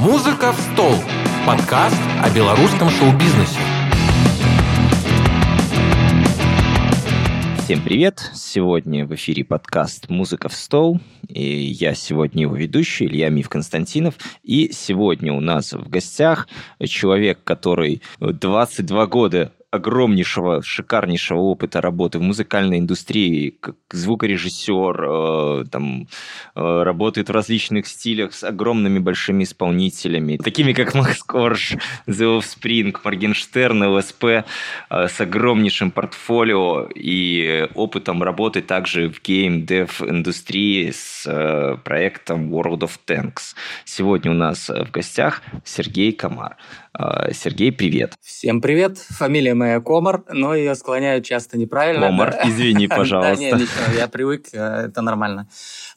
«Музыка 0.00 0.52
в 0.52 0.58
стол»– 0.58 0.94
подкаст 1.46 2.00
о 2.22 2.34
белорусском 2.34 2.88
шоу-бизнесе. 2.88 3.58
Всем 7.58 7.82
привет! 7.82 8.30
Сегодня 8.32 9.04
в 9.04 9.14
эфире 9.14 9.44
подкаст 9.44 10.08
«Музыка 10.08 10.48
в 10.48 10.54
стол». 10.54 11.00
И 11.28 11.44
я 11.44 11.92
сегодня 11.92 12.44
его 12.44 12.56
ведущий, 12.56 13.04
Илья 13.04 13.28
Мив 13.28 13.50
Константинов. 13.50 14.14
И 14.42 14.72
сегодня 14.72 15.34
у 15.34 15.40
нас 15.40 15.74
в 15.74 15.90
гостях 15.90 16.48
человек, 16.82 17.44
который 17.44 18.00
22 18.20 19.06
года 19.06 19.52
огромнейшего, 19.70 20.62
шикарнейшего 20.62 21.38
опыта 21.38 21.80
работы 21.80 22.18
в 22.18 22.22
музыкальной 22.22 22.78
индустрии, 22.78 23.50
как 23.60 23.76
звукорежиссер, 23.90 25.04
э, 25.08 25.64
там, 25.70 26.08
э, 26.56 26.82
работает 26.82 27.28
в 27.28 27.32
различных 27.32 27.86
стилях 27.86 28.34
с 28.34 28.42
огромными 28.42 28.98
большими 28.98 29.44
исполнителями, 29.44 30.38
такими 30.38 30.72
как 30.72 30.94
Макс 30.94 31.22
Корж, 31.22 31.76
The 32.06 32.40
Offspring, 32.40 32.96
Моргенштерн, 33.04 33.84
ЛСП, 33.84 34.24
э, 34.24 34.42
с 34.90 35.20
огромнейшим 35.20 35.92
портфолио 35.92 36.88
и 36.92 37.68
опытом 37.74 38.22
работы 38.22 38.62
также 38.62 39.08
в 39.08 39.22
гейм-дев 39.22 40.02
индустрии 40.02 40.90
с 40.90 41.24
э, 41.26 41.76
проектом 41.84 42.52
World 42.52 42.80
of 42.80 42.98
Tanks. 43.06 43.54
Сегодня 43.84 44.32
у 44.32 44.34
нас 44.34 44.68
в 44.68 44.90
гостях 44.90 45.42
Сергей 45.64 46.12
Комар. 46.12 46.56
Э, 46.98 47.32
Сергей, 47.32 47.72
привет. 47.72 48.14
Всем 48.20 48.60
привет. 48.60 48.98
Фамилия 48.98 49.54
моя 49.54 49.80
Комар, 49.80 50.24
но 50.28 50.54
ее 50.54 50.74
склоняют 50.74 51.24
часто 51.24 51.56
неправильно. 51.58 52.06
Комар, 52.06 52.34
извини, 52.44 52.88
пожалуйста. 52.88 53.34
Да, 53.34 53.40
нет, 53.40 53.54
ничего, 53.54 53.96
я 53.96 54.08
привык, 54.08 54.48
э, 54.52 54.86
это 54.86 55.02
нормально. 55.02 55.48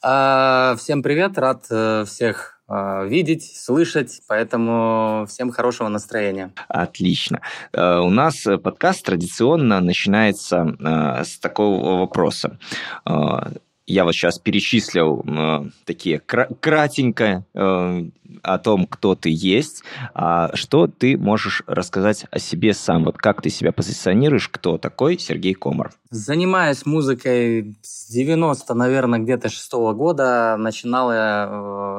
А, 0.02 0.76
всем 0.78 1.02
привет, 1.02 1.36
рад 1.38 1.66
э, 1.70 2.04
всех 2.06 2.60
э, 2.68 3.06
видеть, 3.08 3.56
слышать, 3.56 4.20
поэтому 4.28 5.26
всем 5.28 5.50
хорошего 5.50 5.88
настроения. 5.88 6.52
Отлично. 6.68 7.40
У 7.72 8.10
нас 8.10 8.44
подкаст 8.62 9.04
традиционно 9.04 9.80
начинается 9.80 10.76
с 11.24 11.38
такого 11.38 12.00
вопроса 12.00 12.58
я 13.86 14.04
вот 14.04 14.12
сейчас 14.12 14.38
перечислил 14.38 15.22
э, 15.26 15.68
такие 15.84 16.18
кра- 16.18 16.48
кратенько 16.60 17.44
э, 17.52 18.04
о 18.42 18.58
том, 18.58 18.86
кто 18.86 19.14
ты 19.14 19.28
есть. 19.30 19.82
А 20.14 20.54
что 20.56 20.86
ты 20.86 21.18
можешь 21.18 21.62
рассказать 21.66 22.24
о 22.30 22.38
себе 22.38 22.72
сам? 22.72 23.04
Вот 23.04 23.18
как 23.18 23.42
ты 23.42 23.50
себя 23.50 23.72
позиционируешь? 23.72 24.48
Кто 24.48 24.78
такой 24.78 25.18
Сергей 25.18 25.54
Комар? 25.54 25.92
Занимаюсь 26.10 26.86
музыкой 26.86 27.76
с 27.82 28.08
90, 28.10 28.72
наверное, 28.74 29.18
где-то 29.18 29.50
шестого 29.50 29.92
года. 29.92 30.56
Начинал 30.58 31.12
я 31.12 31.48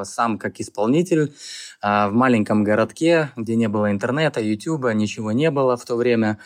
э, 0.01 0.05
сам 0.05 0.39
как 0.39 0.59
исполнитель 0.59 1.33
э, 1.83 2.07
в 2.07 2.13
маленьком 2.13 2.63
городке, 2.63 3.29
где 3.35 3.55
не 3.55 3.67
было 3.67 3.91
интернета, 3.91 4.41
ютуба, 4.41 4.93
ничего 4.93 5.31
не 5.31 5.51
было 5.51 5.77
в 5.77 5.85
то 5.85 5.95
время. 5.95 6.39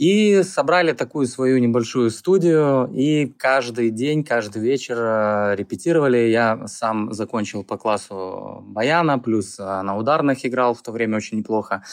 И 0.00 0.42
собрали 0.44 0.92
такую 0.92 1.26
свою 1.26 1.58
небольшую 1.58 2.10
студию, 2.10 2.90
и 2.90 3.26
каждый 3.36 3.90
день, 3.90 4.24
каждый 4.24 4.62
вечер 4.62 4.96
э, 4.98 5.56
репетировали. 5.56 6.16
Я 6.30 6.66
сам 6.68 7.12
закончил 7.12 7.64
по 7.64 7.76
классу 7.76 8.64
баяна, 8.66 9.18
плюс 9.18 9.58
э, 9.58 9.62
на 9.62 9.98
ударных 9.98 10.46
играл 10.46 10.72
в 10.72 10.80
то 10.80 10.90
время 10.90 11.18
очень 11.18 11.36
неплохо. 11.36 11.84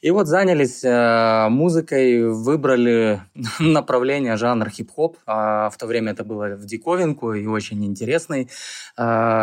И 0.00 0.12
вот 0.12 0.28
занялись 0.28 0.84
э, 0.84 1.48
музыкой, 1.48 2.30
выбрали 2.30 3.22
направление 3.58 4.36
жанр 4.36 4.70
хип-хоп. 4.70 5.16
А 5.26 5.68
в 5.68 5.76
то 5.76 5.86
время 5.86 6.12
это 6.12 6.22
было 6.22 6.54
в 6.54 6.66
диковинку 6.66 7.32
и 7.32 7.46
очень 7.46 7.84
интересный 7.84 8.48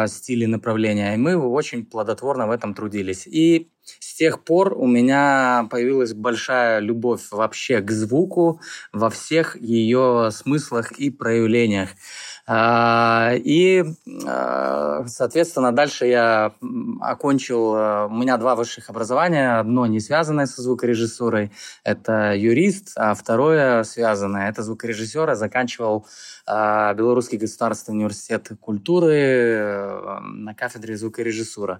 стиль 0.07 0.43
и 0.43 0.47
направление. 0.47 1.13
И 1.15 1.17
мы 1.17 1.35
очень 1.35 1.85
плодотворно 1.85 2.47
в 2.47 2.51
этом 2.51 2.73
трудились. 2.73 3.27
И 3.27 3.72
с 3.99 4.15
тех 4.15 4.43
пор 4.43 4.73
у 4.77 4.87
меня 4.87 5.67
появилась 5.69 6.13
большая 6.13 6.79
любовь 6.79 7.21
вообще 7.31 7.81
к 7.81 7.91
звуку 7.91 8.61
во 8.91 9.09
всех 9.09 9.55
ее 9.59 10.29
смыслах 10.31 10.91
и 10.93 11.09
проявлениях. 11.09 11.89
А, 12.45 13.31
и, 13.35 13.85
а, 14.27 15.05
соответственно, 15.07 15.71
дальше 15.71 16.07
я 16.07 16.53
окончил... 16.99 17.73
Э, 17.75 18.07
у 18.07 18.13
меня 18.13 18.35
два 18.37 18.55
высших 18.55 18.89
образования. 18.89 19.59
Одно 19.59 19.85
не 19.85 20.01
связанное 20.01 20.45
со 20.45 20.61
звукорежиссурой. 20.61 21.51
Это 21.85 22.35
юрист, 22.35 22.93
а 22.97 23.13
второе 23.13 23.83
связанное. 23.83 24.49
Это 24.49 24.61
звукорежиссер. 24.61 25.29
Я 25.29 25.35
заканчивал 25.35 26.05
а, 26.45 26.93
Белорусский 26.93 27.37
государственный 27.37 27.95
университет 27.95 28.49
культуры 28.59 29.13
э, 29.13 30.19
на 30.19 30.53
кафедре 30.53 30.97
звукорежиссура. 30.97 31.79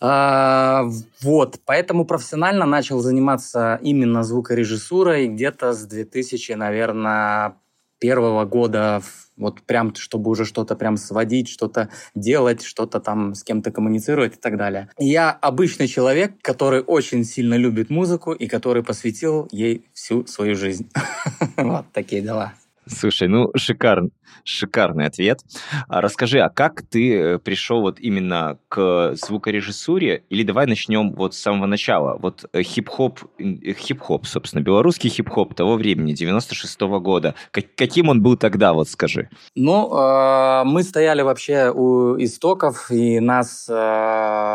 Вот, 0.00 1.60
поэтому 1.64 2.04
профессионально 2.04 2.66
начал 2.66 3.00
заниматься 3.00 3.80
именно 3.82 4.22
звукорежиссурой 4.22 5.28
где-то 5.28 5.72
с 5.72 5.84
2000, 5.84 6.52
наверное, 6.52 7.56
первого 7.98 8.44
года 8.44 9.02
вот 9.36 9.62
прям, 9.62 9.94
чтобы 9.94 10.30
уже 10.30 10.44
что-то 10.44 10.76
прям 10.76 10.96
сводить, 10.96 11.48
что-то 11.48 11.90
делать, 12.14 12.62
что-то 12.62 13.00
там 13.00 13.34
с 13.34 13.42
кем-то 13.44 13.70
коммуницировать 13.70 14.34
и 14.34 14.40
так 14.40 14.56
далее. 14.56 14.88
Я 14.98 15.30
обычный 15.30 15.88
человек, 15.88 16.34
который 16.42 16.80
очень 16.80 17.24
сильно 17.24 17.54
любит 17.54 17.90
музыку 17.90 18.32
и 18.32 18.46
который 18.46 18.82
посвятил 18.82 19.48
ей 19.50 19.84
всю 19.92 20.26
свою 20.26 20.54
жизнь. 20.54 20.90
Вот 21.56 21.86
такие 21.92 22.22
дела. 22.22 22.54
Слушай, 22.86 23.28
ну 23.28 23.50
шикарно, 23.56 24.10
шикарный 24.44 25.06
ответ. 25.06 25.40
А 25.88 26.00
расскажи, 26.00 26.40
а 26.40 26.48
как 26.48 26.82
ты 26.82 27.14
э, 27.14 27.38
пришел 27.38 27.80
вот 27.80 28.00
именно 28.00 28.58
к 28.68 29.14
звукорежиссуре? 29.14 30.24
Или 30.30 30.42
давай 30.42 30.66
начнем 30.66 31.12
вот 31.12 31.34
с 31.34 31.38
самого 31.38 31.66
начала. 31.66 32.16
Вот 32.20 32.44
э, 32.52 32.62
хип-хоп, 32.62 33.20
э, 33.38 33.72
хип-хоп, 33.72 34.26
собственно, 34.26 34.62
белорусский 34.62 35.10
хип-хоп 35.10 35.54
того 35.54 35.76
времени, 35.76 36.14
96-го 36.14 37.00
года. 37.00 37.34
Как, 37.50 37.64
каким 37.74 38.08
он 38.08 38.22
был 38.22 38.36
тогда, 38.36 38.72
вот 38.72 38.88
скажи? 38.88 39.28
Ну, 39.54 39.92
э, 39.96 40.64
мы 40.64 40.82
стояли 40.82 41.22
вообще 41.22 41.70
у 41.70 42.16
истоков, 42.22 42.90
и 42.90 43.20
нас, 43.20 43.66
э, 43.68 43.72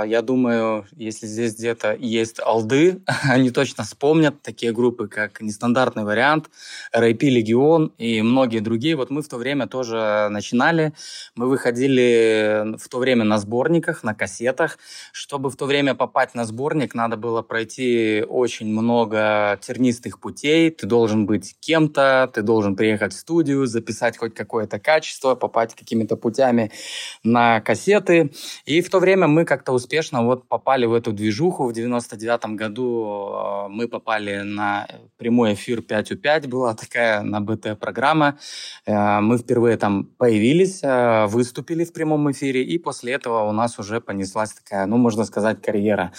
я 0.08 0.22
думаю, 0.22 0.86
если 0.96 1.28
здесь 1.28 1.56
где-то 1.56 1.96
есть 2.00 2.40
алды, 2.40 3.02
они 3.24 3.52
точно 3.52 3.84
вспомнят 3.84 4.42
такие 4.42 4.72
группы, 4.72 5.08
как 5.08 5.42
«Нестандартный 5.42 6.04
вариант», 6.04 6.50
«Рэйпи 6.92 7.30
Легион» 7.30 7.92
и 7.98 8.22
многие 8.22 8.60
другие. 8.60 8.96
Вот 8.96 9.10
мы 9.10 9.22
в 9.22 9.28
то 9.28 9.38
время 9.38 9.68
тоже 9.72 10.28
начинали. 10.30 10.94
Мы 11.36 11.48
выходили 11.50 12.78
в 12.78 12.88
то 12.90 13.00
время 13.00 13.24
на 13.24 13.38
сборниках, 13.40 14.04
на 14.04 14.14
кассетах. 14.14 14.78
Чтобы 15.12 15.50
в 15.50 15.56
то 15.56 15.66
время 15.66 15.96
попасть 15.96 16.36
на 16.36 16.46
сборник, 16.46 16.94
надо 16.94 17.18
было 17.18 17.42
пройти 17.42 18.24
очень 18.28 18.68
много 18.68 19.58
тернистых 19.62 20.20
путей. 20.20 20.70
Ты 20.70 20.86
должен 20.86 21.26
быть 21.26 21.56
кем-то, 21.60 22.30
ты 22.34 22.42
должен 22.42 22.76
приехать 22.76 23.14
в 23.14 23.18
студию, 23.18 23.66
записать 23.66 24.18
хоть 24.18 24.36
какое-то 24.36 24.80
качество, 24.80 25.36
попасть 25.36 25.76
какими-то 25.76 26.18
путями 26.18 26.72
на 27.24 27.62
кассеты. 27.62 28.32
И 28.66 28.82
в 28.82 28.90
то 28.90 29.00
время 29.00 29.28
мы 29.28 29.46
как-то 29.46 29.72
успешно 29.72 30.24
вот 30.24 30.48
попали 30.48 30.86
в 30.86 30.94
эту 30.94 31.12
движуху. 31.14 31.66
В 31.66 31.74
99 31.74 32.58
году 32.58 33.32
э, 33.34 33.68
мы 33.70 33.88
попали 33.88 34.42
на 34.42 34.88
прямой 35.18 35.54
эфир 35.54 35.82
5 35.82 36.12
у 36.12 36.18
5, 36.18 36.48
была 36.48 36.74
такая 36.74 37.22
на 37.22 37.40
БТ-программа 37.40 38.12
программа. 38.12 38.38
Э, 38.86 39.20
мы 39.22 39.38
впервые 39.52 39.76
там 39.76 40.06
появились, 40.18 40.80
э, 40.82 41.26
выступили 41.26 41.84
в 41.84 41.92
прямом 41.92 42.32
эфире, 42.32 42.64
и 42.64 42.78
после 42.78 43.12
этого 43.12 43.50
у 43.50 43.52
нас 43.52 43.80
уже 43.80 44.00
понеслась 44.00 44.54
такая, 44.54 44.86
ну, 44.86 44.96
можно 44.96 45.26
сказать, 45.26 45.62
карьера. 45.62 46.14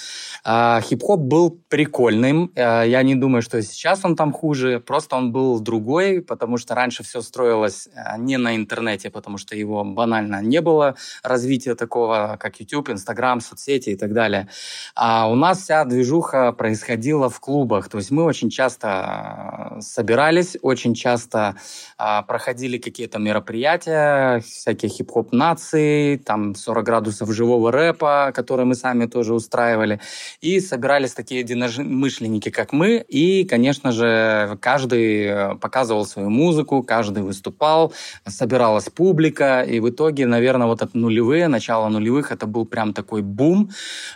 Э, 0.45 0.81
хип-хоп 0.83 1.21
был 1.21 1.51
прикольным. 1.69 2.53
Я 2.55 3.03
не 3.03 3.15
думаю, 3.15 3.41
что 3.43 3.63
сейчас 3.63 4.05
он 4.05 4.17
там 4.17 4.33
хуже, 4.33 4.81
просто 4.81 5.17
он 5.17 5.33
был 5.33 5.61
другой, 5.61 6.21
потому 6.21 6.59
что 6.59 6.75
раньше 6.75 7.03
все 7.03 7.23
строилось 7.23 7.89
не 8.19 8.37
на 8.37 8.55
интернете, 8.55 9.09
потому 9.09 9.39
что 9.39 9.57
его 9.57 9.83
банально 9.85 10.43
не 10.43 10.61
было 10.61 10.95
развития 11.23 11.75
такого, 11.75 12.37
как 12.39 12.61
YouTube, 12.61 12.91
Instagram, 12.91 13.41
соцсети 13.41 13.91
и 13.91 13.97
так 13.97 14.13
далее. 14.13 14.49
А 14.95 15.31
у 15.31 15.35
нас 15.35 15.63
вся 15.63 15.85
движуха 15.85 16.53
происходила 16.53 17.31
в 17.31 17.41
клубах. 17.41 17.89
То 17.89 17.99
есть 17.99 18.11
мы 18.11 18.25
очень 18.25 18.51
часто 18.51 19.79
собирались, 19.81 20.57
очень 20.61 20.95
часто 20.95 21.57
а, 21.97 22.23
проходили 22.23 22.79
какие-то 22.79 23.19
мероприятия, 23.23 24.41
всякие 24.41 24.91
хип-хоп 24.91 25.33
нации, 25.33 26.17
там 26.17 26.55
40 26.55 26.85
градусов 26.85 27.33
живого 27.33 27.73
рэпа, 27.73 28.33
которые 28.35 28.67
мы 28.67 28.75
сами 28.75 29.07
тоже 29.07 29.35
устраивали. 29.35 30.01
И 30.41 30.61
собирались 30.61 31.15
такие 31.15 31.41
единомышленники, 31.41 32.51
как 32.51 32.73
мы. 32.73 33.05
И, 33.09 33.45
конечно 33.45 33.93
же, 33.93 34.59
каждый 34.61 35.25
э, 35.25 35.55
показывал 35.57 36.05
свою 36.07 36.31
музыку, 36.31 36.83
каждый 36.83 37.23
выступал, 37.23 37.93
собиралась 38.27 38.89
публика. 38.89 39.63
И 39.63 39.81
в 39.81 39.89
итоге, 39.89 40.27
наверное, 40.27 40.67
вот 40.67 40.83
от 40.83 40.95
нулевые, 40.95 41.49
начало 41.49 41.89
нулевых, 41.89 42.33
это 42.33 42.47
был 42.47 42.67
прям 42.67 42.93
такой 42.93 43.23
бум 43.23 43.71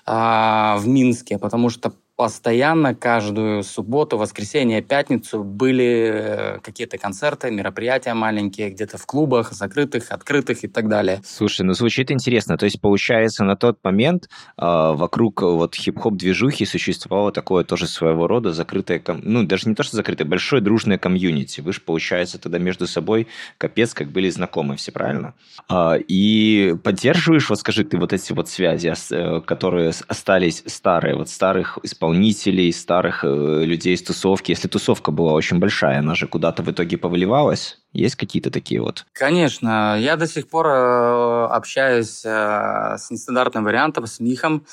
а, 0.04 0.76
в 0.78 0.86
Минске, 0.88 1.38
потому 1.38 1.70
что 1.70 1.92
постоянно 2.16 2.94
каждую 2.94 3.62
субботу, 3.62 4.16
воскресенье, 4.16 4.80
пятницу 4.80 5.44
были 5.44 6.10
э, 6.12 6.58
какие-то 6.60 6.96
концерты, 6.96 7.50
мероприятия 7.50 8.14
маленькие, 8.14 8.70
где-то 8.70 8.96
в 8.96 9.04
клубах, 9.04 9.52
закрытых, 9.52 10.10
открытых 10.10 10.64
и 10.64 10.68
так 10.68 10.88
далее. 10.88 11.20
Слушай, 11.24 11.62
ну 11.62 11.74
звучит 11.74 12.10
интересно. 12.10 12.56
То 12.56 12.64
есть, 12.64 12.80
получается, 12.80 13.44
на 13.44 13.54
тот 13.54 13.78
момент 13.84 14.30
э, 14.56 14.62
вокруг 14.62 15.42
вот 15.42 15.74
хип-хоп 15.74 16.16
движухи 16.16 16.64
существовало 16.64 17.32
такое 17.32 17.64
тоже 17.64 17.86
своего 17.86 18.26
рода 18.26 18.52
закрытое, 18.52 19.02
ну, 19.22 19.44
даже 19.44 19.68
не 19.68 19.74
то, 19.74 19.82
что 19.82 19.96
закрытое, 19.96 20.26
большое 20.26 20.62
дружное 20.62 20.96
комьюнити. 20.96 21.60
Вы 21.60 21.74
же, 21.74 21.82
получается, 21.82 22.38
тогда 22.38 22.58
между 22.58 22.86
собой 22.86 23.28
капец 23.58 23.92
как 23.92 24.08
были 24.08 24.30
знакомы 24.30 24.76
все, 24.76 24.90
правильно? 24.90 25.34
Э, 25.68 25.98
и 26.08 26.74
поддерживаешь, 26.82 27.50
вот 27.50 27.58
скажи, 27.58 27.84
ты 27.84 27.98
вот 27.98 28.14
эти 28.14 28.32
вот 28.32 28.48
связи, 28.48 28.94
э, 29.10 29.40
которые 29.42 29.92
остались 30.08 30.62
старые, 30.64 31.14
вот 31.14 31.28
старых 31.28 31.78
исполнителей, 31.82 32.05
исполнителей, 32.06 32.72
старых 32.72 33.24
э, 33.24 33.64
людей 33.64 33.94
из 33.94 34.02
тусовки. 34.02 34.52
Если 34.52 34.68
тусовка 34.68 35.10
была 35.10 35.32
очень 35.32 35.58
большая, 35.58 35.98
она 35.98 36.14
же 36.14 36.26
куда-то 36.26 36.62
в 36.62 36.70
итоге 36.70 36.96
повыливалась. 36.96 37.78
Есть 37.96 38.16
какие-то 38.16 38.50
такие 38.50 38.82
вот? 38.82 39.06
Конечно. 39.12 39.96
Я 39.98 40.16
до 40.16 40.26
сих 40.26 40.48
пор 40.48 40.66
э, 40.66 41.46
общаюсь 41.46 42.22
э, 42.26 42.96
с 42.98 43.10
нестандартным 43.10 43.64
вариантом, 43.64 44.06
с 44.06 44.20
Михом, 44.20 44.66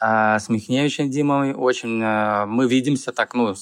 э, 0.00 0.38
с 0.38 0.48
Михневичем 0.48 1.10
Димой. 1.10 1.54
Очень 1.54 1.98
мы 1.98 2.68
видимся 2.68 3.10
так, 3.12 3.34
ну, 3.34 3.54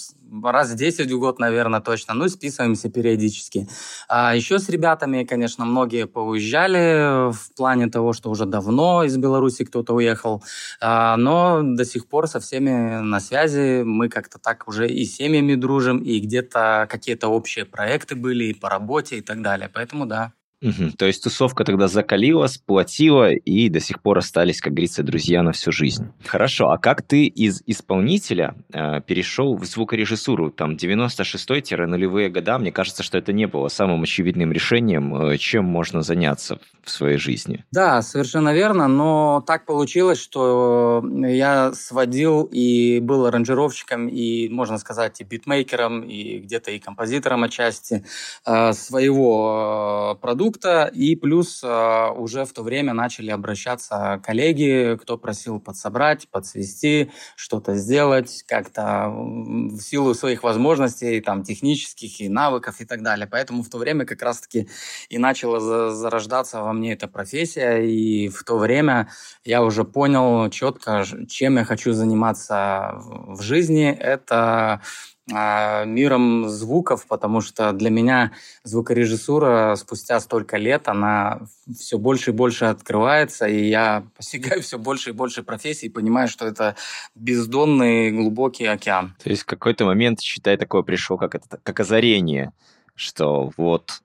раз 0.45 0.71
в 0.71 0.77
10 0.77 1.11
в 1.11 1.19
год, 1.19 1.39
наверное, 1.39 1.81
точно. 1.81 2.15
Ну, 2.15 2.29
списываемся 2.29 2.91
периодически. 2.91 3.69
А 4.09 4.35
еще 4.35 4.59
с 4.59 4.69
ребятами, 4.69 5.25
конечно, 5.25 5.65
многие 5.65 6.07
поуезжали 6.07 7.33
в 7.33 7.55
плане 7.57 7.89
того, 7.89 8.13
что 8.13 8.31
уже 8.31 8.45
давно 8.45 9.05
из 9.05 9.17
Беларуси 9.17 9.65
кто-то 9.65 9.95
уехал. 9.95 10.43
А, 10.81 11.17
но 11.17 11.63
до 11.63 11.85
сих 11.85 12.07
пор 12.07 12.29
со 12.29 12.41
всеми 12.41 13.01
на 13.01 13.21
связи. 13.21 13.83
Мы 13.83 14.09
как-то 14.09 14.39
так 14.39 14.69
уже 14.69 14.89
и 14.89 15.05
семьями 15.05 15.55
дружим, 15.55 15.99
и 15.99 16.21
где-то 16.21 16.87
какие-то 16.91 17.29
общие 17.29 17.65
проекты 17.65 18.15
были 18.15 18.45
и 18.45 18.55
по 18.55 18.69
работе 18.69 19.06
работе 19.07 19.19
и 19.19 19.21
так 19.23 19.43
далее. 19.43 19.69
Поэтому 19.73 20.07
да. 20.07 20.33
Угу. 20.63 20.93
То 20.97 21.07
есть 21.07 21.23
тусовка 21.23 21.65
тогда 21.65 21.87
закалила, 21.87 22.47
сплотила 22.47 23.31
и 23.31 23.69
до 23.69 23.79
сих 23.81 24.01
пор 24.01 24.19
остались, 24.19 24.61
как 24.61 24.73
говорится, 24.73 25.03
друзья 25.03 25.43
на 25.43 25.53
всю 25.53 25.71
жизнь. 25.71 26.11
Хорошо, 26.25 26.71
а 26.71 26.79
как 26.79 27.03
ты 27.03 27.27
из 27.27 27.63
исполнителя 27.67 28.55
э, 28.73 29.03
перешел 29.03 29.57
в 29.57 29.65
звукорежиссуру? 29.67 30.51
Там 30.51 30.77
96-нулевые 30.77 32.31
года, 32.31 32.59
мне 32.59 32.73
кажется, 32.73 33.03
что 33.03 33.19
это 33.19 33.35
не 33.35 33.47
было 33.47 33.69
самым 33.69 34.03
очевидным 34.03 34.51
решением, 34.51 35.15
э, 35.15 35.37
чем 35.37 35.67
можно 35.67 36.01
заняться 36.01 36.59
в 36.83 36.91
своей 36.91 37.19
жизни. 37.19 37.65
Да, 37.71 38.01
совершенно 38.01 38.55
верно, 38.55 38.89
но 38.89 39.45
так 39.47 39.67
получилось, 39.67 40.21
что 40.21 41.05
я 41.27 41.73
сводил 41.75 42.45
и 42.45 43.01
был 43.01 43.27
аранжировщиком, 43.27 44.09
и, 44.09 44.49
можно 44.49 44.79
сказать, 44.79 45.21
и 45.21 45.25
битмейкером, 45.25 46.03
и 46.03 46.39
где-то 46.39 46.71
и 46.71 46.79
композитором 46.79 47.45
отчасти 47.45 48.07
э, 48.47 48.73
своего 48.73 50.15
э, 50.17 50.21
продукта, 50.21 50.46
продукта, 50.47 50.91
и 50.93 51.17
плюс 51.17 51.63
э, 51.65 52.11
уже 52.17 52.45
в 52.45 52.53
то 52.53 52.63
время 52.63 52.93
начали 52.93 53.31
обращаться 53.31 54.21
коллеги, 54.25 54.97
кто 55.01 55.19
просил 55.19 55.61
подсобрать, 55.61 56.29
подсвести, 56.31 57.11
что-то 57.37 57.75
сделать, 57.75 58.45
как-то 58.47 59.09
в 59.09 59.81
силу 59.81 60.15
своих 60.15 60.43
возможностей, 60.43 61.21
там, 61.21 61.43
технических 61.43 62.21
и 62.21 62.29
навыков 62.29 62.81
и 62.81 62.85
так 62.85 63.03
далее. 63.03 63.27
Поэтому 63.27 63.63
в 63.63 63.69
то 63.69 63.79
время 63.79 64.05
как 64.05 64.23
раз-таки 64.23 64.69
и 65.09 65.19
начала 65.19 65.91
зарождаться 65.91 66.63
во 66.63 66.73
мне 66.73 66.93
эта 66.93 67.09
профессия, 67.09 67.79
и 67.79 68.29
в 68.29 68.45
то 68.45 68.59
время 68.59 69.09
я 69.45 69.63
уже 69.63 69.85
понял 69.85 70.49
четко, 70.51 71.05
чем 71.29 71.57
я 71.57 71.65
хочу 71.65 71.93
заниматься 71.93 72.93
в 72.95 73.43
жизни. 73.43 73.91
Это 73.91 74.81
миром 75.29 76.49
звуков, 76.49 77.07
потому 77.07 77.41
что 77.41 77.73
для 77.73 77.91
меня 77.91 78.33
звукорежиссура 78.63 79.75
спустя 79.77 80.21
столько 80.21 80.57
лет, 80.57 80.87
она 80.87 81.41
все 81.77 81.99
больше 81.99 82.31
и 82.31 82.33
больше 82.33 82.67
открывается, 82.67 83.47
и 83.47 83.69
я 83.69 84.07
постигаю 84.17 84.63
все 84.63 84.79
больше 84.79 85.11
и 85.11 85.13
больше 85.13 85.43
профессий, 85.43 85.89
понимаю, 85.89 86.29
что 86.29 86.47
это 86.47 86.77
бездонный 87.17 88.13
глубокий 88.13 88.67
океан. 88.67 89.17
То 89.23 89.31
есть 89.31 89.43
в 89.43 89.47
какой-то 89.47 89.85
момент, 89.85 90.21
считай, 90.21 90.57
такое 90.57 90.83
пришло, 90.83 91.17
как, 91.17 91.35
это, 91.35 91.59
как 91.63 91.81
озарение, 91.81 92.53
что 92.95 93.51
вот 93.57 94.03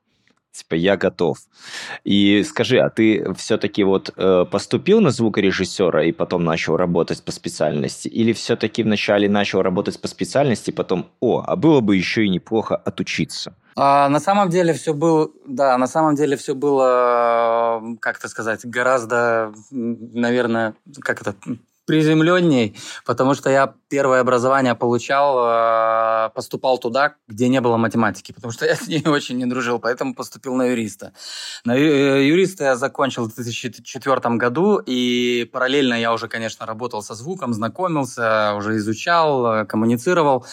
Типа, 0.52 0.76
я 0.76 0.98
готов. 0.98 1.38
И 2.04 2.44
скажи, 2.44 2.78
а 2.80 2.90
ты 2.90 3.34
все-таки 3.36 3.84
вот 3.84 4.14
э, 4.18 4.46
поступил 4.52 5.00
на 5.00 5.12
звукорежиссера 5.12 6.04
и 6.04 6.12
потом 6.12 6.44
начал 6.44 6.76
работать 6.76 7.24
по 7.24 7.32
специальности? 7.32 8.10
Или 8.10 8.34
все-таки 8.34 8.84
вначале 8.84 9.30
начал 9.30 9.62
работать 9.62 10.02
по 10.02 10.10
специальности, 10.10 10.72
потом, 10.72 11.10
о, 11.22 11.44
а 11.48 11.56
было 11.56 11.80
бы 11.80 11.96
еще 11.96 12.26
и 12.26 12.30
неплохо 12.30 12.76
отучиться? 12.76 13.56
А, 13.76 14.10
на 14.10 14.20
самом 14.20 14.50
деле 14.50 14.74
все 14.74 14.94
было, 14.94 15.30
да, 15.48 15.78
на 15.78 15.88
самом 15.88 16.16
деле 16.16 16.36
все 16.36 16.54
было, 16.54 17.82
как 18.02 18.20
то 18.20 18.28
сказать, 18.28 18.66
гораздо, 18.66 19.54
наверное, 19.72 20.76
как 21.00 21.22
это, 21.22 21.36
приземленней, 21.92 22.78
потому 23.06 23.34
что 23.34 23.50
я 23.50 23.74
первое 23.90 24.22
образование 24.22 24.76
получал, 24.76 25.38
э, 25.46 26.30
поступал 26.34 26.78
туда, 26.78 27.16
где 27.28 27.50
не 27.50 27.60
было 27.60 27.76
математики, 27.76 28.32
потому 28.32 28.54
что 28.54 28.66
я 28.72 28.76
с 28.76 28.88
ней 28.88 29.04
очень 29.06 29.38
не 29.38 29.46
дружил, 29.46 29.78
поэтому 29.78 30.16
поступил 30.16 30.56
на 30.56 30.68
юриста. 30.68 31.12
На 31.66 31.76
э, 31.76 32.26
юриста 32.26 32.64
я 32.64 32.76
закончил 32.78 33.26
в 33.26 33.36
2004 33.36 34.38
году, 34.38 34.78
и 34.78 35.50
параллельно 35.52 35.96
я 35.96 36.14
уже, 36.14 36.30
конечно, 36.30 36.66
работал 36.66 37.04
со 37.04 37.14
звуком, 37.14 37.54
знакомился, 37.54 38.54
уже 38.56 38.78
изучал, 38.78 39.46
э, 39.46 39.66
коммуницировал. 39.66 40.46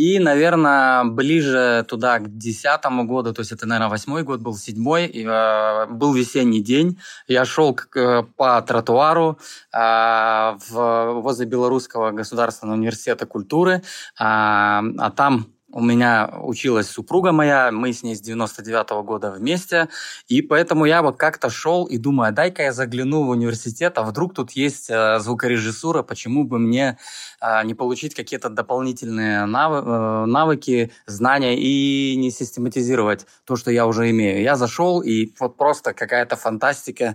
И, 0.00 0.18
наверное, 0.18 1.04
ближе 1.04 1.84
туда, 1.86 2.20
к 2.20 2.38
десятому 2.38 3.04
году, 3.04 3.34
то 3.34 3.40
есть 3.40 3.52
это, 3.52 3.66
наверное, 3.66 3.90
восьмой 3.90 4.22
год 4.22 4.40
был, 4.40 4.54
седьмой, 4.56 5.04
э, 5.06 5.86
был 5.90 6.14
весенний 6.14 6.62
день. 6.62 6.98
Я 7.28 7.44
шел 7.44 7.78
э, 7.94 8.22
по 8.34 8.62
тротуару 8.62 9.38
э, 9.74 10.52
возле 10.70 11.44
Белорусского 11.44 12.12
государственного 12.12 12.76
университета 12.76 13.26
культуры, 13.26 13.82
а 14.18 15.10
там 15.16 15.48
у 15.72 15.80
меня 15.80 16.30
училась 16.42 16.88
супруга 16.88 17.32
моя, 17.32 17.70
мы 17.72 17.92
с 17.92 18.02
ней 18.02 18.14
с 18.14 18.20
99 18.20 18.90
-го 18.90 19.02
года 19.02 19.30
вместе, 19.30 19.88
и 20.28 20.42
поэтому 20.42 20.84
я 20.84 21.02
вот 21.02 21.16
как-то 21.16 21.50
шел 21.50 21.84
и 21.84 21.98
думаю, 21.98 22.32
дай-ка 22.32 22.62
я 22.62 22.72
загляну 22.72 23.24
в 23.24 23.28
университет, 23.30 23.98
а 23.98 24.02
вдруг 24.02 24.34
тут 24.34 24.52
есть 24.52 24.90
э, 24.90 25.18
звукорежиссура, 25.20 26.02
почему 26.02 26.44
бы 26.44 26.58
мне 26.58 26.98
э, 27.40 27.64
не 27.64 27.74
получить 27.74 28.14
какие-то 28.14 28.48
дополнительные 28.48 29.46
навы 29.46 29.78
э, 29.78 30.26
навыки, 30.26 30.92
знания 31.06 31.56
и 31.56 32.16
не 32.16 32.30
систематизировать 32.30 33.26
то, 33.44 33.56
что 33.56 33.70
я 33.70 33.86
уже 33.86 34.10
имею. 34.10 34.42
Я 34.42 34.56
зашел, 34.56 35.00
и 35.02 35.32
вот 35.38 35.56
просто 35.56 35.92
какая-то 35.94 36.36
фантастика, 36.36 37.04
э, 37.04 37.14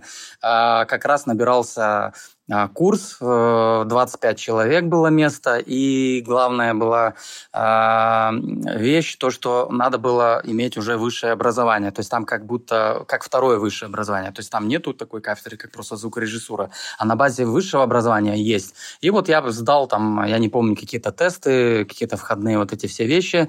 как 0.86 1.04
раз 1.04 1.26
набирался 1.26 1.86
а, 1.86 2.12
курс, 2.74 3.16
25 3.20 4.34
э, 4.34 4.38
человек 4.38 4.84
было 4.84 5.08
место, 5.08 5.58
и 5.58 6.22
главная 6.24 6.74
была 6.74 7.14
а, 7.52 8.32
вещь, 8.32 9.16
то, 9.16 9.30
что 9.30 9.68
надо 9.70 9.98
было 9.98 10.40
иметь 10.44 10.76
уже 10.76 10.96
высшее 10.96 11.32
образование, 11.32 11.90
то 11.90 12.00
есть 12.00 12.10
там 12.10 12.24
как 12.24 12.46
будто, 12.46 13.04
как 13.08 13.24
второе 13.24 13.58
высшее 13.58 13.88
образование, 13.88 14.30
то 14.30 14.40
есть 14.40 14.50
там 14.50 14.68
нету 14.68 14.94
такой 14.94 15.20
кафедры, 15.20 15.56
как 15.56 15.72
просто 15.72 15.96
звукорежиссура, 15.96 16.70
а 16.98 17.04
на 17.04 17.16
базе 17.16 17.44
высшего 17.44 17.82
образования 17.82 18.36
есть. 18.36 18.74
И 19.00 19.10
вот 19.10 19.28
я 19.28 19.42
сдал 19.50 19.88
там, 19.88 20.24
я 20.24 20.38
не 20.38 20.48
помню, 20.48 20.76
какие-то 20.76 21.10
тесты, 21.10 21.84
какие-то 21.84 22.16
входные 22.16 22.58
вот 22.58 22.72
эти 22.72 22.86
все 22.86 23.06
вещи, 23.06 23.48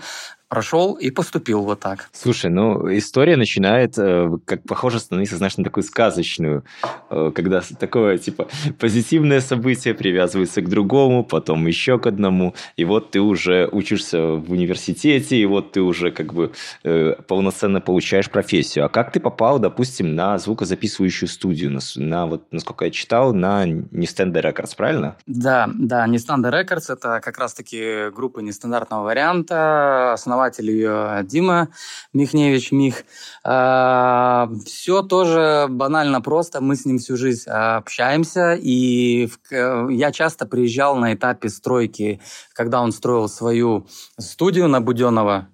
прошел 0.49 0.93
и 0.93 1.11
поступил 1.11 1.63
вот 1.63 1.79
так. 1.79 2.09
Слушай, 2.13 2.49
ну, 2.49 2.95
история 2.97 3.35
начинает, 3.35 3.97
э, 3.97 4.29
как 4.45 4.63
похоже, 4.63 4.99
становиться, 4.99 5.37
знаешь, 5.37 5.57
на 5.57 5.63
такую 5.63 5.83
сказочную, 5.83 6.63
э, 7.09 7.31
когда 7.35 7.61
такое, 7.79 8.17
типа, 8.17 8.47
позитивное 8.79 9.41
событие 9.41 9.93
привязывается 9.93 10.61
к 10.61 10.69
другому, 10.69 11.23
потом 11.23 11.67
еще 11.67 11.99
к 11.99 12.07
одному, 12.07 12.55
и 12.77 12.85
вот 12.85 13.11
ты 13.11 13.19
уже 13.19 13.67
учишься 13.71 14.21
в 14.21 14.51
университете, 14.51 15.37
и 15.37 15.45
вот 15.45 15.73
ты 15.73 15.81
уже 15.81 16.11
как 16.11 16.33
бы 16.33 16.53
э, 16.83 17.15
полноценно 17.27 17.81
получаешь 17.81 18.29
профессию. 18.29 18.85
А 18.85 18.89
как 18.89 19.11
ты 19.11 19.19
попал, 19.19 19.59
допустим, 19.59 20.15
на 20.15 20.37
звукозаписывающую 20.37 21.27
студию, 21.27 21.71
на, 21.71 21.79
на 21.95 22.25
вот, 22.25 22.43
насколько 22.51 22.85
я 22.85 22.91
читал, 22.91 23.33
на 23.33 23.65
Nestandard 23.65 24.53
Records, 24.53 24.75
правильно? 24.77 25.17
Да, 25.25 25.69
да, 25.73 26.07
Nestandard 26.07 26.53
Records– 26.53 26.85
это 26.89 27.19
как 27.21 27.37
раз-таки 27.37 28.09
группа 28.15 28.39
нестандартного 28.39 29.03
варианта, 29.03 30.13
основная 30.13 30.36
основатель 30.37 30.71
ее 30.71 31.19
э, 31.19 31.23
Дима 31.23 31.69
Михневич 32.13 32.71
Мих. 32.71 33.03
Э, 33.43 34.47
Все 34.65 35.01
тоже 35.01 35.67
банально 35.69 36.21
просто, 36.21 36.61
мы 36.61 36.75
с 36.75 36.85
ним 36.85 36.99
всю 36.99 37.17
жизнь 37.17 37.49
э, 37.49 37.51
общаемся, 37.51 38.53
и 38.53 39.29
я 39.51 40.11
часто 40.11 40.45
приезжал 40.45 40.95
на 40.95 41.13
этапе 41.13 41.49
стройки, 41.49 42.19
когда 42.53 42.81
он 42.81 42.91
строил 42.91 43.27
свою 43.27 43.87
студию 44.19 44.67
на 44.67 44.81
Буденного, 44.81 45.47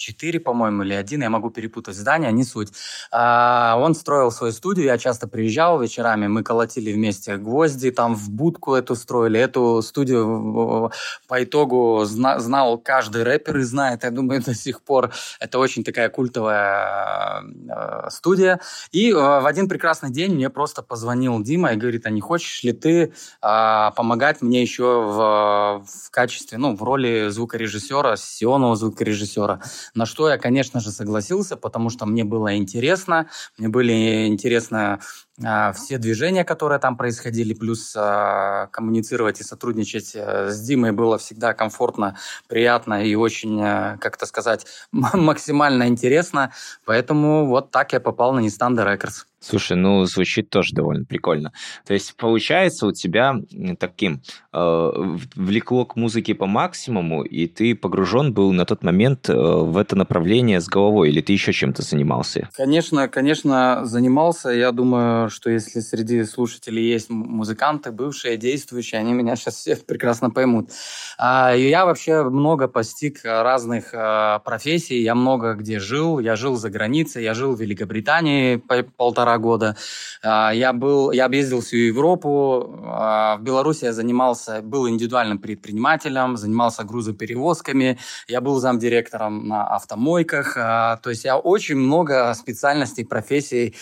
4, 0.00 0.40
по-моему, 0.40 0.82
или 0.82 0.94
1, 0.94 1.22
я 1.22 1.30
могу 1.30 1.50
перепутать 1.50 1.94
здание, 1.94 2.32
не 2.32 2.44
суть. 2.44 2.72
А, 3.12 3.76
он 3.78 3.94
строил 3.94 4.30
свою 4.30 4.52
студию, 4.52 4.86
я 4.86 4.98
часто 4.98 5.28
приезжал 5.28 5.80
вечерами, 5.80 6.26
мы 6.26 6.42
колотили 6.42 6.92
вместе 6.92 7.36
гвозди, 7.36 7.90
там 7.90 8.14
в 8.14 8.30
будку 8.30 8.74
эту 8.74 8.94
строили, 8.96 9.38
эту 9.38 9.82
студию 9.82 10.90
по 11.28 11.44
итогу 11.44 12.04
зна- 12.06 12.40
знал 12.40 12.78
каждый 12.78 13.24
рэпер 13.24 13.58
и 13.58 13.62
знает, 13.62 14.04
я 14.04 14.10
думаю, 14.10 14.42
до 14.46 14.54
сих 14.54 14.80
пор. 14.82 15.12
Это 15.38 15.58
очень 15.58 15.84
такая 15.84 16.08
культовая 16.08 17.42
э, 17.42 18.10
студия. 18.10 18.60
И 18.92 19.10
э, 19.10 19.14
в 19.14 19.46
один 19.46 19.68
прекрасный 19.68 20.10
день 20.10 20.34
мне 20.34 20.48
просто 20.48 20.82
позвонил 20.82 21.42
Дима 21.42 21.72
и 21.72 21.76
говорит, 21.76 22.06
а 22.06 22.10
не 22.10 22.22
хочешь 22.22 22.62
ли 22.62 22.72
ты 22.72 23.12
э, 23.42 23.90
помогать 23.96 24.40
мне 24.40 24.62
еще 24.62 24.84
в, 24.84 25.84
в 25.86 26.10
качестве, 26.10 26.56
ну, 26.56 26.74
в 26.74 26.82
роли 26.82 27.28
звукорежиссера, 27.28 28.16
сионного 28.16 28.76
звукорежиссера. 28.76 29.60
На 29.94 30.06
что 30.06 30.28
я, 30.28 30.38
конечно 30.38 30.80
же, 30.80 30.90
согласился, 30.90 31.56
потому 31.56 31.90
что 31.90 32.06
мне 32.06 32.24
было 32.24 32.56
интересно, 32.56 33.28
мне 33.58 33.68
были 33.68 34.26
интересны 34.26 34.98
а, 35.44 35.72
все 35.72 35.98
движения, 35.98 36.44
которые 36.44 36.78
там 36.78 36.96
происходили, 36.96 37.54
плюс 37.54 37.94
а, 37.96 38.66
коммуницировать 38.68 39.40
и 39.40 39.44
сотрудничать 39.44 40.12
э, 40.14 40.50
с 40.50 40.60
Димой 40.60 40.92
было 40.92 41.18
всегда 41.18 41.54
комфортно, 41.54 42.16
приятно 42.46 43.04
и 43.04 43.14
очень, 43.14 43.60
э, 43.60 43.96
как 43.98 44.16
это 44.16 44.26
сказать, 44.26 44.66
максимально 44.92 45.88
интересно. 45.88 46.52
Поэтому 46.84 47.46
вот 47.46 47.70
так 47.70 47.92
я 47.92 48.00
попал 48.00 48.32
на 48.32 48.40
Нестанда 48.40 48.84
Рекордс. 48.84 49.24
Слушай, 49.42 49.78
ну 49.78 50.04
звучит 50.04 50.50
тоже 50.50 50.74
довольно 50.74 51.06
прикольно. 51.06 51.52
То 51.86 51.94
есть 51.94 52.14
получается 52.16 52.86
у 52.86 52.92
тебя 52.92 53.36
таким 53.78 54.20
э, 54.52 54.90
влекло 55.34 55.86
к 55.86 55.96
музыке 55.96 56.34
по 56.34 56.46
максимуму, 56.46 57.22
и 57.22 57.46
ты 57.46 57.74
погружен 57.74 58.34
был 58.34 58.52
на 58.52 58.66
тот 58.66 58.84
момент 58.84 59.30
э, 59.30 59.34
в 59.34 59.78
это 59.78 59.96
направление 59.96 60.60
с 60.60 60.68
головой, 60.68 61.08
или 61.08 61.22
ты 61.22 61.32
еще 61.32 61.54
чем-то 61.54 61.80
занимался? 61.80 62.50
Конечно, 62.54 63.08
конечно, 63.08 63.80
занимался. 63.86 64.50
Я 64.50 64.72
думаю, 64.72 65.30
что 65.30 65.48
если 65.48 65.80
среди 65.80 66.24
слушателей 66.24 66.86
есть 66.86 67.08
музыканты, 67.08 67.92
бывшие, 67.92 68.36
действующие, 68.36 69.00
они 69.00 69.14
меня 69.14 69.36
сейчас 69.36 69.54
все 69.54 69.74
прекрасно 69.86 70.28
поймут. 70.28 70.68
А, 71.16 71.54
я 71.54 71.86
вообще 71.86 72.24
много 72.24 72.68
постиг 72.68 73.20
разных 73.24 73.94
э, 73.94 74.38
профессий, 74.44 75.00
я 75.00 75.14
много 75.14 75.54
где 75.54 75.78
жил. 75.78 76.18
Я 76.18 76.36
жил 76.36 76.56
за 76.56 76.68
границей, 76.68 77.24
я 77.24 77.32
жил 77.32 77.54
в 77.54 77.60
Великобритании 77.60 78.62
полтора 78.98 79.29
полтора 79.30 79.38
года. 79.38 79.76
А, 80.22 80.50
я, 80.52 80.72
был, 80.72 81.12
я 81.12 81.26
объездил 81.26 81.60
всю 81.60 81.76
Европу. 81.76 82.80
А, 82.84 83.36
в 83.36 83.42
Беларуси 83.42 83.84
я 83.84 83.92
занимался, 83.92 84.60
был 84.62 84.88
индивидуальным 84.88 85.38
предпринимателем, 85.38 86.36
занимался 86.36 86.84
грузоперевозками. 86.84 87.98
Я 88.28 88.40
был 88.40 88.60
замдиректором 88.60 89.48
на 89.48 89.66
автомойках. 89.76 90.56
А, 90.56 90.96
то 90.96 91.10
есть 91.10 91.24
я 91.24 91.36
очень 91.36 91.76
много 91.76 92.34
специальностей, 92.34 93.04
профессий 93.04 93.74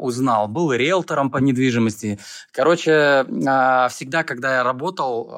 узнал. 0.00 0.48
Был 0.48 0.72
риэлтором 0.72 1.30
по 1.30 1.38
недвижимости. 1.38 2.18
Короче, 2.52 3.24
всегда, 3.90 4.22
когда 4.24 4.56
я 4.56 4.62
работал, 4.64 5.30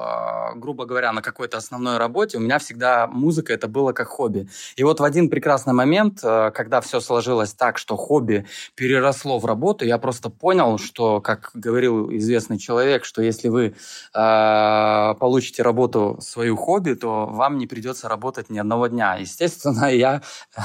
грубо 0.55 0.85
говоря, 0.85 1.11
на 1.13 1.21
какой-то 1.21 1.57
основной 1.57 1.97
работе, 1.97 2.37
у 2.37 2.41
меня 2.41 2.57
всегда 2.57 3.07
музыка 3.07 3.53
это 3.53 3.67
было 3.67 3.93
как 3.93 4.07
хобби. 4.07 4.47
И 4.75 4.83
вот 4.83 4.99
в 4.99 5.03
один 5.03 5.29
прекрасный 5.29 5.73
момент, 5.73 6.21
когда 6.21 6.79
все 6.81 6.99
сложилось 6.99 7.53
так, 7.53 7.77
что 7.77 7.95
хобби 7.97 8.45
переросло 8.75 9.10
переросло 9.11 9.39
в 9.39 9.45
работу, 9.45 9.85
я 9.85 9.97
просто 9.97 10.29
понял, 10.29 10.77
что, 10.77 11.21
как 11.21 11.51
говорил 11.53 12.09
известный 12.11 12.57
человек, 12.57 13.05
что 13.05 13.21
если 13.21 13.49
вы 13.49 13.73
э, 14.13 15.15
получите 15.19 15.63
работу 15.63 16.17
свою 16.21 16.55
хобби, 16.55 16.93
то 16.93 17.25
вам 17.25 17.57
не 17.57 17.67
придется 17.67 18.07
работать 18.07 18.49
ни 18.49 18.59
одного 18.59 18.87
дня. 18.87 19.17
Естественно, 19.19 19.85
я 19.93 20.21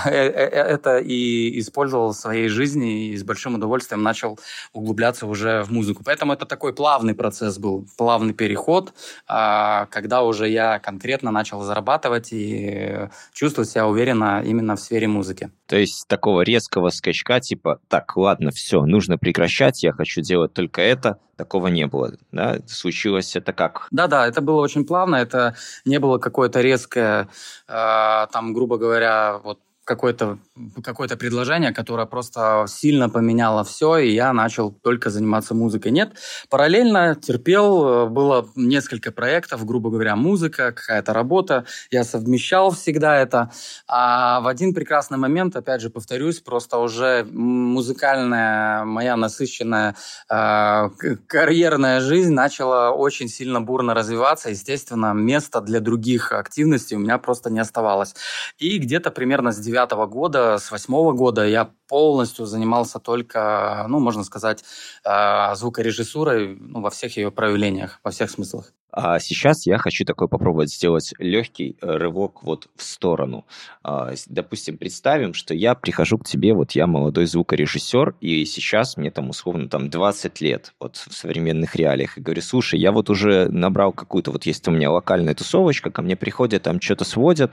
э, 0.06 0.10
э, 0.10 0.30
э, 0.30 0.74
это 0.74 0.98
и 0.98 1.58
использовал 1.58 2.12
в 2.12 2.16
своей 2.16 2.48
жизни 2.48 3.08
и 3.08 3.16
с 3.16 3.22
большим 3.24 3.54
удовольствием 3.54 4.02
начал 4.02 4.38
углубляться 4.72 5.26
уже 5.26 5.62
в 5.64 5.70
музыку. 5.70 6.02
Поэтому 6.04 6.32
это 6.32 6.46
такой 6.46 6.72
плавный 6.72 7.14
процесс 7.14 7.58
был, 7.58 7.86
плавный 7.96 8.34
переход, 8.34 8.92
э, 9.28 9.86
когда 9.90 10.22
уже 10.22 10.48
я 10.48 10.78
конкретно 10.78 11.30
начал 11.30 11.62
зарабатывать 11.62 12.32
и 12.32 13.08
чувствовать 13.32 13.70
себя 13.70 13.86
уверенно 13.86 14.42
именно 14.46 14.74
в 14.76 14.80
сфере 14.80 15.08
музыки. 15.08 15.50
То 15.66 15.76
есть 15.76 16.06
такого 16.06 16.42
резкого 16.42 16.90
скачка, 16.90 17.40
типа, 17.40 17.80
так, 17.88 18.16
ладно, 18.16 18.50
все, 18.50 18.84
нужно 18.84 19.18
прекращать, 19.18 19.82
я 19.82 19.92
хочу 19.92 20.20
делать 20.20 20.52
только 20.52 20.80
это, 20.80 21.18
такого 21.36 21.66
не 21.66 21.86
было, 21.86 22.12
да? 22.32 22.58
Случилось 22.66 23.34
это 23.34 23.52
как? 23.52 23.88
Да-да, 23.90 24.26
это 24.26 24.40
было 24.40 24.60
очень 24.60 24.84
плавно, 24.84 25.16
это 25.16 25.56
не 25.84 25.98
было 25.98 26.18
какое-то 26.18 26.60
резкое, 26.60 27.28
э, 27.68 28.26
там, 28.32 28.54
грубо 28.54 28.78
говоря, 28.78 29.38
вот 29.42 29.58
какое-то 29.86 30.38
какое 30.82 31.08
предложение, 31.08 31.72
которое 31.72 32.06
просто 32.06 32.66
сильно 32.68 33.08
поменяло 33.08 33.62
все, 33.64 33.98
и 33.98 34.10
я 34.10 34.32
начал 34.32 34.72
только 34.72 35.10
заниматься 35.10 35.54
музыкой. 35.54 35.92
Нет, 35.92 36.18
параллельно 36.50 37.14
терпел, 37.14 38.08
было 38.08 38.48
несколько 38.56 39.12
проектов, 39.12 39.64
грубо 39.64 39.90
говоря, 39.90 40.16
музыка, 40.16 40.72
какая-то 40.72 41.12
работа, 41.12 41.64
я 41.90 42.04
совмещал 42.04 42.72
всегда 42.72 43.16
это, 43.16 43.50
а 43.86 44.40
в 44.40 44.48
один 44.48 44.74
прекрасный 44.74 45.18
момент, 45.18 45.54
опять 45.56 45.80
же, 45.80 45.88
повторюсь, 45.88 46.40
просто 46.40 46.78
уже 46.78 47.24
музыкальная 47.30 48.84
моя 48.84 49.16
насыщенная 49.16 49.94
э, 50.28 50.88
карьерная 51.28 52.00
жизнь 52.00 52.32
начала 52.32 52.90
очень 52.90 53.28
сильно 53.28 53.60
бурно 53.60 53.94
развиваться, 53.94 54.50
естественно, 54.50 55.12
места 55.12 55.60
для 55.60 55.78
других 55.80 56.32
активностей 56.32 56.96
у 56.96 57.00
меня 57.00 57.18
просто 57.18 57.50
не 57.50 57.60
оставалось. 57.60 58.14
И 58.58 58.78
где-то 58.78 59.10
примерно 59.12 59.52
с 59.52 59.58
9 59.58 59.75
девятого 59.76 60.06
года, 60.06 60.56
с 60.58 60.70
восьмого 60.70 61.12
года 61.12 61.46
я 61.46 61.70
полностью 61.88 62.46
занимался 62.46 62.98
только, 62.98 63.84
ну, 63.88 63.98
можно 64.00 64.24
сказать, 64.24 64.64
э, 65.04 65.54
звукорежиссурой 65.54 66.56
ну, 66.58 66.80
во 66.80 66.88
всех 66.90 67.16
ее 67.18 67.30
проявлениях, 67.30 68.00
во 68.02 68.10
всех 68.10 68.30
смыслах. 68.30 68.72
А 68.98 69.18
сейчас 69.18 69.66
я 69.66 69.76
хочу 69.76 70.06
такой 70.06 70.26
попробовать 70.26 70.72
сделать 70.72 71.12
легкий 71.18 71.76
э, 71.82 71.96
рывок 71.98 72.42
вот 72.42 72.68
в 72.76 72.82
сторону. 72.82 73.44
А, 73.82 74.14
допустим, 74.26 74.78
представим, 74.78 75.34
что 75.34 75.52
я 75.52 75.74
прихожу 75.74 76.16
к 76.16 76.24
тебе, 76.24 76.54
вот 76.54 76.72
я 76.72 76.86
молодой 76.86 77.26
звукорежиссер, 77.26 78.14
и 78.22 78.46
сейчас 78.46 78.96
мне 78.96 79.10
там 79.10 79.28
условно 79.28 79.68
там 79.68 79.90
20 79.90 80.40
лет 80.40 80.72
вот 80.80 80.96
в 80.96 81.12
современных 81.12 81.76
реалиях, 81.76 82.16
и 82.16 82.22
говорю, 82.22 82.40
слушай, 82.40 82.80
я 82.80 82.90
вот 82.90 83.10
уже 83.10 83.50
набрал 83.50 83.92
какую-то, 83.92 84.30
вот 84.30 84.46
есть 84.46 84.66
у 84.66 84.70
меня 84.70 84.90
локальная 84.90 85.34
тусовочка, 85.34 85.90
ко 85.90 86.00
мне 86.00 86.16
приходят, 86.16 86.62
там 86.62 86.80
что-то 86.80 87.04
сводят, 87.04 87.52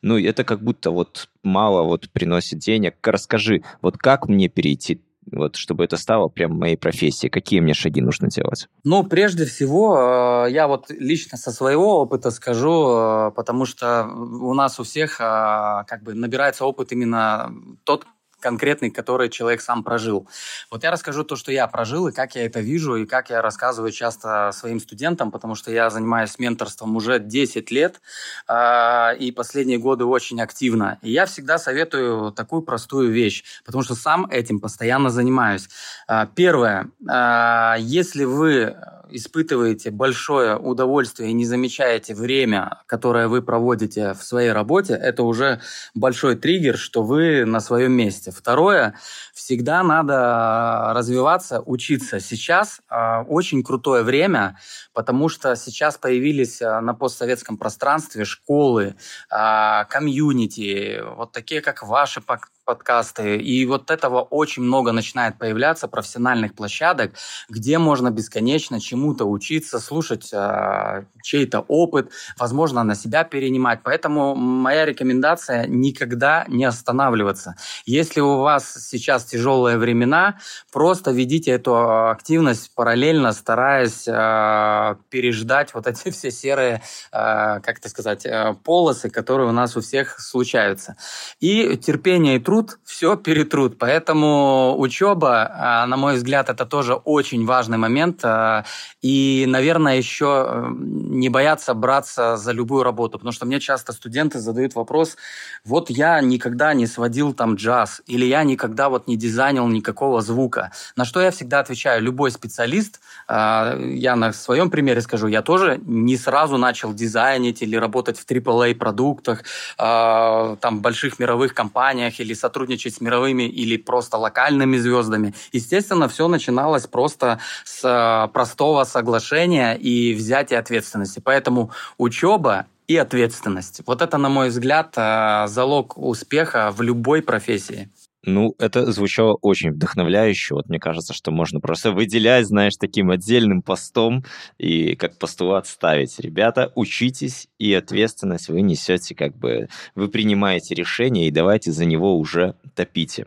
ну, 0.00 0.18
это 0.18 0.42
как 0.42 0.62
будто 0.62 0.90
вот 0.90 1.28
мало 1.42 1.82
вот 1.82 2.08
приносит 2.10 2.60
денег. 2.60 2.94
Расскажи, 3.02 3.62
вот 3.82 3.98
как 3.98 4.26
мне 4.26 4.48
перейти 4.48 5.02
вот, 5.32 5.56
чтобы 5.56 5.84
это 5.84 5.96
стало 5.96 6.28
прям 6.28 6.58
моей 6.58 6.76
профессией? 6.76 7.30
Какие 7.30 7.60
мне 7.60 7.74
шаги 7.74 8.00
нужно 8.00 8.28
делать? 8.28 8.68
Ну, 8.84 9.04
прежде 9.04 9.44
всего, 9.44 10.46
э, 10.46 10.52
я 10.52 10.68
вот 10.68 10.90
лично 10.90 11.38
со 11.38 11.50
своего 11.50 12.00
опыта 12.00 12.30
скажу, 12.30 12.88
э, 12.88 13.30
потому 13.34 13.64
что 13.66 14.04
у 14.06 14.54
нас 14.54 14.78
у 14.80 14.84
всех 14.84 15.20
э, 15.20 15.84
как 15.86 16.02
бы 16.02 16.14
набирается 16.14 16.64
опыт 16.64 16.92
именно 16.92 17.52
тот, 17.84 18.06
конкретный, 18.40 18.90
который 18.90 19.28
человек 19.28 19.60
сам 19.60 19.82
прожил. 19.82 20.28
Вот 20.70 20.84
я 20.84 20.90
расскажу 20.90 21.24
то, 21.24 21.36
что 21.36 21.52
я 21.52 21.66
прожил, 21.66 22.08
и 22.08 22.12
как 22.12 22.34
я 22.34 22.44
это 22.44 22.60
вижу, 22.60 22.96
и 22.96 23.06
как 23.06 23.30
я 23.30 23.42
рассказываю 23.42 23.92
часто 23.92 24.50
своим 24.52 24.80
студентам, 24.80 25.30
потому 25.30 25.54
что 25.54 25.70
я 25.70 25.90
занимаюсь 25.90 26.38
менторством 26.38 26.96
уже 26.96 27.18
10 27.18 27.70
лет, 27.70 28.00
э, 28.48 29.16
и 29.18 29.32
последние 29.32 29.78
годы 29.78 30.04
очень 30.04 30.40
активно. 30.40 30.98
И 31.02 31.10
я 31.10 31.26
всегда 31.26 31.58
советую 31.58 32.32
такую 32.32 32.62
простую 32.62 33.10
вещь, 33.10 33.44
потому 33.64 33.82
что 33.82 33.94
сам 33.94 34.26
этим 34.30 34.60
постоянно 34.60 35.10
занимаюсь. 35.10 35.68
Э, 36.08 36.26
первое, 36.34 36.88
э, 37.08 37.74
если 37.80 38.24
вы 38.24 38.76
испытываете 39.10 39.90
большое 39.90 40.56
удовольствие 40.56 41.30
и 41.30 41.32
не 41.32 41.44
замечаете 41.44 42.14
время, 42.14 42.82
которое 42.86 43.28
вы 43.28 43.42
проводите 43.42 44.14
в 44.14 44.22
своей 44.22 44.52
работе, 44.52 44.94
это 44.94 45.22
уже 45.22 45.60
большой 45.94 46.36
триггер, 46.36 46.76
что 46.76 47.02
вы 47.02 47.44
на 47.44 47.60
своем 47.60 47.92
месте. 47.92 48.30
Второе, 48.30 48.94
всегда 49.34 49.82
надо 49.82 50.92
развиваться, 50.94 51.60
учиться. 51.60 52.20
Сейчас 52.20 52.80
э, 52.90 53.22
очень 53.28 53.62
крутое 53.62 54.02
время, 54.02 54.58
потому 54.92 55.28
что 55.28 55.56
сейчас 55.56 55.96
появились 55.96 56.60
э, 56.60 56.80
на 56.80 56.94
постсоветском 56.94 57.56
пространстве 57.56 58.24
школы, 58.24 58.94
э, 59.30 59.84
комьюнити, 59.88 61.02
вот 61.16 61.32
такие, 61.32 61.60
как 61.60 61.82
ваши 61.82 62.20
подкасты, 62.68 63.38
и 63.38 63.64
вот 63.64 63.90
этого 63.90 64.20
очень 64.20 64.62
много 64.62 64.92
начинает 64.92 65.38
появляться 65.38 65.88
профессиональных 65.88 66.54
площадок, 66.54 67.12
где 67.48 67.78
можно 67.78 68.10
бесконечно 68.10 68.78
чему-то 68.78 69.24
учиться, 69.24 69.80
слушать 69.80 70.28
э, 70.34 71.04
чей-то 71.22 71.60
опыт, 71.60 72.10
возможно, 72.38 72.84
на 72.84 72.94
себя 72.94 73.24
перенимать. 73.24 73.80
Поэтому 73.82 74.34
моя 74.34 74.84
рекомендация 74.84 75.66
никогда 75.66 76.44
не 76.48 76.66
останавливаться. 76.66 77.54
Если 77.86 78.20
у 78.20 78.36
вас 78.40 78.86
сейчас 78.90 79.24
тяжелые 79.24 79.78
времена, 79.78 80.38
просто 80.70 81.10
ведите 81.10 81.52
эту 81.52 82.10
активность 82.10 82.74
параллельно, 82.74 83.32
стараясь 83.32 84.06
э, 84.06 84.96
переждать 85.08 85.72
вот 85.72 85.86
эти 85.86 86.10
все 86.16 86.30
серые, 86.30 86.82
э, 87.12 87.60
как 87.60 87.78
это 87.78 87.88
сказать, 87.88 88.26
э, 88.26 88.54
полосы, 88.62 89.08
которые 89.08 89.48
у 89.48 89.52
нас 89.52 89.74
у 89.74 89.80
всех 89.80 90.20
случаются. 90.20 90.96
И 91.40 91.78
терпение 91.78 92.36
и 92.36 92.40
труд 92.40 92.57
все 92.84 93.16
перетрут. 93.16 93.78
Поэтому 93.78 94.74
учеба, 94.78 95.50
э, 95.50 95.86
на 95.86 95.96
мой 95.96 96.14
взгляд, 96.14 96.48
это 96.48 96.66
тоже 96.66 96.94
очень 96.94 97.46
важный 97.46 97.78
момент. 97.78 98.20
Э, 98.24 98.64
и, 99.02 99.44
наверное, 99.48 99.96
еще 99.96 100.46
э, 100.48 100.70
не 100.70 101.28
бояться 101.28 101.74
браться 101.74 102.36
за 102.36 102.52
любую 102.52 102.82
работу, 102.82 103.18
потому 103.18 103.32
что 103.32 103.46
мне 103.46 103.60
часто 103.60 103.92
студенты 103.92 104.38
задают 104.38 104.74
вопрос, 104.74 105.16
вот 105.64 105.90
я 105.90 106.20
никогда 106.20 106.74
не 106.74 106.86
сводил 106.86 107.32
там 107.32 107.54
джаз, 107.54 108.02
или 108.06 108.24
я 108.24 108.44
никогда 108.44 108.88
вот 108.88 109.08
не 109.08 109.16
дизайнил 109.16 109.66
никакого 109.68 110.20
звука. 110.20 110.70
На 110.96 111.04
что 111.04 111.20
я 111.20 111.30
всегда 111.30 111.60
отвечаю, 111.60 112.02
любой 112.02 112.30
специалист, 112.30 113.00
я 113.28 114.14
на 114.16 114.32
своем 114.32 114.70
примере 114.70 115.00
скажу, 115.00 115.26
я 115.26 115.42
тоже 115.42 115.80
не 115.84 116.16
сразу 116.16 116.56
начал 116.56 116.94
дизайнить 116.94 117.62
или 117.62 117.76
работать 117.76 118.18
в 118.18 118.26
AAA 118.26 118.74
продуктах, 118.74 119.44
там, 119.76 120.80
больших 120.80 121.18
мировых 121.18 121.54
компаниях 121.54 122.20
или 122.20 122.34
сотрудничать 122.48 122.94
с 122.94 123.00
мировыми 123.00 123.42
или 123.42 123.76
просто 123.76 124.16
локальными 124.16 124.78
звездами. 124.78 125.34
Естественно, 125.52 126.08
все 126.08 126.28
начиналось 126.28 126.86
просто 126.86 127.38
с 127.64 128.30
простого 128.32 128.84
соглашения 128.84 129.74
и 129.74 130.14
взятия 130.14 130.58
ответственности. 130.58 131.20
Поэтому 131.22 131.70
учеба 131.98 132.66
и 132.88 132.96
ответственность. 132.96 133.82
Вот 133.86 134.00
это, 134.00 134.16
на 134.16 134.30
мой 134.30 134.48
взгляд, 134.48 134.94
э, 134.96 135.46
залог 135.46 135.98
успеха 135.98 136.70
в 136.72 136.80
любой 136.80 137.20
профессии. 137.20 137.90
Ну, 138.28 138.54
это 138.58 138.92
звучало 138.92 139.38
очень 139.40 139.70
вдохновляюще. 139.70 140.54
Вот 140.54 140.68
мне 140.68 140.78
кажется, 140.78 141.14
что 141.14 141.30
можно 141.30 141.60
просто 141.60 141.92
выделять, 141.92 142.46
знаешь, 142.46 142.76
таким 142.76 143.10
отдельным 143.10 143.62
постом 143.62 144.22
и 144.58 144.96
как 144.96 145.18
постулат 145.18 145.66
ставить. 145.66 146.20
Ребята, 146.20 146.70
учитесь, 146.74 147.48
и 147.58 147.72
ответственность 147.72 148.48
вы 148.48 148.60
несете, 148.60 149.14
как 149.14 149.34
бы, 149.34 149.68
вы 149.94 150.08
принимаете 150.08 150.74
решение, 150.74 151.26
и 151.26 151.30
давайте 151.30 151.72
за 151.72 151.86
него 151.86 152.18
уже 152.18 152.54
топите. 152.74 153.26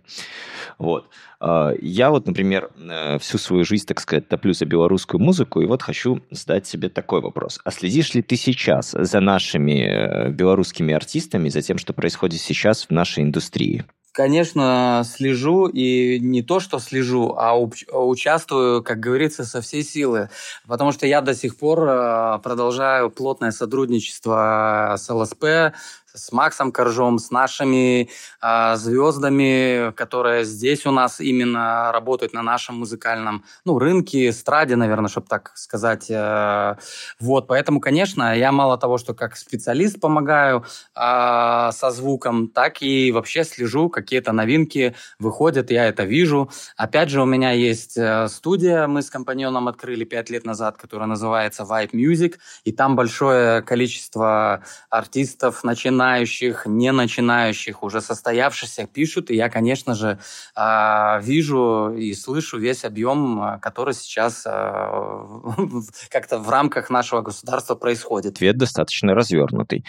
Вот. 0.77 1.09
А, 1.39 1.73
я 1.81 2.11
вот, 2.11 2.27
например, 2.27 2.69
э, 2.77 3.17
всю 3.17 3.39
свою 3.39 3.63
жизнь, 3.63 3.87
так 3.87 3.99
сказать, 3.99 4.29
топлю 4.29 4.53
за 4.53 4.65
белорусскую 4.65 5.19
музыку, 5.19 5.61
и 5.61 5.65
вот 5.65 5.81
хочу 5.81 6.21
задать 6.29 6.67
себе 6.67 6.89
такой 6.89 7.21
вопрос. 7.21 7.59
А 7.63 7.71
следишь 7.71 8.13
ли 8.13 8.21
ты 8.21 8.35
сейчас 8.35 8.91
за 8.91 9.19
нашими 9.19 9.81
э, 9.81 10.29
белорусскими 10.29 10.93
артистами, 10.93 11.49
за 11.49 11.63
тем, 11.63 11.79
что 11.79 11.93
происходит 11.93 12.39
сейчас 12.39 12.85
в 12.85 12.91
нашей 12.91 13.23
индустрии? 13.23 13.83
Конечно, 14.15 15.03
слежу, 15.05 15.67
и 15.67 16.19
не 16.19 16.41
то, 16.41 16.59
что 16.59 16.79
слежу, 16.79 17.33
а 17.37 17.57
участвую, 17.57 18.83
как 18.83 18.99
говорится, 18.99 19.45
со 19.45 19.61
всей 19.61 19.83
силы. 19.83 20.29
Потому 20.67 20.91
что 20.91 21.07
я 21.07 21.21
до 21.21 21.33
сих 21.33 21.55
пор 21.57 21.79
э, 21.87 22.39
продолжаю 22.43 23.09
плотное 23.09 23.51
сотрудничество 23.51 24.95
с 24.97 25.09
ЛСП, 25.09 25.73
с 26.13 26.31
Максом 26.31 26.71
Коржом, 26.71 27.19
с 27.19 27.31
нашими 27.31 28.09
э, 28.41 28.75
звездами, 28.75 29.91
которые 29.91 30.45
здесь 30.45 30.85
у 30.85 30.91
нас 30.91 31.19
именно 31.19 31.91
работают 31.91 32.33
на 32.33 32.41
нашем 32.41 32.79
музыкальном 32.79 33.43
ну, 33.65 33.79
рынке, 33.79 34.29
эстраде, 34.29 34.75
наверное, 34.75 35.09
чтобы 35.09 35.27
так 35.27 35.51
сказать. 35.55 36.07
Э, 36.09 36.75
вот, 37.19 37.47
поэтому, 37.47 37.79
конечно, 37.79 38.37
я 38.37 38.51
мало 38.51 38.77
того, 38.77 38.97
что 38.97 39.13
как 39.13 39.35
специалист 39.35 39.99
помогаю 39.99 40.65
э, 40.95 41.69
со 41.71 41.91
звуком, 41.91 42.47
так 42.47 42.81
и 42.81 43.11
вообще 43.11 43.43
слежу, 43.43 43.89
какие-то 43.89 44.31
новинки 44.31 44.95
выходят, 45.19 45.71
я 45.71 45.85
это 45.85 46.03
вижу. 46.03 46.49
Опять 46.77 47.09
же, 47.09 47.21
у 47.21 47.25
меня 47.25 47.51
есть 47.51 47.97
э, 47.97 48.27
студия, 48.27 48.87
мы 48.87 49.01
с 49.01 49.09
компаньоном 49.09 49.67
открыли 49.67 50.03
пять 50.03 50.29
лет 50.29 50.45
назад, 50.45 50.77
которая 50.77 51.07
называется 51.07 51.63
Vibe 51.63 51.91
Music, 51.91 52.37
и 52.63 52.71
там 52.71 52.95
большое 52.95 53.61
количество 53.61 54.63
артистов, 54.89 55.63
начинающих 55.63 56.00
начинающих, 56.01 56.65
не 56.65 56.91
начинающих, 56.91 57.83
уже 57.83 58.01
состоявшихся 58.01 58.87
пишут, 58.87 59.31
и 59.31 59.35
я, 59.35 59.49
конечно 59.49 59.93
же, 59.93 60.17
а, 60.55 61.19
вижу 61.21 61.93
и 61.95 62.13
слышу 62.13 62.57
весь 62.57 62.85
объем, 62.85 63.41
а, 63.41 63.59
который 63.59 63.93
сейчас 63.93 64.43
а, 64.47 65.25
как-то 66.09 66.39
в 66.39 66.49
рамках 66.49 66.89
нашего 66.89 67.21
государства 67.21 67.75
происходит. 67.75 68.33
Ответ 68.33 68.57
достаточно 68.57 69.13
развернутый. 69.13 69.85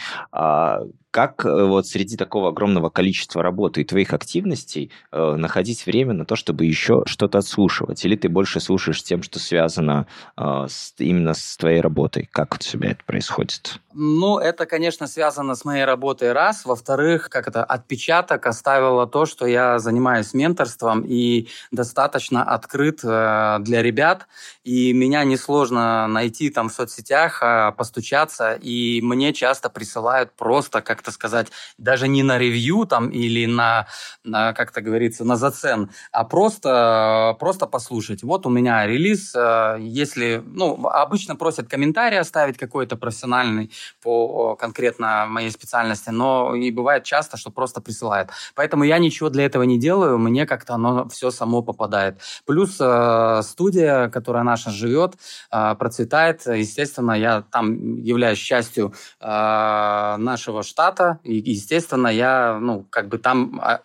Как 1.13 1.45
э, 1.45 1.65
вот 1.67 1.87
среди 1.87 2.17
такого 2.17 2.49
огромного 2.49 2.89
количества 2.89 3.43
работы 3.43 3.83
и 3.83 3.85
твоих 3.85 4.15
активностей 4.15 4.91
э, 5.13 5.35
находить 5.37 5.85
время 5.85 6.15
на 6.15 6.25
то, 6.25 6.37
чтобы 6.37 6.65
еще 6.65 7.03
что-то 7.05 7.37
отслушивать? 7.37 8.03
Или 8.07 8.17
ты 8.17 8.31
больше 8.31 8.61
слушаешь 8.61 9.03
тем, 9.03 9.23
что 9.23 9.39
связано 9.39 10.07
э, 10.39 10.67
с, 10.71 10.95
именно 10.97 11.35
с 11.35 11.59
твоей 11.59 11.83
работой? 11.83 12.31
Как 12.33 12.55
у 12.55 12.59
тебя 12.59 12.93
это 12.93 13.05
происходит? 13.05 13.79
Ну, 13.93 14.39
это, 14.39 14.65
конечно, 14.65 15.07
связано 15.07 15.55
с 15.55 15.67
моей 15.67 15.85
работой 15.85 16.33
раз. 16.33 16.65
Во-вторых, 16.65 17.29
как 17.29 17.47
это, 17.47 17.63
отпечаток 17.63 18.47
оставило 18.47 19.07
то, 19.07 19.27
что 19.27 19.47
я 19.47 19.79
занимаюсь 19.79 20.33
менторством 20.33 21.05
и 21.07 21.49
достаточно 21.73 22.43
открыт 22.43 23.01
э, 23.05 23.59
для 23.61 23.83
ребят. 23.83 24.29
И 24.65 24.95
меня 24.95 25.25
несложно 25.25 26.07
найти 26.07 26.49
там 26.49 26.71
в 26.71 26.73
соцсетях, 26.73 27.43
э, 27.43 27.73
постучаться. 27.77 28.55
И 28.55 29.03
мне 29.03 29.35
часто 29.35 29.69
присылают 29.69 30.33
просто 30.33 30.81
как 30.81 31.02
как-то 31.03 31.11
сказать, 31.11 31.49
даже 31.79 32.07
не 32.07 32.23
на 32.23 32.39
ревью 32.39 32.87
там 32.87 33.09
или 33.11 33.47
на, 33.47 33.87
на 34.25 34.53
как-то 34.53 34.81
говорится, 34.81 35.25
на 35.25 35.37
зацен, 35.37 35.91
а 36.13 36.25
просто, 36.25 37.37
просто 37.41 37.67
послушать. 37.67 38.23
Вот 38.23 38.47
у 38.47 38.51
меня 38.51 38.87
релиз, 38.87 39.35
э, 39.35 39.79
если, 39.81 40.43
ну, 40.47 40.87
обычно 40.87 41.35
просят 41.35 41.69
комментарий 41.69 42.21
оставить 42.21 42.57
какой-то 42.57 42.97
профессиональный 42.97 43.71
по 44.03 44.55
конкретно 44.55 45.27
моей 45.29 45.51
специальности, 45.51 46.11
но 46.11 46.55
и 46.55 46.71
бывает 46.71 47.03
часто, 47.03 47.37
что 47.37 47.51
просто 47.51 47.81
присылают. 47.81 48.31
Поэтому 48.55 48.85
я 48.85 48.99
ничего 48.99 49.29
для 49.29 49.45
этого 49.45 49.65
не 49.65 49.79
делаю, 49.79 50.19
мне 50.19 50.47
как-то 50.47 50.75
оно 50.75 51.09
все 51.09 51.31
само 51.31 51.63
попадает. 51.63 52.19
Плюс 52.47 52.77
э, 52.81 53.43
студия, 53.43 54.09
которая 54.09 54.45
наша 54.45 54.71
живет, 54.71 55.15
э, 55.51 55.75
процветает, 55.75 56.47
естественно, 56.47 57.13
я 57.13 57.43
там 57.51 57.97
являюсь 57.97 58.39
частью 58.39 58.93
нашего 59.21 60.63
штата, 60.63 60.92
штата, 60.93 61.19
и, 61.25 61.35
естественно, 61.51 62.09
я, 62.09 62.59
ну, 62.61 62.87
как 62.91 63.09
бы 63.09 63.19
там 63.19 63.61
а, 63.63 63.81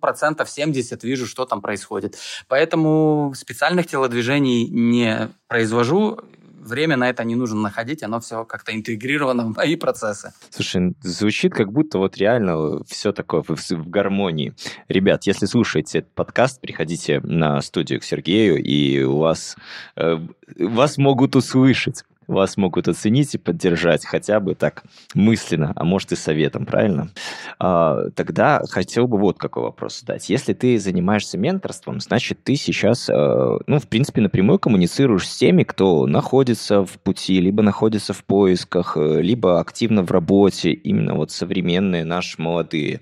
процентов 0.00 0.50
70 0.50 1.02
вижу, 1.04 1.26
что 1.26 1.44
там 1.44 1.60
происходит. 1.60 2.16
Поэтому 2.48 3.32
специальных 3.36 3.86
телодвижений 3.86 4.68
не 4.68 5.28
произвожу, 5.48 6.18
время 6.64 6.96
на 6.96 7.10
это 7.10 7.24
не 7.24 7.34
нужно 7.34 7.60
находить, 7.60 8.02
оно 8.02 8.20
все 8.20 8.44
как-то 8.44 8.74
интегрировано 8.74 9.44
в 9.44 9.56
мои 9.56 9.76
процессы. 9.76 10.32
Слушай, 10.50 10.94
звучит 11.02 11.52
как 11.54 11.70
будто 11.70 11.98
вот 11.98 12.16
реально 12.16 12.82
все 12.86 13.12
такое 13.12 13.42
в, 13.42 13.50
в 13.50 13.90
гармонии. 13.90 14.54
Ребят, 14.88 15.24
если 15.26 15.46
слушаете 15.46 15.98
этот 15.98 16.12
подкаст, 16.14 16.60
приходите 16.60 17.20
на 17.20 17.60
студию 17.60 18.00
к 18.00 18.04
Сергею, 18.04 18.62
и 18.62 19.02
у 19.02 19.18
вас, 19.18 19.56
э, 19.96 20.18
вас 20.58 20.96
могут 20.96 21.36
услышать 21.36 22.04
вас 22.26 22.56
могут 22.56 22.88
оценить 22.88 23.34
и 23.34 23.38
поддержать 23.38 24.04
хотя 24.04 24.40
бы 24.40 24.54
так 24.54 24.84
мысленно, 25.14 25.72
а 25.76 25.84
может 25.84 26.12
и 26.12 26.16
советом, 26.16 26.66
правильно? 26.66 27.10
А, 27.58 28.10
тогда 28.14 28.62
хотел 28.68 29.06
бы 29.06 29.18
вот 29.18 29.38
какой 29.38 29.64
вопрос 29.64 30.00
задать. 30.00 30.28
Если 30.30 30.52
ты 30.52 30.78
занимаешься 30.78 31.38
менторством, 31.38 32.00
значит, 32.00 32.42
ты 32.42 32.56
сейчас, 32.56 33.08
э, 33.08 33.58
ну, 33.66 33.78
в 33.78 33.88
принципе, 33.88 34.20
напрямую 34.20 34.58
коммуницируешь 34.58 35.28
с 35.28 35.36
теми, 35.36 35.62
кто 35.62 36.06
находится 36.06 36.84
в 36.84 36.98
пути, 36.98 37.40
либо 37.40 37.62
находится 37.62 38.12
в 38.12 38.24
поисках, 38.24 38.96
э, 38.96 39.20
либо 39.20 39.60
активно 39.60 40.02
в 40.02 40.10
работе, 40.10 40.72
именно 40.72 41.14
вот 41.14 41.30
современные 41.30 42.04
наши 42.04 42.40
молодые. 42.40 43.00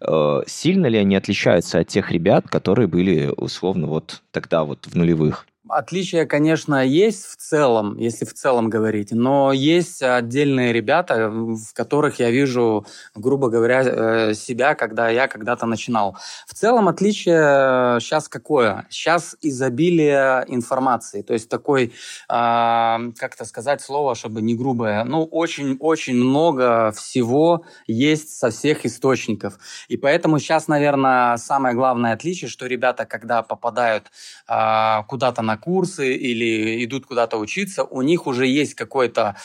Э, 0.00 0.40
сильно 0.46 0.86
ли 0.86 0.98
они 0.98 1.16
отличаются 1.16 1.78
от 1.80 1.88
тех 1.88 2.10
ребят, 2.10 2.48
которые 2.48 2.88
были, 2.88 3.32
условно, 3.36 3.86
вот 3.86 4.22
тогда 4.32 4.64
вот 4.64 4.86
в 4.86 4.94
нулевых? 4.94 5.46
Отличия, 5.70 6.26
конечно, 6.26 6.84
есть 6.84 7.26
в 7.26 7.36
целом, 7.36 7.96
если 7.96 8.24
в 8.24 8.34
целом 8.34 8.68
говорить, 8.68 9.12
но 9.12 9.52
есть 9.52 10.02
отдельные 10.02 10.72
ребята, 10.72 11.30
в 11.30 11.72
которых 11.72 12.18
я 12.18 12.30
вижу, 12.30 12.86
грубо 13.14 13.48
говоря, 13.48 13.82
э, 13.84 14.34
себя, 14.34 14.74
когда 14.74 15.08
я 15.08 15.28
когда-то 15.28 15.66
начинал. 15.66 16.16
В 16.46 16.54
целом 16.54 16.88
отличие 16.88 18.00
сейчас 18.00 18.28
какое? 18.28 18.86
Сейчас 18.90 19.36
изобилие 19.40 20.44
информации, 20.48 21.22
то 21.22 21.32
есть 21.34 21.48
такой, 21.48 21.92
а, 22.28 23.00
как 23.18 23.34
это 23.34 23.44
сказать 23.44 23.80
слово, 23.80 24.14
чтобы 24.14 24.42
не 24.42 24.54
грубое, 24.54 25.04
ну, 25.04 25.24
очень-очень 25.24 26.14
много 26.14 26.92
всего 26.92 27.64
есть 27.86 28.36
со 28.36 28.50
всех 28.50 28.84
источников. 28.84 29.58
И 29.88 29.96
поэтому 29.96 30.38
сейчас, 30.38 30.68
наверное, 30.68 31.36
самое 31.36 31.74
главное 31.74 32.12
отличие, 32.12 32.50
что 32.50 32.66
ребята, 32.66 33.06
когда 33.06 33.42
попадают 33.42 34.10
а, 34.46 35.04
куда-то 35.04 35.42
на 35.42 35.59
курсы 35.60 36.14
или 36.14 36.84
идут 36.84 37.06
куда-то 37.06 37.36
учиться, 37.36 37.84
у 37.84 38.02
них 38.02 38.26
уже 38.26 38.46
есть 38.46 38.74
какой-то 38.74 39.36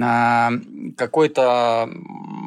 а, 0.00 0.50
какой-то 0.96 1.90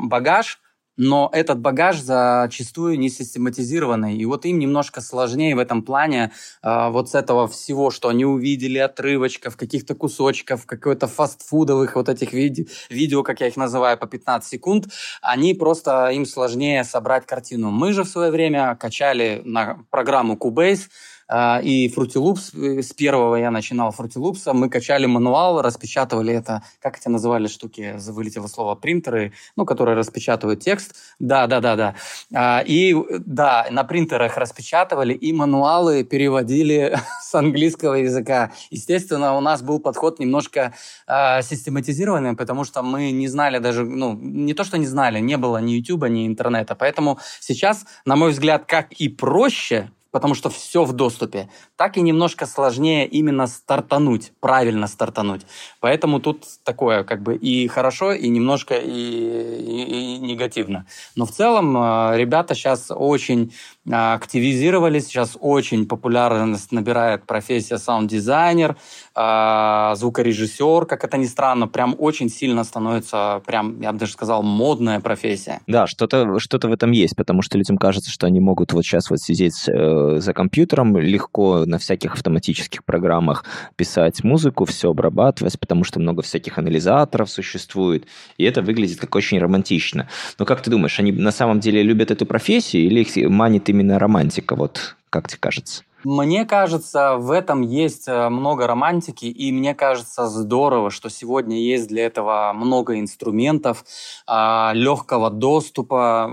багаж, 0.04 0.60
но 0.98 1.30
этот 1.32 1.60
багаж 1.60 2.00
зачастую 2.00 3.00
не 3.00 3.10
систематизированный. 3.10 4.18
И 4.18 4.26
вот 4.26 4.46
им 4.46 4.58
немножко 4.60 5.00
сложнее 5.00 5.56
в 5.56 5.60
этом 5.60 5.84
плане 5.84 6.32
э, 6.64 6.90
вот 6.90 7.12
с 7.12 7.16
этого 7.16 7.48
всего, 7.48 7.92
что 7.92 8.10
они 8.10 8.26
увидели, 8.26 8.80
отрывочков, 8.80 9.56
каких-то 9.56 9.94
кусочков, 9.94 10.66
какой-то 10.66 11.08
фастфудовых 11.08 11.96
вот 11.96 12.10
этих 12.10 12.34
виде 12.34 12.66
видео, 12.90 13.22
как 13.22 13.42
я 13.42 13.48
их 13.48 13.58
называю, 13.58 13.98
по 13.98 14.08
15 14.08 14.50
секунд, 14.50 14.88
они 15.22 15.54
просто, 15.54 16.10
им 16.10 16.26
сложнее 16.26 16.84
собрать 16.84 17.28
картину. 17.28 17.70
Мы 17.70 17.94
же 17.94 18.04
в 18.04 18.08
свое 18.08 18.32
время 18.32 18.76
качали 18.76 19.42
на 19.46 19.86
программу 19.92 20.36
Cubase, 20.36 20.88
а, 20.88 21.17
и 21.62 21.88
Fruity 21.90 22.16
Loops, 22.16 22.80
э, 22.80 22.82
с 22.82 22.94
первого 22.94 23.36
я 23.36 23.52
начинал 23.52 23.90
Loops, 24.16 24.54
мы 24.54 24.70
качали 24.70 25.06
мануал, 25.06 25.62
распечатывали 25.62 26.34
это, 26.34 26.64
как 26.82 26.98
эти 26.98 27.10
называли 27.10 27.48
штуки, 27.48 27.96
вылетело 28.10 28.48
слово, 28.48 28.76
принтеры, 28.76 29.34
ну, 29.56 29.66
которые 29.66 29.96
распечатывают 29.98 30.62
текст. 30.62 30.96
Да, 31.20 31.48
да, 31.48 31.60
да, 31.60 31.76
да. 31.76 31.96
А, 32.34 32.64
и 32.66 32.96
да, 33.26 33.68
на 33.72 33.84
принтерах 33.84 34.38
распечатывали, 34.38 35.14
и 35.14 35.34
мануалы 35.34 36.04
переводили 36.04 36.98
с 37.22 37.36
английского 37.36 37.96
языка. 37.96 38.52
Естественно, 38.70 39.36
у 39.36 39.42
нас 39.42 39.62
был 39.62 39.80
подход 39.80 40.20
немножко 40.20 40.74
э, 41.08 41.42
систематизированный, 41.42 42.36
потому 42.36 42.64
что 42.64 42.84
мы 42.84 43.12
не 43.12 43.28
знали 43.28 43.60
даже, 43.60 43.84
ну, 43.84 44.14
не 44.14 44.54
то, 44.54 44.64
что 44.64 44.78
не 44.78 44.88
знали, 44.88 45.20
не 45.20 45.36
было 45.38 45.58
ни 45.58 45.74
YouTube, 45.74 46.08
ни 46.08 46.26
интернета. 46.26 46.76
Поэтому 46.76 47.20
сейчас, 47.42 47.86
на 48.06 48.16
мой 48.16 48.32
взгляд, 48.32 48.66
как 48.66 48.94
и 48.94 49.10
проще 49.10 49.92
потому 50.18 50.34
что 50.34 50.50
все 50.50 50.84
в 50.84 50.94
доступе, 50.94 51.48
так 51.76 51.96
и 51.96 52.02
немножко 52.02 52.48
сложнее 52.48 53.06
именно 53.06 53.46
стартануть, 53.46 54.32
правильно 54.40 54.88
стартануть. 54.88 55.44
Поэтому 55.80 56.20
тут 56.20 56.44
такое 56.64 57.04
как 57.04 57.22
бы 57.22 57.36
и 57.36 57.68
хорошо, 57.68 58.14
и 58.14 58.28
немножко 58.28 58.74
и, 58.74 58.90
и, 58.90 60.16
и 60.16 60.18
негативно. 60.18 60.88
Но 61.16 61.28
в 61.28 61.32
целом 61.32 61.78
э, 61.78 62.18
ребята 62.18 62.56
сейчас 62.56 62.88
очень 62.90 63.54
э, 63.86 63.92
активизировались, 63.92 65.06
сейчас 65.06 65.38
очень 65.40 65.86
популярность 65.86 66.72
набирает 66.72 67.28
профессия 67.28 67.78
саунд-дизайнер, 67.78 68.76
э, 69.16 69.94
звукорежиссер, 69.98 70.88
как 70.88 71.04
это 71.04 71.18
ни 71.18 71.26
странно, 71.26 71.68
прям 71.68 71.96
очень 72.00 72.30
сильно 72.30 72.64
становится, 72.64 73.44
прям, 73.46 73.80
я 73.82 73.94
бы 73.94 74.00
даже 74.00 74.14
сказал, 74.14 74.42
модная 74.42 75.00
профессия. 75.00 75.60
Да, 75.68 75.86
что-то 75.86 76.40
что 76.40 76.58
в 76.58 76.72
этом 76.72 76.90
есть, 76.90 77.16
потому 77.16 77.44
что 77.44 77.60
людям 77.60 77.78
кажется, 77.78 78.10
что 78.10 78.26
они 78.26 78.40
могут 78.40 78.74
вот 78.74 78.84
сейчас 78.84 79.12
вот 79.12 79.20
сидеть 79.20 79.70
за 80.18 80.34
компьютером, 80.34 80.98
легко 80.98 81.66
на 81.66 81.78
всяких 81.78 82.14
автоматических 82.14 82.84
программах 82.84 83.46
писать 83.76 84.24
музыку, 84.24 84.66
все 84.66 84.90
обрабатывать, 84.90 85.60
потому 85.60 85.84
что 85.84 86.00
много 86.00 86.22
всяких 86.22 86.58
анализаторов 86.58 87.30
существует, 87.30 88.06
и 88.38 88.44
это 88.44 88.62
выглядит 88.62 89.00
как 89.00 89.16
очень 89.16 89.40
романтично. 89.40 90.08
Но 90.40 90.46
как 90.46 90.62
ты 90.62 90.72
думаешь, 90.72 91.00
они 91.00 91.12
на 91.12 91.32
самом 91.32 91.60
деле 91.60 91.84
любят 91.84 92.12
эту 92.12 92.26
профессию 92.26 92.84
или 92.86 93.02
их 93.02 93.30
манит 93.30 93.70
именно 93.70 94.00
романтика, 94.00 94.56
вот 94.56 94.96
как 95.10 95.28
тебе 95.28 95.40
кажется? 95.40 95.84
Мне 96.04 96.46
кажется, 96.46 97.16
в 97.18 97.32
этом 97.32 97.62
есть 97.62 98.08
э, 98.08 98.30
много 98.30 98.68
романтики, 98.68 99.26
и 99.26 99.52
мне 99.52 99.74
кажется 99.74 100.28
здорово, 100.28 100.92
что 100.92 101.10
сегодня 101.10 101.58
есть 101.58 101.88
для 101.88 102.06
этого 102.06 102.54
много 102.54 103.00
инструментов, 103.00 103.84
а, 104.28 104.74
легкого 104.76 105.32
доступа, 105.32 106.32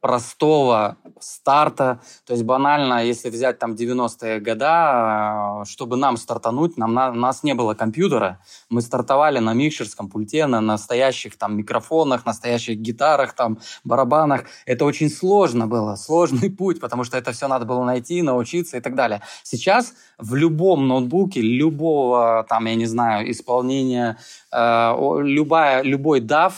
простого 0.00 0.96
старта. 1.20 2.00
То 2.26 2.32
есть 2.32 2.44
банально, 2.44 3.04
если 3.04 3.28
взять 3.28 3.58
там 3.58 3.74
90-е 3.74 4.40
годы, 4.40 4.64
э, 4.64 5.64
чтобы 5.66 5.98
нам 5.98 6.16
стартануть, 6.16 6.78
нам, 6.78 6.94
на, 6.94 7.10
у 7.10 7.14
нас 7.14 7.42
не 7.42 7.52
было 7.52 7.74
компьютера. 7.74 8.40
Мы 8.70 8.80
стартовали 8.80 9.40
на 9.40 9.52
микшерском 9.52 10.08
пульте, 10.08 10.46
на 10.46 10.62
настоящих 10.62 11.36
там 11.36 11.56
микрофонах, 11.58 12.24
настоящих 12.24 12.78
гитарах, 12.78 13.34
там 13.34 13.58
барабанах. 13.84 14.44
Это 14.64 14.86
очень 14.86 15.10
сложно 15.10 15.66
было, 15.66 15.96
сложный 15.96 16.50
путь, 16.50 16.80
потому 16.80 17.04
что 17.04 17.18
это 17.18 17.32
все 17.32 17.46
надо 17.46 17.66
было 17.66 17.84
найти, 17.84 18.22
научиться 18.22 18.78
и 18.78 18.80
так 18.80 18.94
далее. 18.96 19.22
Сейчас 19.42 19.94
в 20.18 20.34
любом 20.34 20.88
ноутбуке, 20.88 21.40
любого, 21.40 22.46
там, 22.48 22.66
я 22.66 22.74
не 22.74 22.86
знаю, 22.86 23.30
исполнения, 23.30 24.16
э, 24.50 24.94
любая, 25.22 25.82
любой 25.82 26.20
DAV, 26.20 26.52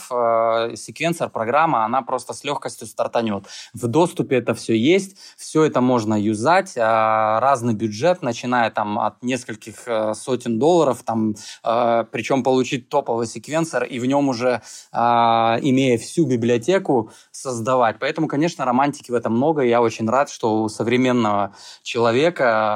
э, 0.71 0.75
секвенсор, 0.75 1.29
программа, 1.29 1.85
она 1.85 2.01
просто 2.01 2.33
с 2.33 2.43
легкостью 2.43 2.87
стартанет. 2.87 3.43
В 3.73 3.87
доступе 3.87 4.37
это 4.37 4.53
все 4.53 4.75
есть, 4.75 5.17
все 5.35 5.63
это 5.63 5.81
можно 5.81 6.19
юзать, 6.19 6.77
э, 6.77 6.81
разный 6.81 7.73
бюджет, 7.73 8.21
начиная 8.21 8.71
там 8.71 8.97
от 8.97 9.21
нескольких 9.23 9.87
э, 9.87 10.13
сотен 10.13 10.57
долларов, 10.57 11.03
там, 11.03 11.35
э, 11.63 12.05
причем 12.11 12.43
получить 12.43 12.89
топовый 12.89 13.27
секвенсор 13.27 13.83
и 13.83 13.99
в 13.99 14.05
нем 14.05 14.29
уже, 14.29 14.61
э, 14.93 14.97
имея 14.97 15.97
всю 15.97 16.25
библиотеку, 16.25 17.11
создавать. 17.31 17.97
Поэтому, 17.99 18.27
конечно, 18.27 18.65
романтики 18.65 19.11
в 19.11 19.15
этом 19.15 19.35
много, 19.35 19.63
и 19.63 19.69
я 19.69 19.81
очень 19.81 20.09
рад, 20.09 20.29
что 20.29 20.61
у 20.61 20.69
современного 20.69 21.53
человека, 21.83 22.18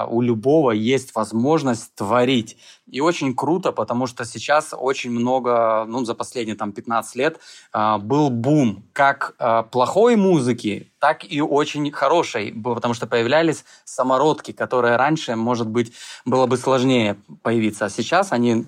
у 0.10 0.22
любого 0.22 0.72
есть 0.72 1.16
возможность 1.16 1.94
творить. 1.96 2.58
И 2.90 3.02
очень 3.02 3.36
круто, 3.36 3.72
потому 3.72 4.08
что 4.08 4.26
сейчас 4.26 4.74
очень 4.78 5.12
много, 5.12 5.86
ну, 5.88 6.06
за 6.06 6.14
последние 6.16 6.56
там 6.56 6.72
15 6.74 7.16
лет 7.16 7.40
э, 7.74 7.98
был 7.98 8.30
бум 8.30 8.84
как 8.94 9.36
э, 9.40 9.64
плохой 9.72 10.16
музыки, 10.16 10.92
так 11.00 11.24
и 11.30 11.42
очень 11.42 11.92
хорошей, 11.92 12.54
потому 12.54 12.94
что 12.94 13.08
появлялись 13.08 13.66
самородки, 13.84 14.52
которые 14.52 14.96
раньше, 14.96 15.36
может 15.36 15.68
быть, 15.68 15.94
было 16.26 16.46
бы 16.46 16.58
сложнее 16.58 17.18
появиться. 17.42 17.86
А 17.86 17.90
сейчас 17.90 18.32
они 18.32 18.66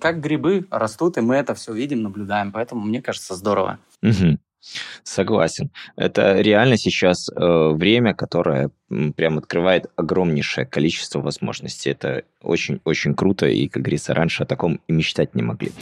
как 0.00 0.20
грибы 0.20 0.66
растут, 0.70 1.18
и 1.18 1.20
мы 1.20 1.36
это 1.36 1.54
все 1.54 1.72
видим, 1.72 2.02
наблюдаем. 2.02 2.52
Поэтому 2.52 2.80
мне 2.82 3.02
кажется 3.02 3.34
здорово. 3.34 3.78
Угу. 4.02 4.38
Согласен. 5.02 5.70
Это 5.96 6.40
реально 6.40 6.76
сейчас 6.76 7.28
э, 7.28 7.70
время, 7.72 8.14
которое 8.14 8.70
прям 9.16 9.38
открывает 9.38 9.86
огромнейшее 9.96 10.66
количество 10.66 11.20
возможностей. 11.20 11.90
Это 11.90 12.24
очень-очень 12.42 13.14
круто, 13.14 13.46
и, 13.46 13.68
как 13.68 13.82
говорится, 13.82 14.14
раньше 14.14 14.42
о 14.42 14.46
таком 14.46 14.80
и 14.88 14.92
мечтать 14.92 15.34
не 15.34 15.42
могли. 15.42 15.72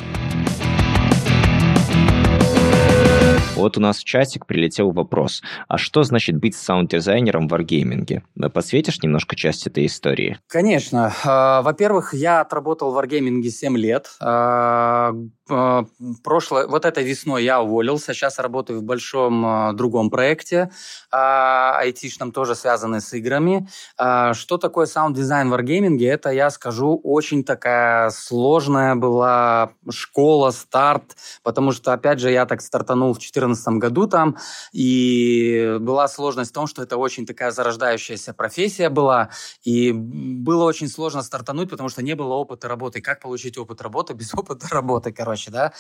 Вот 3.66 3.76
у 3.76 3.80
нас 3.80 3.98
в 3.98 4.04
чатик 4.04 4.46
прилетел 4.46 4.92
вопрос. 4.92 5.42
А 5.66 5.76
что 5.76 6.04
значит 6.04 6.36
быть 6.36 6.54
саунд-дизайнером 6.54 7.48
в 7.48 7.50
варгейминге? 7.50 8.22
Посветишь 8.54 9.02
немножко 9.02 9.34
часть 9.34 9.66
этой 9.66 9.86
истории? 9.86 10.38
Конечно. 10.46 11.12
А, 11.24 11.62
во-первых, 11.62 12.14
я 12.14 12.42
отработал 12.42 12.92
в 12.92 12.94
варгейминге 12.94 13.50
7 13.50 13.76
лет. 13.76 14.06
А, 14.20 15.12
а, 15.50 15.84
прошлой, 16.22 16.68
вот 16.68 16.84
этой 16.84 17.02
весной 17.02 17.42
я 17.42 17.60
уволился, 17.60 18.14
сейчас 18.14 18.38
работаю 18.38 18.78
в 18.78 18.84
большом 18.84 19.74
другом 19.76 20.10
проекте, 20.10 20.70
айтишном, 21.10 22.30
тоже 22.30 22.54
связанный 22.54 23.00
с 23.00 23.12
играми. 23.14 23.68
Что 23.96 24.58
такое 24.58 24.86
саунд-дизайн 24.86 25.50
в 25.50 25.54
Wargaming? 25.54 25.98
Это, 26.06 26.30
я 26.30 26.50
скажу, 26.50 27.00
очень 27.02 27.42
такая 27.42 28.10
сложная 28.10 28.94
была 28.94 29.70
школа, 29.90 30.52
старт, 30.52 31.16
потому 31.42 31.72
что, 31.72 31.92
опять 31.92 32.20
же, 32.20 32.30
я 32.30 32.46
так 32.46 32.60
стартанул 32.60 33.12
в 33.12 33.18
2014 33.56 33.80
году 33.80 34.06
там, 34.06 34.36
и 34.72 35.78
была 35.80 36.08
сложность 36.08 36.50
в 36.50 36.54
том, 36.54 36.66
что 36.66 36.82
это 36.82 36.96
очень 36.96 37.26
такая 37.26 37.50
зарождающаяся 37.50 38.34
профессия 38.34 38.88
была, 38.88 39.30
и 39.64 39.92
было 39.92 40.64
очень 40.64 40.88
сложно 40.88 41.22
стартануть, 41.22 41.70
потому 41.70 41.88
что 41.88 42.02
не 42.02 42.14
было 42.14 42.34
опыта 42.34 42.68
работы. 42.68 43.00
Как 43.00 43.20
получить 43.20 43.58
опыт 43.58 43.80
работы 43.80 44.14
без 44.14 44.32
опыта 44.34 44.68
работы, 44.70 45.12
короче? 45.12 45.50
да. 45.56 45.72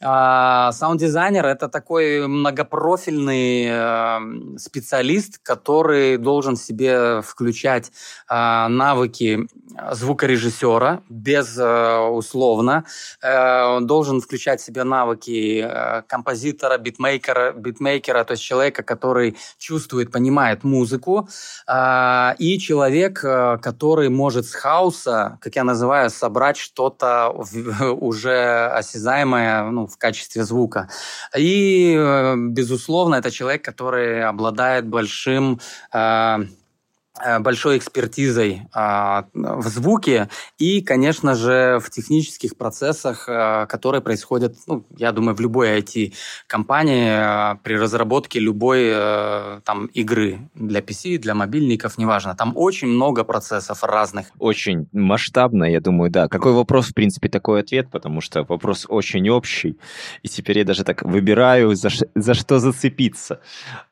А, 0.00 0.72
саунд-дизайнер— 0.72 1.44
это 1.54 1.68
такой 1.68 2.26
многопрофильный 2.26 3.66
э, 3.68 4.58
специалист, 4.58 5.38
который 5.42 6.16
должен 6.16 6.56
себе 6.56 7.20
включать 7.22 7.90
а, 8.28 8.68
навыки 8.68 9.48
звукорежиссера, 9.92 11.02
безусловно. 11.08 12.84
Э, 13.22 13.28
э, 13.28 13.64
он 13.76 13.86
должен 13.86 14.20
включать 14.20 14.60
себе 14.60 14.84
навыки 14.84 15.68
композитора, 16.06 16.78
битмейкера, 16.78 17.13
битмейкера, 17.14 17.52
битмейкера, 17.52 18.24
то 18.24 18.32
есть 18.32 18.42
человека, 18.42 18.82
который 18.82 19.36
чувствует, 19.58 20.10
понимает 20.10 20.64
музыку, 20.64 21.28
э, 21.66 22.34
и 22.38 22.58
человек, 22.58 23.24
э, 23.24 23.58
который 23.62 24.08
может 24.08 24.46
с 24.46 24.54
хаоса, 24.54 25.38
как 25.40 25.56
я 25.56 25.64
называю, 25.64 26.10
собрать 26.10 26.56
что-то 26.56 27.28
уже 28.00 28.66
осязаемое 28.78 29.70
ну, 29.70 29.86
в 29.86 29.96
качестве 29.98 30.44
звука. 30.44 30.88
И, 31.36 31.94
э, 31.98 32.34
безусловно, 32.36 33.16
это 33.16 33.30
человек, 33.30 33.64
который 33.64 34.24
обладает 34.24 34.86
большим 34.86 35.60
Э, 35.92 36.38
большой 37.40 37.78
экспертизой 37.78 38.62
а, 38.72 39.26
в 39.32 39.68
звуке 39.68 40.28
и, 40.58 40.80
конечно 40.80 41.34
же, 41.34 41.78
в 41.80 41.88
технических 41.88 42.56
процессах, 42.56 43.26
а, 43.28 43.66
которые 43.66 44.00
происходят, 44.00 44.56
ну, 44.66 44.84
я 44.96 45.12
думаю, 45.12 45.36
в 45.36 45.40
любой 45.40 45.78
IT-компании 45.80 47.10
а, 47.10 47.54
при 47.62 47.74
разработке 47.74 48.40
любой 48.40 48.92
там 49.64 49.86
игры 49.94 50.40
для 50.54 50.80
PC, 50.80 51.18
для 51.18 51.34
мобильников, 51.34 51.98
неважно. 51.98 52.34
Там 52.34 52.52
очень 52.56 52.88
много 52.88 53.22
процессов 53.24 53.84
разных. 53.84 54.26
Очень 54.38 54.88
масштабно, 54.92 55.64
я 55.64 55.80
думаю, 55.80 56.10
да. 56.10 56.26
Какой 56.28 56.52
вопрос, 56.52 56.88
в 56.88 56.94
принципе, 56.94 57.28
такой 57.28 57.60
ответ, 57.60 57.90
потому 57.90 58.20
что 58.20 58.42
вопрос 58.42 58.86
очень 58.88 59.28
общий. 59.30 59.78
И 60.22 60.28
теперь 60.28 60.58
я 60.58 60.64
даже 60.64 60.82
так 60.84 61.02
выбираю, 61.02 61.74
за, 61.76 61.90
за 62.14 62.34
что 62.34 62.58
зацепиться. 62.58 63.40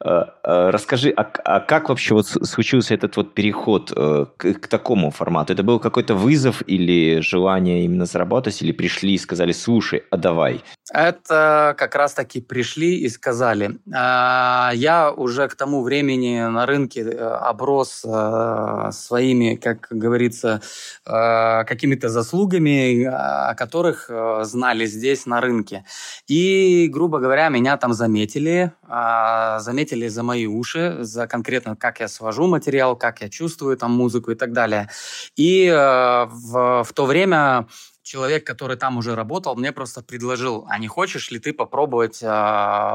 Расскажи, 0.01 1.11
а, 1.11 1.23
а 1.45 1.61
как 1.61 1.89
вообще 1.89 2.15
вот 2.15 2.27
случился 2.27 2.95
этот 2.95 3.12
этот 3.13 3.17
вот 3.17 3.35
переход 3.35 3.93
э, 3.95 4.27
к, 4.37 4.55
к 4.55 4.67
такому 4.69 5.11
формату? 5.11 5.53
Это 5.53 5.63
был 5.63 5.79
какой-то 5.79 6.15
вызов 6.15 6.63
или 6.67 7.21
желание 7.21 7.85
именно 7.85 8.07
заработать, 8.07 8.63
или 8.63 8.73
пришли 8.73 9.15
и 9.15 9.19
сказали, 9.19 9.53
слушай, 9.53 10.03
а 10.11 10.17
давай? 10.17 10.61
Это 10.93 11.75
как 11.79 11.95
раз-таки 11.95 12.41
пришли 12.41 13.01
и 13.01 13.09
сказали. 13.09 13.79
А, 13.95 14.73
я 14.75 15.13
уже 15.13 15.49
к 15.49 15.55
тому 15.55 15.83
времени 15.83 16.41
на 16.41 16.67
рынке 16.67 17.01
э, 17.01 17.19
оброс 17.51 18.05
э, 18.05 18.91
своими, 18.93 19.57
как 19.57 19.89
говорится, 19.91 20.61
какими-то 21.05 22.09
заслугами, 22.09 23.05
о 23.05 23.55
которых 23.55 24.11
знали 24.43 24.87
здесь 24.87 25.27
на 25.27 25.41
рынке. 25.41 25.85
И, 26.29 26.89
грубо 26.93 27.19
говоря, 27.19 27.49
меня 27.49 27.77
там 27.77 27.93
заметили, 27.93 28.73
а, 28.95 29.59
заметили 29.61 30.09
за 30.09 30.23
мои 30.23 30.47
уши, 30.47 30.99
за 31.01 31.27
конкретно, 31.27 31.77
как 31.77 32.01
я 32.01 32.09
свожу 32.09 32.47
материал, 32.47 32.95
как 33.03 33.21
я 33.21 33.29
чувствую 33.29 33.77
там 33.77 33.91
музыку 33.91 34.31
и 34.31 34.37
так 34.37 34.53
далее. 34.53 34.89
И 35.35 35.67
э, 35.67 36.27
в, 36.31 36.85
в 36.85 36.93
то 36.95 37.05
время 37.05 37.67
человек, 38.13 38.47
который 38.47 38.77
там 38.77 38.99
уже 38.99 39.15
работал, 39.15 39.57
мне 39.57 39.73
просто 39.73 40.03
предложил, 40.03 40.67
а 40.69 40.79
не 40.79 40.87
хочешь 40.87 41.31
ли 41.31 41.39
ты 41.39 41.55
попробовать 41.55 42.23
э, 42.23 42.29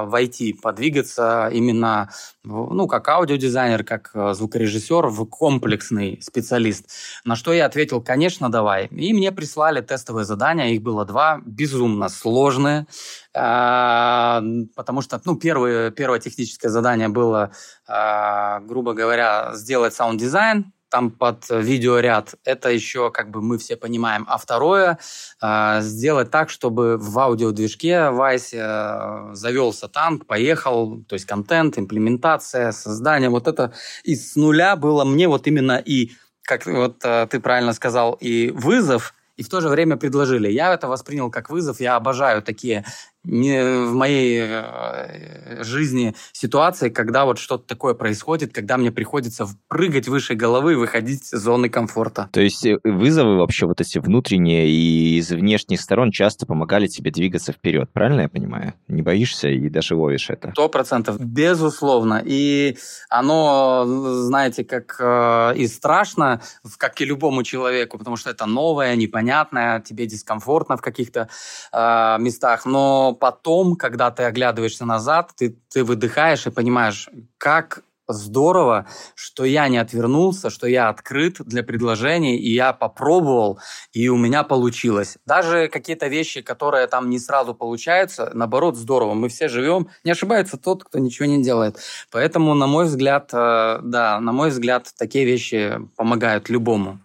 войти, 0.06 0.54
подвигаться 0.54 1.50
именно, 1.52 2.12
ну, 2.44 2.88
как 2.88 3.08
аудиодизайнер, 3.08 3.84
как 3.84 4.12
э, 4.14 4.34
звукорежиссер, 4.36 5.08
в 5.08 5.26
комплексный 5.26 6.22
специалист. 6.22 6.86
На 7.26 7.36
что 7.36 7.52
я 7.52 7.66
ответил, 7.66 8.00
конечно, 8.00 8.52
давай. 8.52 8.86
И 8.92 9.12
мне 9.14 9.32
прислали 9.32 9.82
тестовые 9.82 10.26
задания, 10.26 10.68
их 10.68 10.84
было 10.84 11.04
два, 11.04 11.42
безумно 11.44 12.10
сложные, 12.10 12.86
э, 13.34 14.42
потому 14.76 15.02
что, 15.02 15.20
ну, 15.26 15.36
первое, 15.36 15.90
первое 15.90 16.20
техническое 16.20 16.70
задание 16.70 17.08
было, 17.08 17.50
э, 17.88 18.60
грубо 18.68 18.94
говоря, 18.94 19.56
сделать 19.56 19.96
саунд-дизайн, 19.96 20.74
там 20.90 21.12
под 21.12 21.46
видеоряд, 21.50 22.36
это 22.44 22.70
еще 22.70 23.12
как 23.12 23.30
бы 23.30 23.42
мы 23.42 23.58
все 23.58 23.76
понимаем. 23.76 24.26
А 24.28 24.38
второе, 24.38 25.00
э, 25.42 25.80
сделать 25.82 26.32
так, 26.32 26.50
чтобы 26.50 26.98
в 26.98 27.20
аудиодвижке 27.20 28.10
Wwise 28.12 28.54
э, 28.54 29.36
завелся 29.36 29.88
танк, 29.88 30.26
поехал, 30.26 31.04
то 31.08 31.14
есть 31.14 31.26
контент, 31.26 31.78
имплементация, 31.78 32.72
создание, 32.72 33.30
вот 33.30 33.48
это 33.48 33.74
из 34.04 34.36
нуля 34.36 34.76
было 34.76 35.04
мне 35.06 35.28
вот 35.28 35.48
именно 35.48 35.78
и, 35.78 36.12
как 36.44 36.66
вот 36.66 37.04
э, 37.04 37.28
ты 37.30 37.40
правильно 37.40 37.74
сказал, 37.74 38.14
и 38.14 38.52
вызов, 38.52 39.14
и 39.38 39.44
в 39.44 39.50
то 39.50 39.62
же 39.62 39.70
время 39.70 39.98
предложили. 39.98 40.50
Я 40.50 40.74
это 40.74 40.88
воспринял 40.88 41.30
как 41.30 41.50
вызов, 41.50 41.80
я 41.80 41.96
обожаю 41.96 42.42
такие 42.42 42.84
не 43.28 43.62
в 43.86 43.94
моей 43.94 44.42
э, 44.42 45.64
жизни 45.64 46.16
ситуации, 46.32 46.90
когда 46.90 47.26
вот 47.26 47.38
что-то 47.38 47.68
такое 47.68 47.94
происходит, 47.94 48.54
когда 48.54 48.78
мне 48.78 48.92
приходится 48.92 49.48
прыгать 49.68 50.08
выше 50.08 50.36
головы 50.36 50.74
и 50.74 50.76
выходить 50.76 51.34
из 51.34 51.40
зоны 51.40 51.70
комфорта. 51.70 52.30
То 52.32 52.42
есть 52.42 52.66
э, 52.66 52.80
вызовы 52.84 53.38
вообще 53.38 53.66
вот 53.66 53.82
эти 53.82 54.00
внутренние 54.00 54.70
и 54.70 55.18
из 55.18 55.32
внешних 55.32 55.82
сторон 55.82 56.12
часто 56.12 56.46
помогали 56.46 56.88
тебе 56.88 57.12
двигаться 57.12 57.52
вперед, 57.52 57.90
правильно 57.92 58.22
я 58.22 58.30
понимаю? 58.30 58.74
Не 58.88 59.02
боишься 59.02 59.50
и 59.50 59.70
даже 59.70 59.96
ловишь 59.96 60.30
это? 60.30 60.52
Сто 60.52 60.70
процентов, 60.70 61.20
безусловно. 61.20 62.22
И 62.26 62.78
оно, 63.10 63.86
знаете, 63.86 64.64
как 64.64 64.96
э, 65.00 65.58
и 65.58 65.68
страшно, 65.68 66.42
как 66.78 67.02
и 67.02 67.06
любому 67.06 67.44
человеку, 67.44 67.98
потому 67.98 68.16
что 68.16 68.30
это 68.30 68.46
новое, 68.46 68.96
непонятное, 68.96 69.82
тебе 69.82 70.06
дискомфортно 70.06 70.78
в 70.78 70.82
каких-то 70.82 71.30
э, 71.74 72.18
местах, 72.20 72.66
но 72.66 73.17
потом, 73.20 73.76
когда 73.76 74.12
ты 74.12 74.24
оглядываешься 74.24 74.86
назад, 74.86 75.32
ты, 75.36 75.58
ты 75.70 75.84
выдыхаешь 75.84 76.48
и 76.48 76.52
понимаешь, 76.52 77.10
как 77.38 77.84
здорово, 78.08 78.86
что 79.16 79.46
я 79.46 79.68
не 79.68 79.78
отвернулся, 79.78 80.50
что 80.50 80.68
я 80.68 80.90
открыт 80.90 81.38
для 81.40 81.64
предложений, 81.64 82.38
и 82.38 82.54
я 82.54 82.74
попробовал, 82.74 83.60
и 83.92 84.08
у 84.10 84.18
меня 84.18 84.44
получилось. 84.44 85.18
Даже 85.26 85.68
какие-то 85.68 86.08
вещи, 86.08 86.42
которые 86.42 86.88
там 86.88 87.10
не 87.10 87.20
сразу 87.20 87.54
получаются, 87.54 88.32
наоборот, 88.34 88.78
здорово. 88.78 89.14
Мы 89.14 89.30
все 89.30 89.48
живем. 89.48 89.90
Не 90.04 90.12
ошибается 90.12 90.58
тот, 90.58 90.84
кто 90.84 91.00
ничего 91.00 91.28
не 91.28 91.44
делает. 91.44 91.78
Поэтому, 92.12 92.54
на 92.54 92.68
мой 92.68 92.86
взгляд, 92.86 93.30
э, 93.34 93.80
да, 93.84 94.20
на 94.20 94.32
мой 94.32 94.50
взгляд, 94.50 94.88
такие 94.98 95.26
вещи 95.26 95.80
помогают 95.96 96.50
любому. 96.50 97.00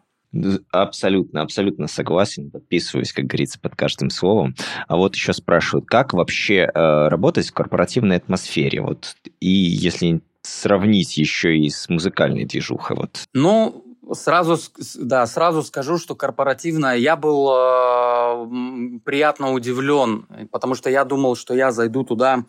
Абсолютно, 0.71 1.43
абсолютно 1.43 1.87
согласен, 1.89 2.51
подписываюсь, 2.51 3.13
как 3.13 3.27
говорится, 3.27 3.61
под 3.61 3.77
каждым 3.77 4.11
словом. 4.11 4.55
А 4.89 4.97
вот 4.97 5.15
еще 5.15 5.33
спрашивают, 5.33 5.87
как 5.87 6.15
вообще 6.15 6.71
э, 6.73 7.09
работать 7.09 7.49
в 7.49 7.53
корпоративной 7.53 8.17
атмосфере? 8.17 8.81
Вот, 8.81 9.17
и 9.41 9.51
если 9.51 10.23
сравнить 10.43 11.17
еще 11.17 11.57
и 11.57 11.71
с 11.71 11.89
музыкальной 11.89 12.45
движухой. 12.45 12.97
Вот. 12.97 13.25
Ну, 13.33 13.85
Сразу, 14.15 14.59
да, 14.99 15.25
сразу 15.27 15.63
скажу, 15.63 15.97
что 15.97 16.17
корпоративно 16.17 16.97
я 16.97 17.15
был 17.15 17.51
э, 17.55 19.01
приятно 19.05 19.53
удивлен, 19.53 20.27
потому 20.51 20.75
что 20.75 20.91
я 20.91 21.05
думал, 21.05 21.37
что 21.37 21.55
я 21.55 21.71
зайду 21.71 22.03
туда 22.03 22.45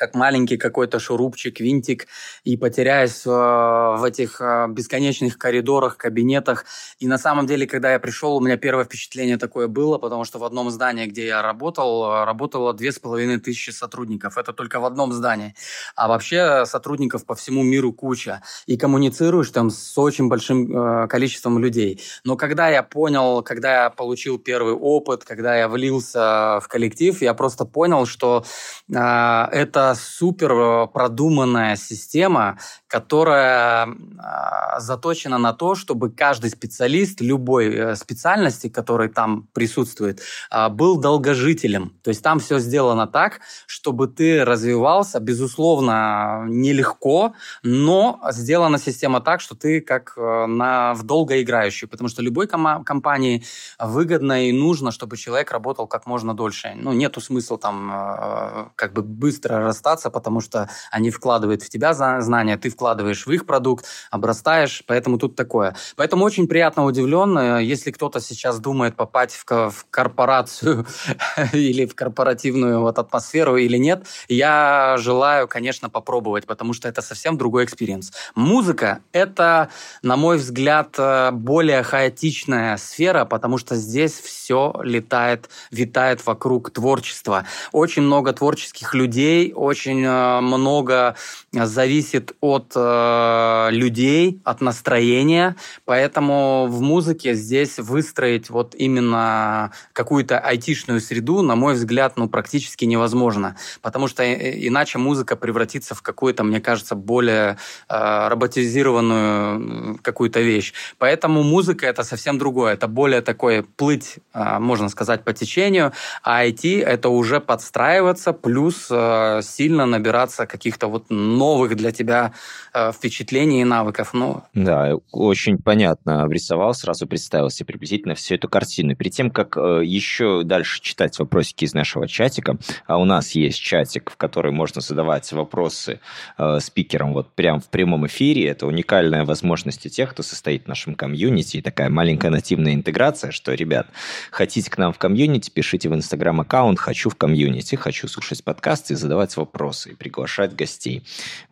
как 0.00 0.14
маленький 0.14 0.56
какой-то 0.56 0.98
шурупчик, 0.98 1.60
винтик, 1.60 2.06
и 2.42 2.56
потеряюсь 2.56 3.26
э, 3.26 3.30
в 3.30 4.02
этих 4.02 4.40
э, 4.40 4.66
бесконечных 4.70 5.36
коридорах, 5.36 5.98
кабинетах. 5.98 6.64
И 7.00 7.06
на 7.06 7.18
самом 7.18 7.46
деле, 7.46 7.66
когда 7.66 7.92
я 7.92 7.98
пришел, 7.98 8.34
у 8.34 8.40
меня 8.40 8.56
первое 8.56 8.84
впечатление 8.84 9.36
такое 9.36 9.68
было, 9.68 9.98
потому 9.98 10.24
что 10.24 10.38
в 10.38 10.44
одном 10.44 10.70
здании, 10.70 11.04
где 11.04 11.26
я 11.26 11.42
работал, 11.42 12.04
э, 12.04 12.24
работало 12.24 12.72
две 12.72 12.92
с 12.92 12.98
половиной 12.98 13.40
тысячи 13.40 13.68
сотрудников. 13.72 14.38
Это 14.38 14.54
только 14.54 14.80
в 14.80 14.86
одном 14.86 15.12
здании. 15.12 15.54
А 15.96 16.08
вообще 16.08 16.64
сотрудников 16.64 17.26
по 17.26 17.34
всему 17.34 17.62
миру 17.62 17.92
куча. 17.92 18.42
И 18.64 18.78
коммуницируешь 18.78 19.50
там 19.50 19.68
с 19.68 19.98
очень 19.98 20.28
большим 20.28 21.08
количеством 21.08 21.58
людей. 21.58 22.00
Но 22.24 22.36
когда 22.36 22.70
я 22.70 22.82
понял, 22.82 23.42
когда 23.42 23.84
я 23.84 23.90
получил 23.90 24.38
первый 24.38 24.72
опыт, 24.72 25.24
когда 25.24 25.56
я 25.56 25.68
влился 25.68 26.58
в 26.62 26.68
коллектив, 26.68 27.20
я 27.20 27.34
просто 27.34 27.66
понял, 27.66 28.06
что 28.06 28.44
это 28.88 29.89
супер 29.94 30.52
э, 30.52 30.86
продуманная 30.88 31.76
система, 31.76 32.58
которая 32.90 33.88
а, 34.18 34.80
заточена 34.80 35.38
на 35.38 35.52
то, 35.52 35.76
чтобы 35.76 36.10
каждый 36.10 36.50
специалист 36.50 37.20
любой 37.20 37.72
э, 37.72 37.94
специальности, 37.94 38.68
который 38.68 39.08
там 39.08 39.48
присутствует, 39.52 40.20
а, 40.50 40.68
был 40.68 40.98
долгожителем. 40.98 41.92
То 42.02 42.10
есть 42.10 42.22
там 42.22 42.40
все 42.40 42.58
сделано 42.58 43.06
так, 43.06 43.40
чтобы 43.66 44.08
ты 44.08 44.44
развивался, 44.44 45.20
безусловно, 45.20 46.44
нелегко, 46.48 47.34
но 47.62 48.20
сделана 48.30 48.78
система 48.78 49.20
так, 49.20 49.40
что 49.40 49.54
ты 49.54 49.80
как 49.80 50.14
э, 50.16 50.46
на, 50.46 50.94
в 50.94 51.04
долгоиграющую, 51.04 51.88
потому 51.88 52.08
что 52.08 52.22
любой 52.22 52.48
ком- 52.48 52.82
компании 52.84 53.44
выгодно 53.78 54.48
и 54.48 54.52
нужно, 54.52 54.90
чтобы 54.90 55.16
человек 55.16 55.52
работал 55.52 55.86
как 55.86 56.06
можно 56.06 56.34
дольше. 56.34 56.72
Ну, 56.74 56.92
нету 56.92 57.20
смысла 57.20 57.56
там 57.56 58.72
как 58.74 58.92
бы 58.92 59.02
быстро 59.02 59.72
расстаться, 59.80 60.10
потому 60.10 60.40
что 60.40 60.68
они 60.90 61.10
вкладывают 61.10 61.62
в 61.62 61.68
тебя 61.70 61.94
знания, 61.94 62.56
ты 62.56 62.70
вкладываешь 62.70 63.26
в 63.26 63.32
их 63.32 63.46
продукт, 63.46 63.86
обрастаешь, 64.10 64.82
поэтому 64.86 65.18
тут 65.18 65.36
такое. 65.36 65.74
Поэтому 65.96 66.24
очень 66.24 66.46
приятно 66.46 66.84
удивлен, 66.84 67.38
э, 67.38 67.64
если 67.64 67.90
кто-то 67.90 68.20
сейчас 68.20 68.60
думает 68.60 68.96
попасть 68.96 69.36
в, 69.36 69.70
в 69.70 69.86
корпорацию 69.90 70.86
или 71.52 71.86
в 71.86 71.94
корпоративную 71.94 72.80
вот 72.80 72.98
атмосферу 72.98 73.56
или 73.56 73.78
нет, 73.78 74.06
я 74.28 74.96
желаю, 74.98 75.48
конечно, 75.48 75.88
попробовать, 75.88 76.46
потому 76.46 76.74
что 76.74 76.88
это 76.88 77.02
совсем 77.02 77.38
другой 77.38 77.64
experience. 77.64 78.12
Музыка— 78.34 79.00
это, 79.12 79.68
на 80.02 80.16
мой 80.16 80.36
взгляд, 80.36 80.94
э, 80.98 81.30
более 81.32 81.82
хаотичная 81.82 82.76
сфера, 82.76 83.24
потому 83.24 83.58
что 83.58 83.76
здесь 83.76 84.12
все 84.12 84.74
летает, 84.82 85.48
витает 85.70 86.26
вокруг 86.26 86.70
творчества. 86.70 87.44
Очень 87.72 88.02
много 88.02 88.32
творческих 88.32 88.94
людей, 88.94 89.52
очень 89.70 90.04
э, 90.04 90.40
много 90.40 91.14
зависит 91.52 92.32
от 92.40 92.72
э, 92.74 93.68
людей, 93.70 94.40
от 94.44 94.60
настроения, 94.60 95.56
поэтому 95.84 96.66
в 96.68 96.80
музыке 96.80 97.34
здесь 97.34 97.78
выстроить 97.78 98.50
вот 98.50 98.74
именно 98.74 99.72
какую-то 99.92 100.38
айтишную 100.38 101.00
среду, 101.00 101.42
на 101.42 101.54
мой 101.54 101.74
взгляд, 101.74 102.16
ну 102.16 102.28
практически 102.28 102.84
невозможно, 102.84 103.56
потому 103.80 104.08
что 104.08 104.22
иначе 104.24 104.98
музыка 104.98 105.36
превратится 105.36 105.94
в 105.94 106.02
какую-то, 106.02 106.44
мне 106.44 106.60
кажется, 106.60 106.94
более 106.94 107.56
э, 107.88 108.28
роботизированную 108.28 109.98
какую-то 110.02 110.40
вещь. 110.40 110.72
Поэтому 110.98 111.42
музыка 111.42 111.86
это 111.86 112.02
совсем 112.02 112.38
другое, 112.38 112.74
это 112.74 112.88
более 112.88 113.20
такое 113.20 113.64
плыть, 113.76 114.18
э, 114.34 114.58
можно 114.58 114.88
сказать, 114.88 115.24
по 115.24 115.32
течению, 115.32 115.92
а 116.22 116.44
IT 116.44 116.82
это 116.82 117.08
уже 117.08 117.40
подстраиваться, 117.40 118.32
плюс 118.32 118.88
э, 118.90 119.40
сильно 119.60 119.84
набираться 119.84 120.46
каких-то 120.46 120.86
вот 120.86 121.10
новых 121.10 121.76
для 121.76 121.92
тебя 121.92 122.32
э, 122.72 122.92
впечатлений 122.92 123.60
и 123.60 123.64
навыков. 123.64 124.14
Ну. 124.14 124.42
Да, 124.54 124.94
очень 125.12 125.58
понятно 125.58 126.22
обрисовал, 126.22 126.72
сразу 126.72 127.06
представил 127.06 127.50
себе 127.50 127.66
приблизительно 127.66 128.14
всю 128.14 128.36
эту 128.36 128.48
картину. 128.48 128.96
Перед 128.96 129.12
тем, 129.12 129.30
как 129.30 129.58
э, 129.58 129.82
еще 129.84 130.44
дальше 130.44 130.80
читать 130.80 131.18
вопросики 131.18 131.64
из 131.66 131.74
нашего 131.74 132.08
чатика, 132.08 132.56
а 132.86 132.96
у 132.96 133.04
нас 133.04 133.32
есть 133.32 133.60
чатик, 133.60 134.10
в 134.10 134.16
который 134.16 134.50
можно 134.50 134.80
задавать 134.80 135.30
вопросы 135.32 136.00
э, 136.38 136.58
спикерам 136.60 137.12
вот 137.12 137.28
прямо 137.34 137.60
в 137.60 137.68
прямом 137.68 138.06
эфире. 138.06 138.48
Это 138.48 138.66
уникальная 138.66 139.26
возможность 139.26 139.84
у 139.84 139.90
тех, 139.90 140.12
кто 140.12 140.22
состоит 140.22 140.64
в 140.64 140.68
нашем 140.68 140.94
комьюнити, 140.94 141.58
и 141.58 141.60
такая 141.60 141.90
маленькая 141.90 142.30
нативная 142.30 142.72
интеграция, 142.72 143.30
что, 143.30 143.52
ребят, 143.52 143.88
хотите 144.30 144.70
к 144.70 144.78
нам 144.78 144.94
в 144.94 144.98
комьюнити, 144.98 145.50
пишите 145.50 145.90
в 145.90 145.94
инстаграм-аккаунт 145.94 146.78
«Хочу 146.78 147.10
в 147.10 147.16
комьюнити», 147.16 147.74
«Хочу 147.74 148.08
слушать 148.08 148.42
подкасты» 148.42 148.94
и 148.94 148.96
задавать 148.96 149.36
вопросы, 149.40 149.90
и 149.90 149.94
приглашать 149.94 150.54
гостей. 150.54 151.02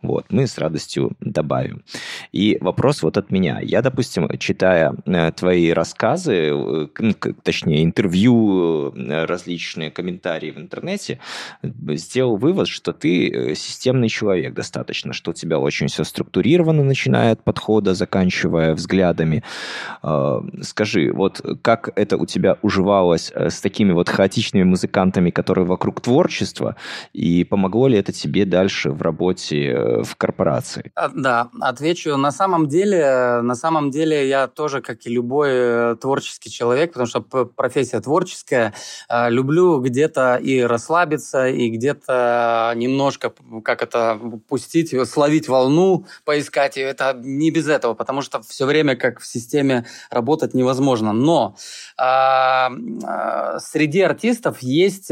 Вот, 0.01 0.25
мы 0.29 0.47
с 0.47 0.57
радостью 0.57 1.11
добавим. 1.19 1.83
И 2.31 2.57
вопрос 2.61 3.01
вот 3.01 3.17
от 3.17 3.31
меня. 3.31 3.59
Я, 3.61 3.81
допустим, 3.81 4.29
читая 4.37 4.93
э, 5.05 5.31
твои 5.31 5.71
рассказы, 5.71 6.51
э, 6.51 7.13
точнее, 7.43 7.83
интервью, 7.83 8.93
э, 8.95 9.25
различные 9.25 9.89
комментарии 9.89 10.51
в 10.51 10.57
интернете, 10.57 11.19
сделал 11.63 12.37
вывод, 12.37 12.67
что 12.67 12.93
ты 12.93 13.55
системный 13.55 14.09
человек 14.09 14.53
достаточно, 14.53 15.13
что 15.13 15.31
у 15.31 15.33
тебя 15.33 15.59
очень 15.59 15.87
все 15.87 16.03
структурировано, 16.03 16.83
начиная 16.83 17.31
от 17.31 17.43
подхода, 17.43 17.93
заканчивая 17.93 18.73
взглядами. 18.75 19.43
Скажи, 20.61 21.11
вот 21.13 21.41
как 21.61 21.89
это 21.95 22.17
у 22.17 22.25
тебя 22.25 22.57
уживалось 22.61 23.31
с 23.35 23.61
такими 23.61 23.91
вот 23.91 24.09
хаотичными 24.09 24.63
музыкантами, 24.63 25.29
которые 25.29 25.65
вокруг 25.65 26.01
творчества, 26.01 26.75
и 27.13 27.43
помогло 27.43 27.87
ли 27.87 27.97
это 27.97 28.11
тебе 28.11 28.45
дальше 28.45 28.91
в 28.91 29.01
работе 29.01 30.01
в 30.03 30.15
корпорации? 30.15 30.91
А, 30.95 31.09
да, 31.09 31.49
отвечу. 31.61 32.18
На 32.21 32.31
самом 32.31 32.67
деле, 32.67 33.41
на 33.41 33.55
самом 33.55 33.91
деле 33.91 34.27
я 34.27 34.47
тоже, 34.47 34.81
как 34.81 35.05
и 35.05 35.09
любой 35.09 35.49
э, 35.51 35.95
творческий 35.99 36.49
человек, 36.49 36.93
потому 36.93 37.07
что 37.07 37.21
профессия 37.21 37.99
творческая, 38.01 38.73
э, 39.09 39.29
люблю 39.29 39.79
где-то 39.79 40.35
и 40.35 40.61
расслабиться, 40.61 41.47
и 41.47 41.69
где-то 41.69 42.73
немножко, 42.75 43.33
как 43.63 43.81
это, 43.81 44.19
пустить, 44.47 44.93
словить 45.07 45.47
волну, 45.47 46.05
поискать 46.25 46.77
ее. 46.77 46.87
Это 46.87 47.13
не 47.21 47.51
без 47.51 47.67
этого, 47.67 47.93
потому 47.93 48.21
что 48.21 48.41
все 48.41 48.65
время 48.65 48.95
как 48.95 49.19
в 49.19 49.25
системе 49.25 49.85
работать 50.11 50.53
невозможно. 50.53 51.13
Но 51.13 51.55
э, 51.97 53.59
среди 53.59 54.01
артистов 54.01 54.59
есть 54.61 55.07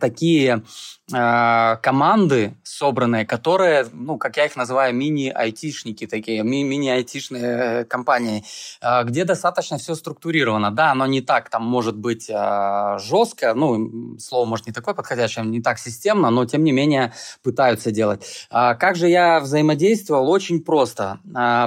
такие 0.00 0.62
команды 1.08 2.54
собранные, 2.64 3.24
которые, 3.24 3.86
ну, 3.92 4.18
как 4.18 4.36
я 4.36 4.46
их 4.46 4.56
называю, 4.56 4.92
мини-айтишники 4.92 6.06
такие, 6.06 6.42
ми- 6.42 6.64
мини-айтишные 6.64 7.84
компании, 7.84 8.44
а, 8.80 9.04
где 9.04 9.24
достаточно 9.24 9.78
все 9.78 9.94
структурировано. 9.94 10.72
Да, 10.72 10.90
оно 10.90 11.06
не 11.06 11.20
так 11.20 11.48
там 11.48 11.64
может 11.64 11.96
быть 11.96 12.26
жестко, 12.26 13.54
ну, 13.54 14.18
слово 14.18 14.46
может 14.46 14.66
не 14.66 14.72
такое 14.72 14.94
подходящее, 14.94 15.44
не 15.44 15.62
так 15.62 15.78
системно, 15.78 16.30
но 16.30 16.44
тем 16.44 16.64
не 16.64 16.72
менее 16.72 17.12
пытаются 17.42 17.92
делать. 17.92 18.46
А 18.50 18.74
как 18.74 18.96
же 18.96 19.08
я 19.08 19.38
взаимодействовал? 19.38 20.28
Очень 20.28 20.60
просто, 20.60 21.20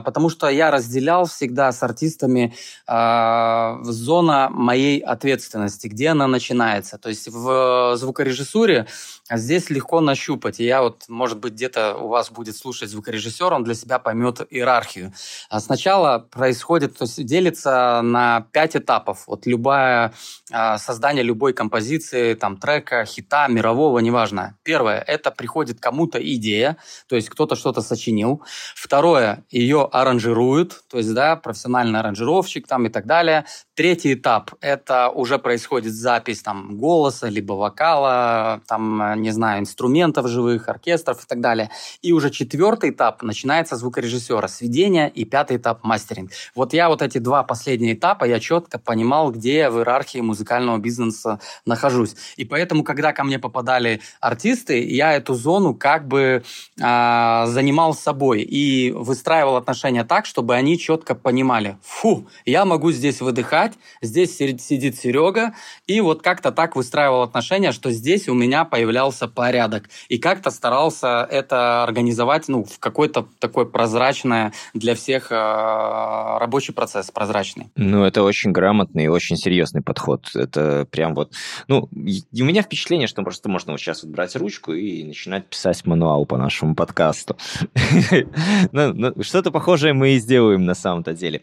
потому 0.03 0.29
что 0.29 0.49
я 0.49 0.69
разделял 0.69 1.25
всегда 1.25 1.71
с 1.71 1.81
артистами 1.81 2.53
зона 2.87 4.49
моей 4.51 4.99
ответственности, 4.99 5.87
где 5.87 6.09
она 6.09 6.27
начинается. 6.27 6.97
То 6.97 7.07
есть 7.09 7.29
в 7.29 7.95
звукорежиссуре 7.95 8.87
здесь 9.37 9.69
легко 9.69 10.01
нащупать. 10.01 10.59
И 10.59 10.65
я 10.65 10.81
вот, 10.81 11.05
может 11.07 11.39
быть, 11.39 11.53
где-то 11.53 11.95
у 11.95 12.07
вас 12.07 12.31
будет 12.31 12.55
слушать 12.55 12.89
звукорежиссер, 12.89 13.53
он 13.53 13.63
для 13.63 13.75
себя 13.75 13.99
поймет 13.99 14.41
иерархию. 14.49 15.13
А 15.49 15.59
сначала 15.59 16.19
происходит, 16.19 16.97
то 16.97 17.05
есть 17.05 17.23
делится 17.25 18.01
на 18.01 18.47
пять 18.51 18.75
этапов. 18.75 19.23
Вот 19.27 19.45
любое 19.45 20.13
а, 20.51 20.77
создание 20.77 21.23
любой 21.23 21.53
композиции, 21.53 22.33
там, 22.33 22.57
трека, 22.57 23.05
хита, 23.05 23.47
мирового, 23.47 23.99
неважно. 23.99 24.57
Первое, 24.63 24.99
это 24.99 25.31
приходит 25.31 25.79
кому-то 25.79 26.19
идея, 26.35 26.77
то 27.07 27.15
есть 27.15 27.29
кто-то 27.29 27.55
что-то 27.55 27.81
сочинил. 27.81 28.43
Второе, 28.75 29.45
ее 29.49 29.87
аранжируют, 29.91 30.83
то 30.89 30.97
есть, 30.97 31.13
да, 31.13 31.35
профессиональный 31.35 31.99
аранжировщик 31.99 32.67
там 32.67 32.85
и 32.85 32.89
так 32.89 33.05
далее. 33.05 33.45
Третий 33.79 34.15
этап– 34.15 34.51
это 34.59 35.07
уже 35.07 35.39
происходит 35.39 35.93
запись 35.93 36.41
там 36.41 36.77
голоса, 36.77 37.29
либо 37.29 37.53
вокала, 37.53 38.59
там, 38.67 39.21
не 39.21 39.31
знаю, 39.31 39.61
инструментов 39.61 40.27
живых, 40.27 40.67
оркестров 40.67 41.23
и 41.23 41.25
так 41.25 41.39
далее. 41.39 41.69
И 42.01 42.11
уже 42.11 42.29
четвертый 42.29 42.89
этап 42.89 43.23
начинается 43.23 43.77
звукорежиссера, 43.77 44.49
сведение, 44.49 45.09
и 45.09 45.23
пятый 45.23 45.55
этап– 45.55 45.81
мастеринг. 45.85 46.31
Вот 46.55 46.73
я 46.73 46.89
вот 46.89 47.01
эти 47.01 47.19
два 47.19 47.43
последние 47.43 47.93
этапа, 47.93 48.25
я 48.25 48.41
четко 48.41 48.79
понимал, 48.79 49.31
где 49.31 49.59
я 49.59 49.71
в 49.71 49.77
иерархии 49.77 50.19
музыкального 50.19 50.77
бизнеса 50.77 51.39
нахожусь. 51.65 52.17
И 52.35 52.43
поэтому, 52.43 52.83
когда 52.83 53.13
ко 53.13 53.23
мне 53.23 53.39
попадали 53.39 54.01
артисты, 54.19 54.85
я 54.93 55.13
эту 55.13 55.35
зону 55.35 55.73
как 55.73 56.05
бы 56.05 56.43
э, 56.77 57.45
занимал 57.47 57.93
собой 57.93 58.41
и 58.41 58.91
выстраивал 58.91 59.55
отношения 59.55 60.03
так, 60.03 60.25
чтобы 60.25 60.55
они 60.55 60.77
четко 60.77 61.15
понимали, 61.15 61.77
фу, 61.81 62.27
я 62.43 62.65
могу 62.65 62.91
здесь 62.91 63.21
выдыхать, 63.21 63.68
играть. 63.69 63.73
Здесь 64.01 64.37
сидит 64.37 64.97
Серега. 64.97 65.53
И 65.87 66.01
вот 66.01 66.21
как-то 66.21 66.51
так 66.51 66.75
выстраивал 66.75 67.21
отношения, 67.21 67.71
что 67.71 67.91
здесь 67.91 68.27
у 68.27 68.33
меня 68.33 68.65
появлялся 68.65 69.27
порядок. 69.27 69.89
И 70.09 70.17
как-то 70.17 70.51
старался 70.51 71.27
это 71.29 71.83
организовать 71.83 72.47
ну, 72.47 72.63
в 72.63 72.79
какой-то 72.79 73.27
такой 73.39 73.69
прозрачное 73.69 74.53
для 74.73 74.95
всех 74.95 75.31
э, 75.31 75.35
рабочий 75.35 76.73
процесс, 76.73 77.11
прозрачный. 77.11 77.69
Ну, 77.75 78.03
это 78.03 78.23
очень 78.23 78.51
грамотный 78.51 79.05
и 79.05 79.07
очень 79.07 79.37
серьезный 79.37 79.81
подход. 79.81 80.29
Это 80.35 80.87
прям 80.89 81.15
вот... 81.15 81.33
Ну, 81.67 81.89
у 81.91 82.43
меня 82.43 82.61
впечатление, 82.61 83.07
что 83.07 83.21
просто 83.23 83.49
можно 83.49 83.73
вот 83.73 83.79
сейчас 83.79 84.03
вот 84.03 84.11
брать 84.11 84.35
ручку 84.35 84.73
и 84.73 85.03
начинать 85.03 85.45
писать 85.47 85.85
мануал 85.85 86.25
по 86.25 86.37
нашему 86.37 86.75
подкасту. 86.75 87.37
Ну, 88.71 88.93
ну, 88.93 89.23
что-то 89.23 89.51
похожее 89.51 89.93
мы 89.93 90.11
и 90.11 90.19
сделаем 90.19 90.65
на 90.65 90.73
самом-то 90.73 91.13
деле. 91.13 91.41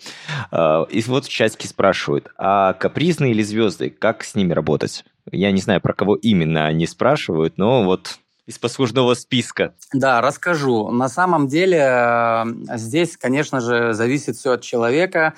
А, 0.51 0.85
и 0.85 1.01
вот 1.03 1.27
в 1.27 1.29
чатике 1.29 1.69
спрашивают, 1.69 2.16
спрашивают, 2.17 2.29
а 2.37 2.73
капризные 2.75 3.33
или 3.33 3.43
звезды, 3.43 3.91
как 3.91 4.25
с 4.25 4.35
ними 4.35 4.53
работать? 4.53 5.05
Я 5.31 5.53
не 5.53 5.61
знаю, 5.61 5.81
про 5.81 5.93
кого 5.93 6.17
именно 6.17 6.67
они 6.67 6.87
спрашивают, 6.87 7.59
но 7.59 7.85
вот 7.85 8.19
из 8.47 8.59
послужного 8.59 9.15
списка. 9.15 9.75
Да, 9.93 10.21
расскажу. 10.21 10.91
На 10.91 11.09
самом 11.09 11.49
деле 11.49 11.79
э, 11.81 12.45
здесь, 12.77 13.17
конечно 13.17 13.61
же, 13.61 13.93
зависит 13.93 14.37
все 14.37 14.53
от 14.53 14.63
человека. 14.63 15.35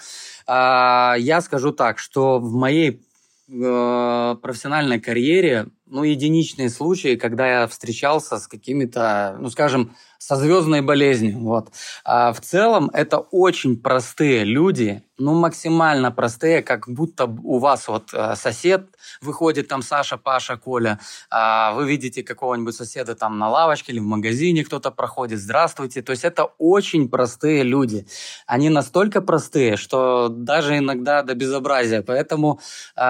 А, 0.46 1.14
я 1.18 1.40
скажу 1.40 1.72
так, 1.72 1.98
что 1.98 2.38
в 2.38 2.52
моей 2.52 3.00
э, 3.48 4.36
профессиональной 4.42 5.00
карьере, 5.00 5.68
ну, 5.86 6.02
единичные 6.02 6.68
случаи, 6.68 7.16
когда 7.16 7.62
я 7.62 7.66
встречался 7.66 8.36
с 8.36 8.46
какими-то, 8.46 9.38
ну, 9.40 9.48
скажем, 9.48 9.96
со 10.18 10.36
звездной 10.36 10.80
болезнью. 10.80 11.38
Вот. 11.38 11.68
А 12.04 12.32
в 12.32 12.40
целом 12.40 12.90
это 12.92 13.18
очень 13.18 13.76
простые 13.76 14.44
люди, 14.44 15.02
ну, 15.18 15.34
максимально 15.34 16.12
простые, 16.12 16.62
как 16.62 16.88
будто 16.88 17.26
у 17.26 17.58
вас 17.58 17.88
вот 17.88 18.10
э, 18.12 18.36
сосед 18.36 18.86
выходит, 19.20 19.66
там 19.66 19.82
Саша, 19.82 20.16
Паша, 20.16 20.56
Коля, 20.56 21.00
а 21.30 21.72
вы 21.72 21.88
видите 21.88 22.22
какого-нибудь 22.22 22.74
соседа 22.74 23.16
там 23.16 23.38
на 23.38 23.48
лавочке 23.48 23.92
или 23.92 23.98
в 23.98 24.04
магазине 24.04 24.64
кто-то 24.64 24.90
проходит, 24.92 25.40
здравствуйте. 25.40 26.02
То 26.02 26.12
есть 26.12 26.24
это 26.24 26.44
очень 26.58 27.08
простые 27.08 27.64
люди. 27.64 28.06
Они 28.46 28.70
настолько 28.70 29.20
простые, 29.20 29.76
что 29.76 30.28
даже 30.28 30.78
иногда 30.78 31.22
до 31.22 31.34
безобразия. 31.34 32.02
Поэтому 32.02 32.60
э, 32.96 33.00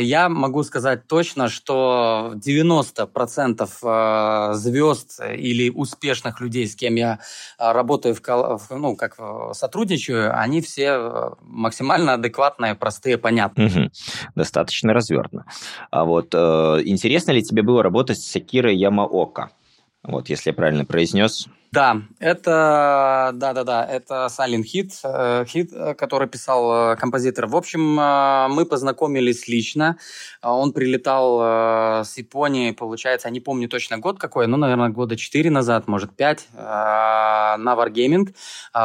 я 0.00 0.28
могу 0.28 0.62
сказать 0.62 1.08
точно, 1.08 1.48
что 1.48 2.32
90% 2.36 3.68
э, 3.82 4.54
звезд 4.54 5.20
или 5.20 5.68
успешных 5.70 6.39
людей, 6.40 6.66
с 6.66 6.74
кем 6.74 6.94
я 6.94 7.18
э, 7.58 7.72
работаю, 7.72 8.14
в, 8.14 8.70
ну, 8.70 8.96
как 8.96 9.16
сотрудничаю, 9.52 10.38
они 10.38 10.60
все 10.60 11.36
максимально 11.42 12.14
адекватные, 12.14 12.74
простые, 12.74 13.18
понятные. 13.18 13.68
Угу. 13.68 13.90
Достаточно 14.34 14.92
развернуто. 14.92 15.44
А 15.90 16.04
вот 16.04 16.34
э, 16.34 16.36
интересно 16.84 17.32
ли 17.32 17.42
тебе 17.42 17.62
было 17.62 17.82
работать 17.82 18.18
с 18.18 18.30
Сакирой 18.30 18.76
Ямаока? 18.76 19.50
Вот, 20.02 20.28
если 20.28 20.50
я 20.50 20.54
правильно 20.54 20.84
произнес. 20.84 21.48
Да, 21.72 22.02
это, 22.18 23.30
да-да-да, 23.34 23.86
это 23.86 24.26
Silent 24.28 24.64
Hit, 24.64 24.90
э, 25.04 25.44
хит, 25.46 25.70
э, 25.72 25.94
который 25.94 26.26
писал 26.26 26.94
э, 26.94 26.96
композитор. 26.96 27.46
В 27.46 27.54
общем, 27.54 27.80
мы 27.80 28.66
познакомились 28.66 29.46
лично. 29.46 29.96
Он 30.42 30.72
прилетал 30.72 32.04
с 32.04 32.18
Японии, 32.18 32.72
получается, 32.72 33.28
я 33.28 33.32
не 33.32 33.40
помню 33.40 33.68
точно 33.68 33.98
год 33.98 34.18
какой, 34.18 34.48
но, 34.48 34.56
наверное, 34.56 34.88
года 34.88 35.16
4 35.16 35.48
назад, 35.50 35.86
может, 35.86 36.16
5, 36.16 36.48
на 36.54 37.58
Wargaming. 37.58 38.34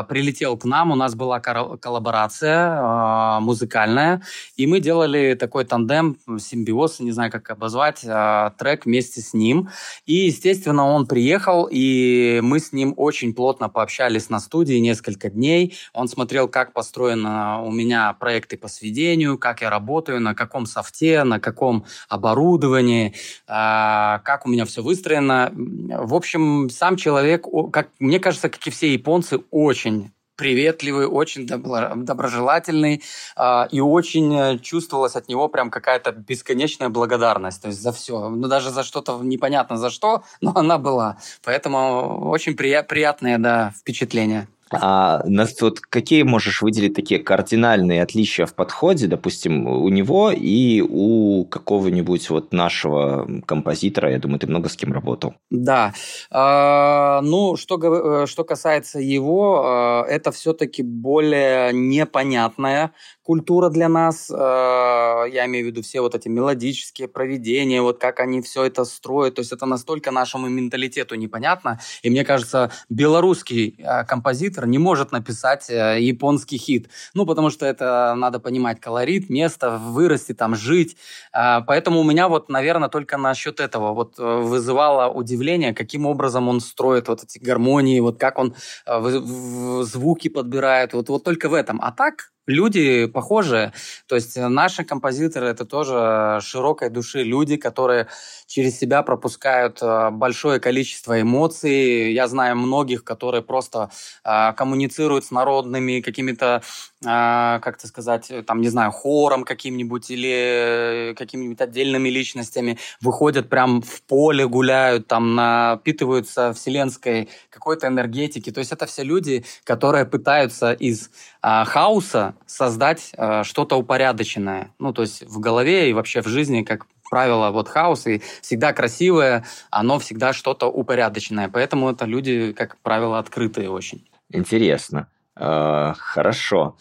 Прилетел 0.08 0.58
к 0.58 0.65
нам, 0.65 0.91
у 0.91 0.95
нас 0.95 1.15
была 1.15 1.39
коллаборация 1.39 3.39
музыкальная, 3.39 4.21
и 4.58 4.67
мы 4.67 4.80
делали 4.80 5.36
такой 5.36 5.65
тандем, 5.65 6.17
симбиоз, 6.39 7.00
не 7.00 7.12
знаю, 7.12 7.32
как 7.32 7.50
обозвать, 7.50 8.02
трек 8.02 8.86
вместе 8.86 9.21
с 9.21 9.34
ним. 9.34 9.69
И, 10.06 10.28
естественно, 10.28 10.86
он 10.86 11.08
приехал, 11.08 11.67
и 11.71 12.41
мы 12.43 12.60
с 12.60 12.74
ним 12.76 12.94
очень 12.96 13.34
плотно 13.34 13.70
пообщались 13.70 14.30
на 14.30 14.40
студии 14.40 14.76
несколько 14.76 15.30
дней. 15.30 15.76
Он 15.94 16.08
смотрел, 16.08 16.48
как 16.48 16.74
построены 16.74 17.64
у 17.64 17.72
меня 17.72 18.13
проекты 18.13 18.58
по 18.58 18.67
сведению, 18.67 19.40
как 19.40 19.62
я 19.62 19.69
работаю, 19.69 20.21
на 20.21 20.36
каком 20.36 20.67
софте, 20.67 21.23
на 21.23 21.40
каком 21.40 21.86
оборудовании, 22.10 23.15
а, 23.48 24.19
как 24.19 24.46
у 24.46 24.50
меня 24.50 24.65
все 24.65 24.84
выстроено. 24.84 25.52
В 25.54 26.13
общем, 26.13 26.69
сам 26.69 26.96
человек, 26.98 27.46
как 27.71 27.90
мне 28.00 28.19
кажется, 28.19 28.50
как 28.50 28.65
и 28.67 28.69
все 28.69 28.94
японцы, 28.94 29.40
очень 29.50 30.12
приветливый, 30.36 31.08
очень 31.08 31.46
доброжелательный, 31.48 33.02
э, 33.38 33.67
и 33.71 33.81
очень 33.81 34.36
э, 34.38 34.60
чувствовалась 34.60 35.15
от 35.15 35.27
него 35.27 35.48
прям 35.48 35.69
какая-то 35.69 36.12
бесконечная 36.12 36.90
благодарность, 36.90 37.62
то 37.62 37.67
есть 37.67 37.81
за 37.81 37.92
все, 37.92 38.29
ну 38.29 38.48
даже 38.48 38.69
за 38.69 38.83
что-то 38.83 39.19
непонятно 39.21 39.77
за 39.77 39.90
что, 39.90 40.23
но 40.42 40.52
она 40.56 40.77
была, 40.77 41.17
поэтому 41.44 42.29
очень 42.29 42.54
прия- 42.54 42.83
приятное, 42.83 43.38
да, 43.38 43.73
впечатление. 43.79 44.48
А 44.72 45.22
нас 45.26 45.62
вот 45.62 45.80
какие 45.80 46.24
можешь 46.24 46.62
выделить 46.62 46.96
такие 46.96 47.20
кардинальные 47.20 48.02
отличия 48.02 48.48
в 48.48 48.56
подходе, 48.56 49.06
допустим, 49.08 49.68
у 49.68 49.90
него 49.90 50.32
и 50.32 50.82
у 50.82 51.46
какого-нибудь 51.46 52.30
вот 52.32 52.52
нашего 52.52 53.28
композитора? 53.46 54.12
Я 54.12 54.18
думаю, 54.20 54.40
ты 54.40 54.48
много 54.48 54.70
с 54.70 54.76
кем 54.76 54.92
работал. 54.92 55.36
Да. 55.52 55.94
А, 56.32 57.22
ну, 57.22 57.56
что, 57.58 58.24
э, 58.24 58.26
что 58.26 58.44
касается 58.44 59.00
его, 59.00 59.63
а, 59.66 60.04
это 60.08 60.32
все-таки 60.32 60.82
более 60.82 61.72
непонятная 61.72 62.92
культура 63.26 63.69
для 63.69 63.90
нас. 63.90 64.32
А, 64.32 65.26
я 65.26 65.46
имею 65.48 65.65
в 65.65 65.67
виду 65.69 65.82
все 65.82 66.02
вот 66.02 66.13
эти 66.13 66.28
мелодические 66.28 67.08
проведения, 67.08 67.82
вот 67.82 67.98
как 68.00 68.19
они 68.19 68.42
все 68.42 68.63
это 68.65 68.86
строят. 68.86 69.36
То 69.36 69.40
есть 69.42 69.52
это 69.52 69.65
настолько 69.65 70.12
нашему 70.12 70.48
менталитету 70.48 71.15
непонятно. 71.15 71.80
И 72.04 72.10
мне 72.12 72.23
кажется, 72.23 72.71
белорусский 72.88 73.78
а, 73.84 74.04
композитор 74.04 74.67
не 74.67 74.78
может 74.78 75.12
написать 75.12 75.69
э, 75.69 75.98
японский 76.00 76.58
хит. 76.58 76.90
Ну, 77.15 77.26
потому 77.26 77.50
что 77.50 77.65
это 77.65 78.13
надо 78.15 78.40
понимать 78.40 78.80
колорит, 78.80 79.30
место, 79.30 79.71
вырасти 79.71 80.34
там, 80.34 80.56
жить. 80.56 80.96
Э, 81.34 81.62
поэтому 81.65 82.02
у 82.02 82.04
меня 82.04 82.28
вот, 82.28 82.50
наверное, 82.50 82.90
только 82.90 83.17
насчет 83.17 83.60
этого 83.60 83.94
вот 83.94 84.19
э, 84.19 84.23
вызывало 84.23 85.12
удивление, 85.12 85.73
каким 85.73 86.06
образом 86.06 86.48
он 86.48 86.60
строит 86.62 87.08
вот 87.08 87.23
эти 87.23 87.40
гармонии, 87.40 88.00
вот 88.02 88.19
как 88.19 88.38
он 88.38 88.54
э, 88.86 89.82
звуки 89.82 90.28
подбирает. 90.28 90.94
Вот, 90.94 91.10
вот 91.10 91.23
только 91.23 91.50
в 91.50 91.56
этом. 91.56 91.80
А 91.82 91.92
так, 91.92 92.35
люди 92.48 93.08
похожие. 93.08 93.73
То 94.08 94.15
есть 94.15 94.37
наши 94.37 94.83
композиторы 94.83 95.48
это 95.48 95.65
тоже 95.65 96.39
широкой 96.41 96.89
души 96.89 97.23
люди, 97.23 97.58
которые 97.58 98.08
через 98.48 98.77
себя 98.77 99.04
пропускают 99.04 99.81
э, 99.81 100.10
большое 100.12 100.60
количество 100.60 101.19
эмоций. 101.19 102.13
Я 102.13 102.27
знаю 102.27 102.56
многих, 102.56 103.04
которые 103.04 103.41
просто 103.41 103.89
э, 104.23 104.54
коммуницируют 104.54 105.25
с 105.25 105.31
народными 105.31 106.02
какими-то, 106.02 106.62
как 107.06 107.77
то 107.77 107.87
сказать, 107.87 108.31
там, 108.45 108.62
не 108.62 108.69
знаю, 108.69 108.91
хором 108.91 109.43
каким-нибудь 109.43 110.10
или 110.10 111.13
какими-нибудь 111.17 111.62
отдельными 111.62 112.10
личностями, 112.10 112.77
выходят 113.01 113.47
прям 113.49 113.81
в 113.81 114.01
поле, 114.01 114.47
гуляют, 114.47 115.08
там, 115.08 115.35
напитываются 115.35 116.53
вселенской 116.53 117.29
какой-то 117.49 117.87
энергетики. 117.87 118.51
То 118.51 118.60
есть 118.60 118.71
это 118.71 118.85
все 118.85 119.03
люди, 119.03 119.45
которые 119.63 120.06
пытаются 120.06 120.73
из 120.73 121.10
хаоса 121.41 122.35
создать 122.45 123.12
э, 123.17 123.43
что-то 123.43 123.75
упорядоченное. 123.75 124.73
Ну, 124.79 124.93
то 124.93 125.03
есть 125.03 125.23
в 125.23 125.39
голове 125.39 125.89
и 125.89 125.93
вообще 125.93 126.21
в 126.21 126.27
жизни, 126.27 126.63
как 126.63 126.87
правило, 127.10 127.51
вот 127.51 127.67
хаос 127.67 128.08
и 128.08 128.21
всегда 128.41 128.73
красивое, 128.73 129.45
оно 129.69 129.99
всегда 129.99 130.33
что-то 130.33 130.67
упорядоченное. 130.67 131.49
Поэтому 131.49 131.91
это 131.91 132.06
люди, 132.06 132.51
как 132.53 132.77
правило, 132.77 133.19
открытые 133.19 133.69
очень. 133.69 134.08
Интересно. 134.29 135.08
Э, 135.38 135.94
хорошо. 135.98 136.75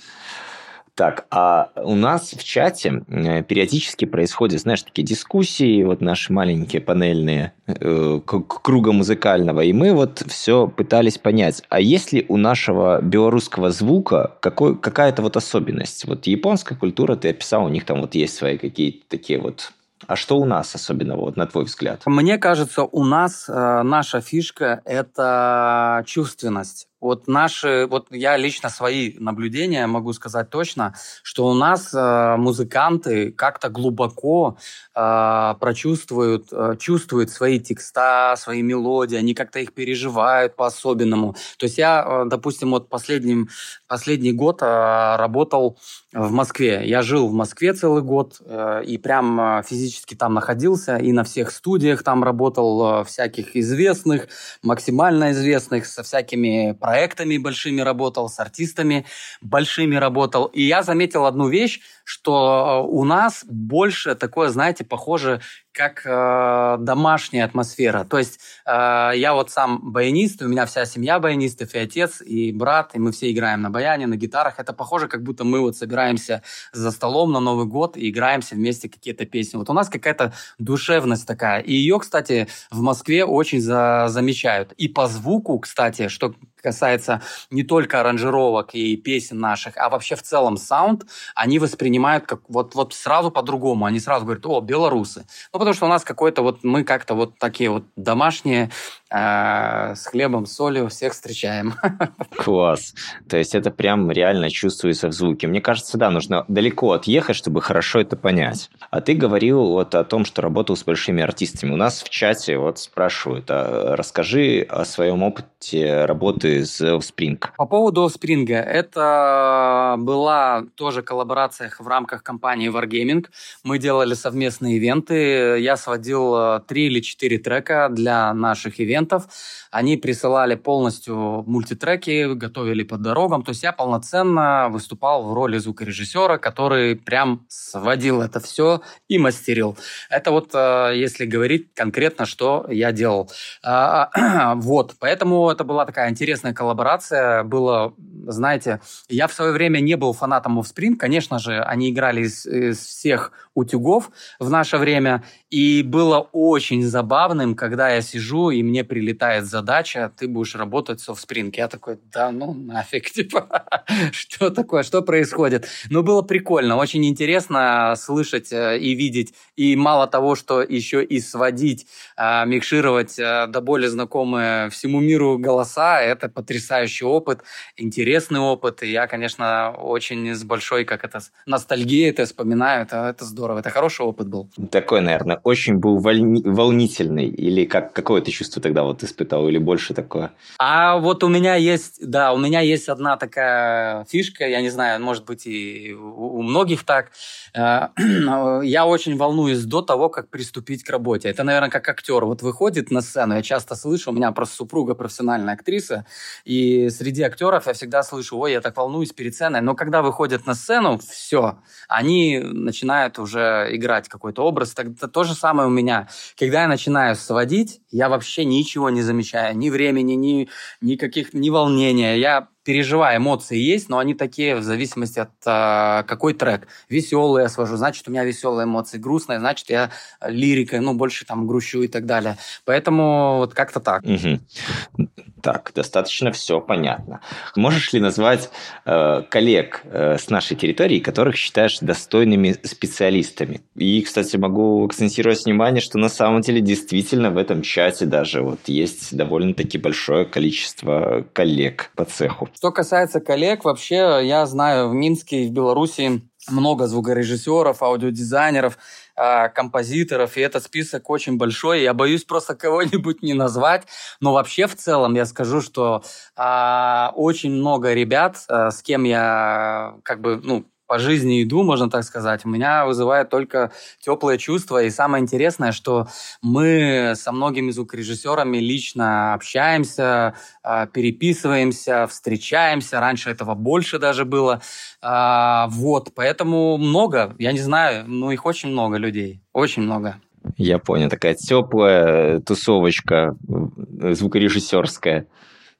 Так, 0.94 1.26
а 1.30 1.70
у 1.74 1.96
нас 1.96 2.34
в 2.34 2.44
чате 2.44 3.02
э, 3.08 3.42
периодически 3.42 4.04
происходят, 4.04 4.60
знаешь, 4.60 4.84
такие 4.84 5.04
дискуссии, 5.04 5.82
вот 5.82 6.00
наши 6.00 6.32
маленькие 6.32 6.80
панельные, 6.80 7.52
э, 7.66 8.20
круга 8.24 8.92
музыкального, 8.92 9.62
и 9.62 9.72
мы 9.72 9.92
вот 9.92 10.22
все 10.28 10.68
пытались 10.68 11.18
понять, 11.18 11.64
а 11.68 11.80
есть 11.80 12.12
ли 12.12 12.24
у 12.28 12.36
нашего 12.36 13.00
белорусского 13.02 13.72
звука 13.72 14.36
какой, 14.40 14.78
какая-то 14.78 15.22
вот 15.22 15.36
особенность? 15.36 16.04
Вот 16.04 16.28
японская 16.28 16.78
культура, 16.78 17.16
ты 17.16 17.30
описал, 17.30 17.64
у 17.64 17.68
них 17.68 17.84
там 17.84 18.00
вот 18.00 18.14
есть 18.14 18.36
свои 18.36 18.56
какие-то 18.56 19.04
такие 19.08 19.40
вот 19.40 19.72
а 20.06 20.16
что 20.16 20.36
у 20.38 20.44
нас 20.44 20.74
особенного, 20.74 21.20
вот 21.22 21.36
на 21.36 21.46
твой 21.46 21.64
взгляд? 21.64 22.02
Мне 22.06 22.38
кажется, 22.38 22.82
у 22.82 23.04
нас 23.04 23.48
э, 23.48 23.82
наша 23.82 24.20
фишка– 24.20 24.82
это 24.84 26.02
чувственность. 26.06 26.88
Вот 27.04 27.28
наши, 27.28 27.86
вот 27.90 28.06
я 28.10 28.38
лично 28.38 28.70
свои 28.70 29.12
наблюдения 29.18 29.86
могу 29.86 30.14
сказать 30.14 30.48
точно, 30.48 30.94
что 31.22 31.46
у 31.46 31.52
нас 31.52 31.92
э, 31.92 32.36
музыканты 32.38 33.30
как-то 33.30 33.68
глубоко 33.68 34.56
э, 34.94 35.54
прочувствуют, 35.60 36.48
э, 36.50 36.76
чувствуют 36.78 37.28
свои 37.28 37.60
текста, 37.60 38.36
свои 38.38 38.62
мелодии, 38.62 39.18
они 39.18 39.34
как-то 39.34 39.58
их 39.58 39.74
переживают 39.74 40.56
по-особенному. 40.56 41.36
То 41.58 41.66
есть 41.66 41.76
я, 41.76 42.02
э, 42.06 42.24
допустим, 42.24 42.70
вот 42.70 42.88
последним, 42.88 43.50
последний 43.86 44.32
год 44.32 44.62
э, 44.62 45.16
работал 45.18 45.76
в 46.14 46.30
Москве. 46.30 46.84
Я 46.86 47.02
жил 47.02 47.28
в 47.28 47.34
Москве 47.34 47.74
целый 47.74 48.02
год 48.02 48.40
э, 48.46 48.82
и 48.86 48.96
прям 48.96 49.38
э, 49.38 49.62
физически 49.62 50.14
там 50.14 50.32
находился, 50.32 50.96
и 50.96 51.12
на 51.12 51.24
всех 51.24 51.50
студиях 51.50 52.02
там 52.02 52.24
работал, 52.24 53.02
э, 53.02 53.04
всяких 53.04 53.56
известных, 53.56 54.28
максимально 54.62 55.32
известных, 55.32 55.84
со 55.84 56.02
всякими 56.02 56.72
проектами 56.72 56.93
проектами 56.94 57.38
большими 57.38 57.80
работал, 57.80 58.28
с 58.28 58.38
артистами 58.38 59.04
большими 59.40 59.96
работал. 59.96 60.44
И 60.44 60.62
я 60.62 60.84
заметил 60.84 61.26
одну 61.26 61.48
вещь, 61.48 61.80
что 62.04 62.86
у 62.88 63.04
нас 63.04 63.44
больше 63.44 64.14
такое, 64.14 64.48
знаете, 64.50 64.84
похоже 64.84 65.40
как 65.74 66.02
э, 66.04 66.76
домашняя 66.78 67.44
атмосфера. 67.44 68.04
То 68.04 68.18
есть 68.18 68.38
э, 68.64 69.12
я 69.16 69.34
вот 69.34 69.50
сам 69.50 69.80
баянист, 69.92 70.40
у 70.40 70.48
меня 70.48 70.66
вся 70.66 70.86
семья 70.86 71.18
баянистов, 71.18 71.74
и 71.74 71.78
отец, 71.78 72.22
и 72.22 72.52
брат, 72.52 72.92
и 72.94 73.00
мы 73.00 73.10
все 73.10 73.32
играем 73.32 73.60
на 73.60 73.70
баяне, 73.70 74.06
на 74.06 74.14
гитарах. 74.14 74.60
Это 74.60 74.72
похоже, 74.72 75.08
как 75.08 75.24
будто 75.24 75.42
мы 75.42 75.60
вот 75.60 75.76
собираемся 75.76 76.42
за 76.72 76.92
столом 76.92 77.32
на 77.32 77.40
Новый 77.40 77.66
год 77.66 77.96
и 77.96 78.08
играемся 78.08 78.54
вместе 78.54 78.88
какие-то 78.88 79.26
песни. 79.26 79.58
Вот 79.58 79.68
у 79.68 79.72
нас 79.72 79.88
какая-то 79.88 80.32
душевность 80.58 81.26
такая. 81.26 81.60
И 81.60 81.72
ее, 81.72 81.98
кстати, 81.98 82.46
в 82.70 82.80
Москве 82.80 83.24
очень 83.24 83.60
за 83.60 84.06
замечают. 84.08 84.72
И 84.72 84.86
по 84.86 85.08
звуку, 85.08 85.58
кстати, 85.58 86.06
что 86.06 86.34
касается 86.62 87.20
не 87.50 87.62
только 87.62 88.00
аранжировок 88.00 88.74
и 88.74 88.96
песен 88.96 89.38
наших, 89.38 89.76
а 89.76 89.90
вообще 89.90 90.16
в 90.16 90.22
целом 90.22 90.56
саунд, 90.56 91.04
они 91.34 91.58
воспринимают 91.58 92.26
как 92.26 92.40
вот, 92.48 92.74
вот 92.74 92.94
сразу 92.94 93.30
по-другому. 93.30 93.84
Они 93.84 94.00
сразу 94.00 94.24
говорят, 94.24 94.46
о, 94.46 94.60
белорусы. 94.60 95.26
Ну, 95.52 95.58
потому 95.64 95.76
что 95.76 95.86
у 95.86 95.88
нас 95.88 96.04
какой-то 96.04 96.42
вот, 96.42 96.62
мы 96.62 96.84
как-то 96.84 97.14
вот 97.14 97.38
такие 97.38 97.70
вот 97.70 97.84
домашние, 97.96 98.70
э, 99.10 99.94
с 99.94 100.06
хлебом, 100.06 100.44
солью 100.44 100.88
всех 100.88 101.12
встречаем. 101.12 101.74
Класс. 102.36 102.94
То 103.28 103.38
есть 103.38 103.54
это 103.54 103.70
прям 103.70 104.10
реально 104.10 104.50
чувствуется 104.50 105.08
в 105.08 105.12
звуке. 105.12 105.46
Мне 105.46 105.60
кажется, 105.60 105.96
да, 105.96 106.10
нужно 106.10 106.44
далеко 106.48 106.92
отъехать, 106.92 107.36
чтобы 107.36 107.62
хорошо 107.62 108.00
это 108.00 108.16
понять. 108.16 108.70
А 108.90 109.00
ты 109.00 109.14
говорил 109.14 109.64
вот 109.64 109.94
о 109.94 110.04
том, 110.04 110.24
что 110.24 110.42
работал 110.42 110.76
с 110.76 110.84
большими 110.84 111.22
артистами. 111.22 111.72
У 111.72 111.76
нас 111.76 112.02
в 112.02 112.10
чате 112.10 112.58
вот 112.58 112.78
спрашивают, 112.78 113.46
а 113.48 113.96
расскажи 113.96 114.66
о 114.68 114.84
своем 114.84 115.22
опыте 115.22 116.04
работы 116.04 116.66
с 116.66 116.80
Offspring. 116.82 117.42
По 117.56 117.66
поводу 117.66 118.04
Offspring. 118.04 118.52
Это 118.52 119.94
была 119.98 120.64
тоже 120.74 121.02
коллаборация 121.02 121.70
в 121.78 121.88
рамках 121.88 122.22
компании 122.22 122.70
Wargaming. 122.70 123.26
Мы 123.62 123.78
делали 123.78 124.14
совместные 124.14 124.76
ивенты 124.76 125.53
я 125.58 125.76
сводил 125.76 126.34
э, 126.36 126.60
три 126.66 126.86
или 126.86 127.00
четыре 127.00 127.38
трека 127.38 127.88
для 127.90 128.32
наших 128.34 128.80
ивентов. 128.80 129.28
Они 129.70 129.96
присылали 129.96 130.54
полностью 130.54 131.44
мультитреки, 131.46 132.34
готовили 132.34 132.82
под 132.82 133.02
дорогам. 133.02 133.42
То 133.42 133.50
есть 133.50 133.62
я 133.62 133.72
полноценно 133.72 134.68
выступал 134.70 135.24
в 135.24 135.34
роли 135.34 135.58
звукорежиссера, 135.58 136.38
который 136.38 136.96
прям 136.96 137.44
сводил 137.48 138.22
это 138.22 138.40
все 138.40 138.82
и 139.08 139.18
мастерил. 139.18 139.76
Это 140.10 140.30
вот 140.30 140.50
э, 140.54 140.92
если 140.94 141.26
говорить 141.26 141.74
конкретно, 141.74 142.26
что 142.26 142.66
я 142.68 142.92
делал. 142.92 143.30
А, 143.62 144.54
вот, 144.56 144.94
поэтому 144.98 145.50
это 145.50 145.64
была 145.64 145.86
такая 145.86 146.10
интересная 146.10 146.52
коллаборация. 146.52 147.42
Было, 147.44 147.94
знаете, 148.26 148.80
я 149.08 149.26
в 149.26 149.32
свое 149.32 149.52
время 149.52 149.80
не 149.80 149.96
был 149.96 150.12
фанатом 150.12 150.58
Offspring. 150.58 150.96
Конечно 150.96 151.38
же, 151.38 151.60
они 151.60 151.90
играли 151.90 152.22
из, 152.22 152.46
из 152.46 152.78
всех 152.78 153.32
утюгов 153.54 154.10
в 154.38 154.50
наше 154.50 154.76
время. 154.76 155.24
И 155.50 155.82
было 155.82 156.28
очень 156.32 156.82
забавным, 156.82 157.54
когда 157.54 157.90
я 157.90 158.02
сижу, 158.02 158.50
и 158.50 158.62
мне 158.62 158.84
прилетает 158.84 159.46
задача, 159.46 160.12
ты 160.16 160.26
будешь 160.26 160.54
работать 160.54 161.00
в 161.00 161.08
Offspring. 161.08 161.54
Я 161.56 161.68
такой, 161.68 161.98
да 162.12 162.30
ну 162.32 162.52
нафиг, 162.52 163.10
типа, 163.10 163.64
что 164.12 164.50
такое, 164.50 164.82
что 164.82 165.02
происходит? 165.02 165.68
Ну, 165.90 166.02
было 166.02 166.22
прикольно, 166.22 166.76
очень 166.76 167.04
интересно 167.06 167.94
слышать 167.96 168.52
э, 168.52 168.78
и 168.78 168.94
видеть. 168.94 169.34
И 169.56 169.76
мало 169.76 170.06
того, 170.06 170.34
что 170.34 170.62
еще 170.62 171.04
и 171.04 171.20
сводить, 171.20 171.86
а, 172.16 172.44
микшировать 172.44 173.18
э, 173.18 173.46
до 173.46 173.60
более 173.60 173.90
знакомые 173.90 174.70
всему 174.70 175.00
миру 175.00 175.38
голоса, 175.38 176.00
это 176.00 176.28
потрясающий 176.28 177.04
опыт, 177.04 177.42
интересный 177.76 178.40
опыт. 178.40 178.82
И 178.82 178.90
я, 178.90 179.06
конечно, 179.06 179.70
очень 179.70 180.34
с 180.34 180.42
большой, 180.42 180.84
как 180.84 181.04
это, 181.04 181.20
ностальгией 181.46 182.10
это 182.10 182.24
вспоминаю. 182.24 182.82
Это, 182.82 183.08
это 183.08 183.24
здорово, 183.24 183.43
это 183.52 183.70
хороший 183.70 184.06
опыт 184.06 184.28
был. 184.28 184.48
Такой, 184.70 185.00
наверное, 185.00 185.40
очень 185.42 185.76
был 185.76 185.98
волни... 185.98 186.42
волнительный? 186.44 187.26
Или 187.26 187.64
как, 187.64 187.92
какое 187.92 188.20
ты 188.20 188.30
чувство 188.30 188.62
тогда 188.62 188.82
вот 188.82 189.02
испытал? 189.02 189.48
Или 189.48 189.58
больше 189.58 189.94
такое? 189.94 190.32
А 190.58 190.98
вот 190.98 191.24
у 191.24 191.28
меня 191.28 191.54
есть, 191.54 192.06
да, 192.06 192.32
у 192.32 192.38
меня 192.38 192.60
есть 192.60 192.88
одна 192.88 193.16
такая 193.16 194.04
фишка, 194.04 194.46
я 194.46 194.60
не 194.60 194.70
знаю, 194.70 195.02
может 195.02 195.24
быть 195.24 195.46
и 195.46 195.92
у 195.94 196.42
многих 196.42 196.84
так. 196.84 197.10
Э, 197.54 197.88
я 198.62 198.86
очень 198.86 199.16
волнуюсь 199.16 199.64
до 199.64 199.82
того, 199.82 200.08
как 200.08 200.28
приступить 200.28 200.84
к 200.84 200.90
работе. 200.90 201.28
Это, 201.28 201.44
наверное, 201.44 201.70
как 201.70 201.88
актер. 201.88 202.24
Вот 202.24 202.42
выходит 202.42 202.90
на 202.90 203.00
сцену, 203.00 203.34
я 203.34 203.42
часто 203.42 203.74
слышу, 203.74 204.10
у 204.10 204.14
меня 204.14 204.32
просто 204.32 204.56
супруга 204.56 204.94
профессиональная 204.94 205.54
актриса, 205.54 206.06
и 206.44 206.88
среди 206.90 207.22
актеров 207.22 207.66
я 207.66 207.72
всегда 207.72 208.02
слышу, 208.02 208.38
ой, 208.38 208.52
я 208.52 208.60
так 208.60 208.76
волнуюсь 208.76 209.12
перед 209.12 209.34
сценой. 209.34 209.60
Но 209.60 209.74
когда 209.74 210.02
выходят 210.02 210.46
на 210.46 210.54
сцену, 210.54 210.98
все, 210.98 211.58
они 211.88 212.38
начинают 212.38 213.18
уже 213.18 213.33
играть 213.36 214.08
какой-то 214.08 214.42
образ. 214.42 214.72
Так, 214.72 214.88
то 215.12 215.24
же 215.24 215.34
самое 215.34 215.68
у 215.68 215.70
меня. 215.70 216.08
Когда 216.38 216.62
я 216.62 216.68
начинаю 216.68 217.16
сводить, 217.16 217.80
я 217.90 218.08
вообще 218.08 218.44
ничего 218.44 218.90
не 218.90 219.02
замечаю. 219.02 219.56
Ни 219.56 219.70
времени, 219.70 220.14
ни, 220.14 220.48
ни 220.80 220.96
каких, 220.96 221.34
ни 221.34 221.50
волнения. 221.50 222.16
Я 222.16 222.48
переживаю, 222.64 223.18
эмоции 223.18 223.58
есть, 223.58 223.88
но 223.88 223.98
они 223.98 224.14
такие 224.14 224.56
в 224.56 224.62
зависимости 224.62 225.20
от 225.20 225.30
э, 225.46 226.02
какой 226.06 226.34
трек. 226.34 226.66
Веселый 226.88 227.42
я 227.42 227.48
свожу, 227.48 227.76
значит, 227.76 228.08
у 228.08 228.10
меня 228.10 228.24
веселые 228.24 228.64
эмоции. 228.64 228.98
Грустные, 228.98 229.38
значит, 229.38 229.70
я 229.70 229.90
лирикой, 230.26 230.80
ну, 230.80 230.94
больше 230.94 231.24
там 231.26 231.46
грущу 231.46 231.82
и 231.82 231.88
так 231.88 232.06
далее. 232.06 232.38
Поэтому 232.64 233.36
вот 233.38 233.54
как-то 233.54 233.80
так. 233.80 234.02
Угу. 234.02 235.08
Так, 235.44 235.72
достаточно 235.74 236.32
все 236.32 236.58
понятно. 236.58 237.20
Можешь 237.54 237.92
ли 237.92 238.00
назвать 238.00 238.48
э, 238.86 239.22
коллег 239.28 239.82
э, 239.84 240.16
с 240.16 240.30
нашей 240.30 240.56
территории, 240.56 241.00
которых 241.00 241.36
считаешь 241.36 241.80
достойными 241.80 242.56
специалистами? 242.62 243.60
И, 243.74 244.00
кстати, 244.00 244.38
могу 244.38 244.86
акцентировать 244.86 245.44
внимание, 245.44 245.82
что 245.82 245.98
на 245.98 246.08
самом 246.08 246.40
деле 246.40 246.62
действительно 246.62 247.30
в 247.30 247.36
этом 247.36 247.60
чате 247.60 248.06
даже 248.06 248.40
вот 248.40 248.60
есть 248.68 249.14
довольно-таки 249.14 249.76
большое 249.76 250.24
количество 250.24 251.26
коллег 251.34 251.90
по 251.94 252.06
цеху. 252.06 252.48
Что 252.54 252.70
касается 252.70 253.20
коллег, 253.20 253.64
вообще 253.64 254.20
я 254.22 254.46
знаю 254.46 254.88
в 254.88 254.94
Минске 254.94 255.44
и 255.44 255.48
в 255.48 255.52
Беларуси 255.52 256.22
много 256.48 256.86
звукорежиссеров, 256.86 257.82
аудиодизайнеров, 257.82 258.78
а, 259.16 259.48
композиторов, 259.48 260.36
и 260.36 260.40
этот 260.40 260.62
список 260.62 261.10
очень 261.10 261.36
большой. 261.36 261.82
Я 261.82 261.94
боюсь 261.94 262.24
просто 262.24 262.54
кого-нибудь 262.56 263.22
не 263.22 263.34
назвать, 263.34 263.86
но 264.20 264.32
вообще 264.32 264.66
в 264.66 264.76
целом 264.76 265.14
я 265.14 265.26
скажу, 265.26 265.60
что 265.60 266.04
а, 266.36 267.12
очень 267.16 267.50
много 267.50 267.92
ребят, 267.92 268.44
а, 268.48 268.70
с 268.70 268.82
кем 268.82 269.02
я 269.04 269.96
как 270.04 270.20
бы 270.20 270.40
ну 270.42 270.64
по 270.94 271.00
жизни 271.00 271.42
иду, 271.42 271.64
можно 271.64 271.90
так 271.90 272.04
сказать, 272.04 272.44
меня 272.44 272.86
вызывает 272.86 273.28
только 273.28 273.72
теплые 273.98 274.38
чувства. 274.38 274.84
И 274.84 274.90
самое 274.90 275.22
интересное, 275.22 275.72
что 275.72 276.06
мы 276.40 277.14
со 277.16 277.32
многими 277.32 277.72
звукорежиссерами 277.72 278.58
лично 278.58 279.34
общаемся, 279.34 280.34
а, 280.62 280.86
переписываемся, 280.86 282.06
встречаемся. 282.06 283.00
Раньше 283.00 283.28
этого 283.28 283.56
больше 283.56 283.98
даже 283.98 284.24
было. 284.24 284.62
А, 285.02 285.66
вот, 285.70 286.12
поэтому 286.14 286.76
много, 286.76 287.34
я 287.40 287.50
не 287.50 287.58
знаю, 287.58 288.04
ну 288.06 288.30
их 288.30 288.46
очень 288.46 288.68
много 288.68 288.96
людей, 288.96 289.40
очень 289.52 289.82
много. 289.82 290.20
Я 290.56 290.78
понял, 290.78 291.08
такая 291.08 291.34
теплая 291.34 292.38
тусовочка 292.38 293.36
звукорежиссерская, 293.48 295.26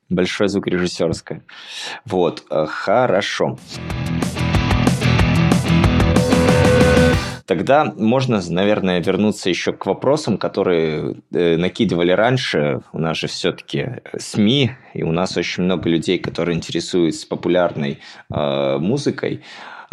большая 0.09 0.49
звукорежиссерская. 0.49 1.45
Вот, 2.05 2.43
э, 2.51 2.67
хорошо. 2.67 3.57
Тогда 7.47 7.93
можно, 7.97 8.41
наверное, 8.49 9.03
вернуться 9.03 9.51
еще 9.51 9.73
к 9.73 9.85
вопросам, 9.85 10.39
которые 10.39 11.17
э, 11.31 11.57
накидывали 11.57 12.11
раньше. 12.13 12.81
У 12.93 12.99
нас 12.99 13.19
же 13.19 13.27
все-таки 13.27 14.01
СМИ, 14.19 14.71
и 14.95 15.03
у 15.03 15.13
нас 15.13 15.37
очень 15.37 15.65
много 15.65 15.91
людей, 15.91 16.19
которые 16.19 16.57
интересуются 16.57 17.29
популярной 17.29 18.01
э, 18.31 18.79
музыкой. 18.79 19.43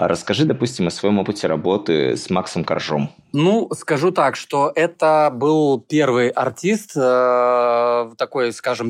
А 0.01 0.07
расскажи, 0.07 0.45
допустим, 0.45 0.87
о 0.87 0.89
своем 0.89 1.19
опыте 1.19 1.45
работы 1.45 2.17
с 2.17 2.31
Максом 2.31 2.63
Коржом. 2.63 3.11
Ну, 3.33 3.69
скажу 3.75 4.09
так, 4.09 4.35
что 4.35 4.71
это 4.73 5.29
был 5.31 5.79
первый 5.79 6.29
артист, 6.29 6.93
э, 6.95 8.11
такой, 8.17 8.51
скажем, 8.51 8.89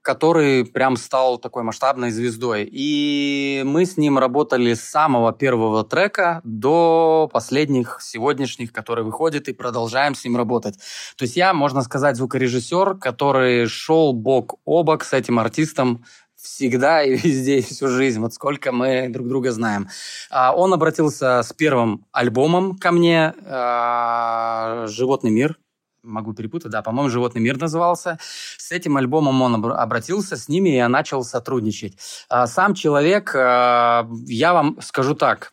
который 0.00 0.64
прям 0.64 0.96
стал 0.96 1.36
такой 1.36 1.62
масштабной 1.62 2.10
звездой. 2.10 2.66
И 2.72 3.60
мы 3.66 3.84
с 3.84 3.98
ним 3.98 4.18
работали 4.18 4.72
с 4.72 4.80
самого 4.80 5.34
первого 5.34 5.84
трека 5.84 6.40
до 6.42 7.28
последних 7.30 7.98
сегодняшних, 8.00 8.72
которые 8.72 9.04
выходят, 9.04 9.46
и 9.48 9.52
продолжаем 9.52 10.14
с 10.14 10.24
ним 10.24 10.38
работать. 10.38 10.76
То 11.16 11.24
есть 11.24 11.36
я, 11.36 11.52
можно 11.52 11.82
сказать, 11.82 12.16
звукорежиссер, 12.16 12.94
который 12.94 13.66
шел 13.66 14.14
бок 14.14 14.54
о 14.64 14.84
бок 14.84 15.04
с 15.04 15.12
этим 15.12 15.38
артистом 15.38 16.02
всегда 16.42 17.02
и 17.02 17.16
везде, 17.16 17.62
всю 17.62 17.88
жизнь, 17.88 18.20
вот 18.20 18.34
сколько 18.34 18.72
мы 18.72 19.08
друг 19.08 19.28
друга 19.28 19.52
знаем. 19.52 19.88
А, 20.30 20.54
он 20.54 20.72
обратился 20.72 21.42
с 21.42 21.52
первым 21.52 22.06
альбомом 22.12 22.78
ко 22.78 22.92
мне 22.92 23.34
а, 23.46 24.86
«Животный 24.88 25.30
мир», 25.30 25.58
могу 26.02 26.32
перепутать, 26.32 26.72
да, 26.72 26.82
по-моему, 26.82 27.10
«Животный 27.10 27.42
мир» 27.42 27.58
назывался. 27.58 28.18
С 28.56 28.72
этим 28.72 28.96
альбомом 28.96 29.42
он 29.42 29.64
обратился, 29.72 30.36
с 30.36 30.48
ними 30.48 30.70
я 30.70 30.88
начал 30.88 31.22
сотрудничать. 31.24 31.96
А, 32.28 32.46
сам 32.46 32.74
человек, 32.74 33.34
я 33.34 34.52
вам 34.52 34.80
скажу 34.80 35.14
так, 35.14 35.52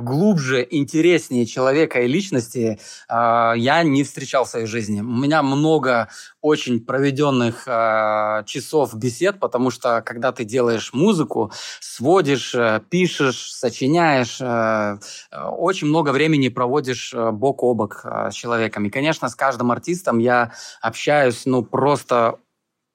глубже, 0.00 0.66
интереснее 0.70 1.46
человека 1.46 2.00
и 2.00 2.08
личности 2.08 2.78
э, 3.08 3.52
я 3.56 3.82
не 3.82 4.04
встречал 4.04 4.44
в 4.44 4.48
своей 4.48 4.66
жизни. 4.66 5.00
У 5.00 5.04
меня 5.04 5.42
много 5.42 6.08
очень 6.40 6.80
проведенных 6.80 7.64
э, 7.66 8.44
часов 8.46 8.94
бесед, 8.94 9.38
потому 9.40 9.70
что 9.70 10.02
когда 10.02 10.32
ты 10.32 10.44
делаешь 10.44 10.92
музыку, 10.92 11.52
сводишь, 11.80 12.54
э, 12.54 12.80
пишешь, 12.88 13.52
сочиняешь, 13.52 14.40
э, 14.40 14.98
очень 15.32 15.88
много 15.88 16.10
времени 16.10 16.48
проводишь 16.48 17.12
э, 17.14 17.30
бок 17.30 17.62
о 17.62 17.74
бок 17.74 18.02
э, 18.04 18.30
с 18.30 18.34
человеком. 18.34 18.86
И, 18.86 18.90
конечно, 18.90 19.28
с 19.28 19.34
каждым 19.34 19.70
артистом 19.70 20.18
я 20.18 20.52
общаюсь, 20.80 21.42
ну, 21.46 21.62
просто 21.62 22.38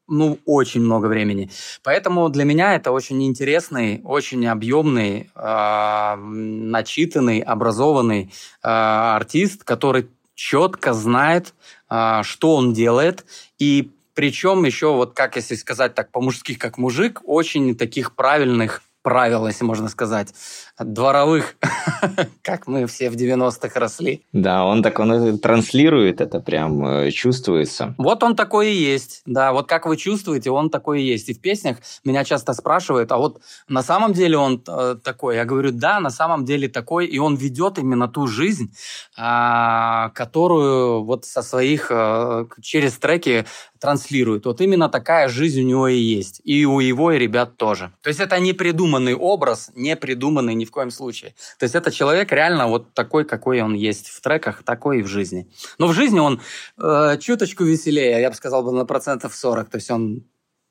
ну, 0.08 0.40
очень 0.46 0.82
много 0.82 1.08
времени. 1.08 1.50
Поэтому 1.84 2.30
для 2.30 2.44
меня 2.44 2.76
это 2.76 2.92
очень 2.92 3.24
интересный, 3.26 4.02
очень 4.04 4.46
объемный, 4.46 5.30
э, 5.36 6.16
начитанный, 6.16 7.40
образованный 7.40 8.32
э, 8.64 8.68
артист, 8.68 9.64
который 9.64 10.08
четко 10.36 10.94
знает, 10.94 11.54
э, 11.90 12.22
что 12.24 12.56
он 12.56 12.74
делает, 12.74 13.26
и 13.58 13.92
причем 14.14 14.64
еще, 14.64 14.94
вот 14.94 15.14
как 15.14 15.36
если 15.36 15.56
сказать 15.56 15.94
так 15.96 16.12
по-мужски, 16.12 16.56
как 16.56 16.78
мужик, 16.78 17.22
очень 17.26 17.76
таких 17.76 18.16
правильных 18.16 18.82
правил, 19.06 19.46
если 19.46 19.64
можно 19.64 19.88
сказать, 19.88 20.34
дворовых, 20.80 21.56
как 22.42 22.68
мы 22.68 22.86
все 22.88 23.10
в 23.10 23.16
90-х 23.16 23.80
росли. 23.80 24.24
Да, 24.34 24.66
он 24.66 24.84
так, 24.84 25.00
он 25.00 25.40
транслирует 25.40 26.22
это 26.22 26.40
прям, 26.40 26.86
э, 26.86 27.12
чувствуется. 27.12 27.96
Вот 27.98 28.24
он 28.24 28.36
такой 28.36 28.72
и 28.72 28.76
есть, 28.76 29.22
да, 29.26 29.54
вот 29.54 29.68
как 29.68 29.86
вы 29.86 29.96
чувствуете, 29.96 30.52
он 30.52 30.70
такой 30.70 31.02
и 31.02 31.06
есть. 31.06 31.30
И 31.30 31.34
в 31.34 31.40
песнях 31.40 31.78
меня 32.04 32.24
часто 32.24 32.54
спрашивают, 32.54 33.12
а 33.12 33.18
вот 33.18 33.42
на 33.70 33.84
самом 33.84 34.14
деле 34.14 34.38
он 34.38 34.62
э, 34.68 34.96
такой? 35.02 35.36
Я 35.36 35.46
говорю, 35.46 35.72
да, 35.72 36.00
на 36.00 36.10
самом 36.10 36.44
деле 36.46 36.68
такой, 36.68 37.06
и 37.06 37.20
он 37.20 37.36
ведет 37.36 37.78
именно 37.78 38.08
ту 38.08 38.28
жизнь, 38.28 38.74
э, 39.18 40.10
которую 40.14 41.04
вот 41.04 41.26
со 41.26 41.42
своих, 41.42 41.88
э, 41.90 42.46
через 42.62 42.98
треки 42.98 43.46
транслирует. 43.80 44.46
Вот 44.46 44.62
именно 44.62 44.90
такая 44.90 45.28
жизнь 45.28 45.62
у 45.62 45.66
него 45.66 45.88
и 45.88 45.98
есть. 45.98 46.42
И 46.44 46.66
у 46.66 46.80
его 46.80 47.12
и 47.12 47.20
ребят 47.20 47.56
тоже. 47.58 47.92
То 48.02 48.10
есть 48.10 48.20
это 48.20 48.40
не 48.40 48.54
придуманный 48.54 49.14
образ, 49.14 49.72
не 49.76 49.96
придуманный 49.96 50.56
ни 50.66 50.68
в 50.68 50.72
коем 50.72 50.92
случае. 50.92 51.36
То 51.60 51.64
есть 51.64 51.76
это 51.76 51.92
человек 51.92 52.32
реально 52.32 52.68
вот 52.68 52.94
такой, 52.94 53.24
какой 53.24 53.62
он 53.62 53.74
есть 53.74 54.10
в 54.10 54.22
треках, 54.22 54.64
такой 54.64 55.00
и 55.00 55.04
в 55.04 55.08
жизни. 55.08 55.48
Но 55.78 55.88
в 55.88 55.94
жизни 55.94 56.20
он 56.20 56.42
э, 56.82 57.18
чуточку 57.20 57.64
веселее, 57.64 58.20
я 58.20 58.30
бы 58.30 58.36
сказал 58.36 58.64
бы 58.64 58.72
на 58.72 58.86
процентов 58.86 59.36
40. 59.36 59.70
То 59.70 59.76
есть 59.78 59.92
он 59.92 60.24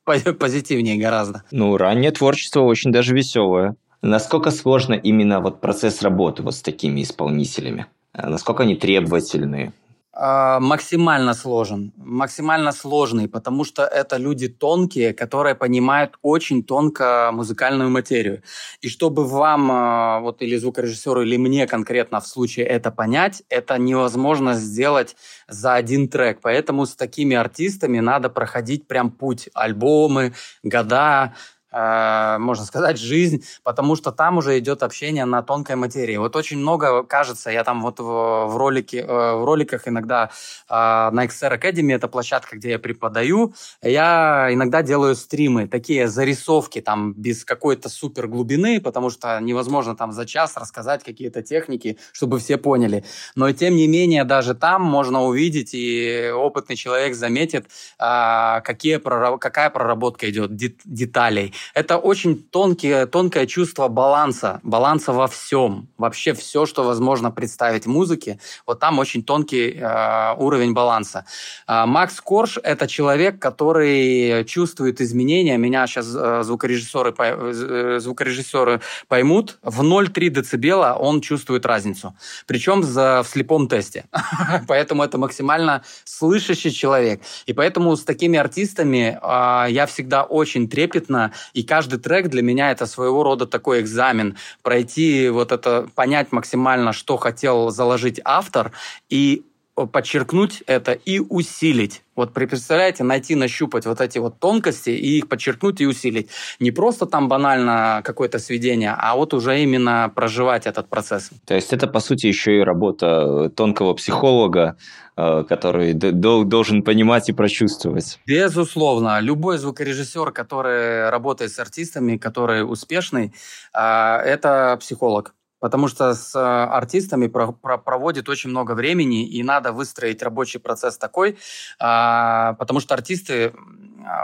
позитивнее 0.05 0.99
гораздо. 0.99 1.45
Ну, 1.51 1.77
раннее 1.77 2.11
творчество 2.11 2.61
очень 2.61 2.93
даже 2.93 3.15
веселое. 3.15 3.77
Насколько 4.03 4.51
сложно 4.51 4.95
именно 4.95 5.41
вот 5.41 5.61
процесс 5.61 6.03
работы 6.03 6.43
вот 6.43 6.55
с 6.55 6.63
такими 6.63 7.03
исполнителями? 7.03 7.87
Насколько 8.13 8.65
они 8.65 8.77
требовательные? 8.77 9.73
А, 10.17 10.61
максимально 10.61 11.35
сложен, 11.35 11.93
максимально 11.97 12.71
сложный, 12.71 13.29
потому 13.29 13.65
что 13.65 13.83
это 13.83 14.17
люди 14.17 14.47
тонкие, 14.47 15.13
которые 15.13 15.57
понимают 15.57 16.19
очень 16.23 16.63
тонко 16.63 17.31
музыкальную 17.33 17.91
материю. 17.91 18.45
И 18.81 18.89
чтобы 18.89 19.25
вам, 19.25 19.69
а, 19.73 20.21
вот 20.21 20.41
или 20.41 20.57
звукорежиссеру, 20.57 21.23
или 21.23 21.37
мне 21.37 21.67
конкретно 21.67 22.21
в 22.21 22.29
случае 22.29 22.67
это 22.67 22.93
понять, 22.93 23.43
это 23.49 23.77
невозможно 23.77 24.55
сделать 24.55 25.17
за 25.49 25.75
один 25.75 26.07
трек. 26.07 26.39
Поэтому 26.41 26.87
с 26.87 26.95
такими 26.95 27.35
артистами 27.35 27.99
надо 27.99 28.31
проходить 28.31 28.87
прям 28.87 29.11
путь, 29.11 29.49
альбомы, 29.53 30.33
года, 30.63 31.35
можно 31.75 32.65
сказать, 32.65 32.99
жизнь, 32.99 33.45
потому 33.65 33.97
что 33.97 34.13
там 34.13 34.39
уже 34.39 34.59
идет 34.59 34.83
общение 34.83 35.25
на 35.25 35.43
тонкой 35.43 35.77
материи. 35.77 36.17
Вот 36.17 36.37
очень 36.37 36.59
много, 36.59 37.03
кажется, 37.03 37.51
я 37.51 37.65
там 37.65 37.83
вот 37.83 37.99
в, 37.99 38.05
в, 38.05 38.57
ролике, 38.57 38.99
э, 38.99 39.35
в 39.35 39.45
роликах 39.45 39.89
иногда 39.89 40.31
э, 40.69 40.75
на 40.75 41.25
XR 41.27 41.61
Academy, 41.61 41.95
это 41.95 42.07
площадка, 42.07 42.57
где 42.57 42.71
я 42.71 42.79
преподаю, 42.79 43.55
я 43.83 44.49
иногда 44.53 44.83
делаю 44.83 45.17
стримы, 45.17 45.67
такие 45.67 46.09
зарисовки 46.09 46.81
там 46.81 47.13
без 47.15 47.45
какой-то 47.45 47.89
супер 47.89 48.29
глубины, 48.29 48.81
потому 48.81 49.11
что 49.11 49.41
невозможно 49.41 49.97
там 49.97 50.13
за 50.13 50.27
час 50.27 50.57
рассказать 50.57 51.03
какие-то 51.03 51.43
техники, 51.43 51.99
чтобы 52.13 52.39
все 52.39 52.57
поняли. 52.57 53.05
Но 53.35 53.51
тем 53.53 53.75
не 53.75 53.89
менее, 53.89 54.25
даже 54.25 54.55
там 54.55 54.83
можно 54.83 55.25
увидеть, 55.25 55.75
и 55.75 56.31
опытный 56.33 56.77
человек 56.77 57.15
заметит, 57.15 57.67
какие, 57.99 58.99
какая 59.39 59.71
проработка 59.71 60.31
идет 60.31 60.55
деталей. 60.55 61.53
Это 61.73 61.99
очень 61.99 62.43
тонкие, 62.43 63.07
тонкое 63.07 63.47
чувство 63.47 63.89
баланса, 63.89 64.61
баланса 64.63 65.13
во 65.13 65.27
всем. 65.27 65.89
Вообще 65.99 66.35
все, 66.35 66.67
что 66.67 66.85
возможно 66.85 67.31
представить 67.31 67.87
в 67.87 67.89
музыке, 67.89 68.39
вот 68.67 68.81
там 68.81 68.99
очень 68.99 69.23
тонкий 69.23 69.79
э, 69.79 70.35
уровень 70.37 70.75
баланса. 70.75 71.25
Э, 71.67 71.87
Макс 71.87 72.21
Корж– 72.21 72.59
это 72.63 72.87
человек, 72.87 73.39
который 73.39 74.45
чувствует 74.45 75.01
изменения. 75.01 75.57
Меня 75.57 75.87
сейчас 75.87 76.15
э, 76.15 76.43
звукорежиссеры, 76.43 77.15
э, 77.19 77.99
звукорежиссеры 78.01 78.81
поймут. 79.09 79.59
В 79.63 79.83
0,3 79.83 80.29
децибела 80.29 80.97
он 80.99 81.21
чувствует 81.21 81.67
разницу. 81.67 82.15
Причем 82.47 82.83
за, 82.83 83.23
в 83.23 83.29
слепом 83.29 83.69
тесте. 83.69 84.05
поэтому 84.69 85.03
это 85.03 85.19
максимально 85.19 85.83
слышащий 86.05 86.71
человек. 86.71 87.21
И 87.47 87.53
поэтому 87.53 87.97
с 87.97 88.05
такими 88.05 88.39
артистами 88.39 89.19
э, 89.21 89.71
я 89.71 89.87
всегда 89.87 90.25
очень 90.25 90.69
трепетно 90.69 91.33
и 91.55 91.63
каждый 91.63 91.99
трек 91.99 92.29
для 92.29 92.43
меня 92.43 92.71
это 92.71 92.87
своего 92.87 93.23
рода 93.23 93.47
такой 93.47 93.81
экзамен. 93.81 94.37
Пройти 94.63 95.29
вот 95.29 95.53
это, 95.53 95.89
понять 95.95 96.33
максимально, 96.33 96.93
что 96.93 97.17
хотел 97.17 97.71
заложить 97.71 98.21
автор, 98.25 98.73
и 99.09 99.45
подчеркнуть 99.75 100.63
это 100.67 100.93
и 100.93 101.19
усилить. 101.19 102.03
Вот 102.15 102.33
представляете, 102.33 103.03
найти, 103.03 103.35
нащупать 103.35 103.87
вот 103.87 104.01
эти 104.01 104.19
вот 104.19 104.39
тонкости 104.39 104.91
и 104.91 105.19
их 105.19 105.29
подчеркнуть 105.29 105.81
и 105.81 105.87
усилить. 105.87 106.29
Не 106.61 106.71
просто 106.71 107.07
там 107.07 107.29
банально 107.29 108.01
какое-то 108.05 108.39
сведение, 108.39 108.95
а 108.97 109.17
вот 109.17 109.35
уже 109.35 109.61
именно 109.61 110.13
проживать 110.15 110.67
этот 110.67 110.89
процесс. 110.89 111.31
То 111.45 111.55
есть 111.55 111.73
это, 111.73 111.89
по 111.89 111.99
сути, 111.99 112.27
еще 112.27 112.59
и 112.59 112.61
работа 112.61 113.51
тонкого 113.57 113.95
психолога, 113.95 114.77
э, 115.17 115.45
который 115.49 115.93
должен 115.93 116.85
понимать 116.85 117.29
и 117.29 117.33
прочувствовать. 117.33 118.21
Безусловно. 118.27 119.19
Любой 119.21 119.59
звукорежиссер, 119.59 120.31
который 120.31 121.11
работает 121.11 121.51
с 121.51 121.59
артистами, 121.59 122.17
который 122.17 122.63
успешный, 122.63 123.33
э, 123.75 123.81
это 123.81 124.77
психолог 124.81 125.35
потому 125.65 125.89
что 125.89 126.13
с 126.13 126.35
э, 126.35 126.39
артистами 126.39 127.27
про, 127.27 127.53
про, 127.53 127.79
проводит 127.79 128.29
очень 128.29 128.51
много 128.51 128.73
времени, 128.73 129.27
и 129.27 129.43
надо 129.43 129.73
выстроить 129.73 130.23
рабочий 130.23 130.59
процесс 130.59 130.99
такой, 130.99 131.39
а, 131.79 132.53
потому 132.59 132.81
что 132.81 132.93
артисты 132.93 133.55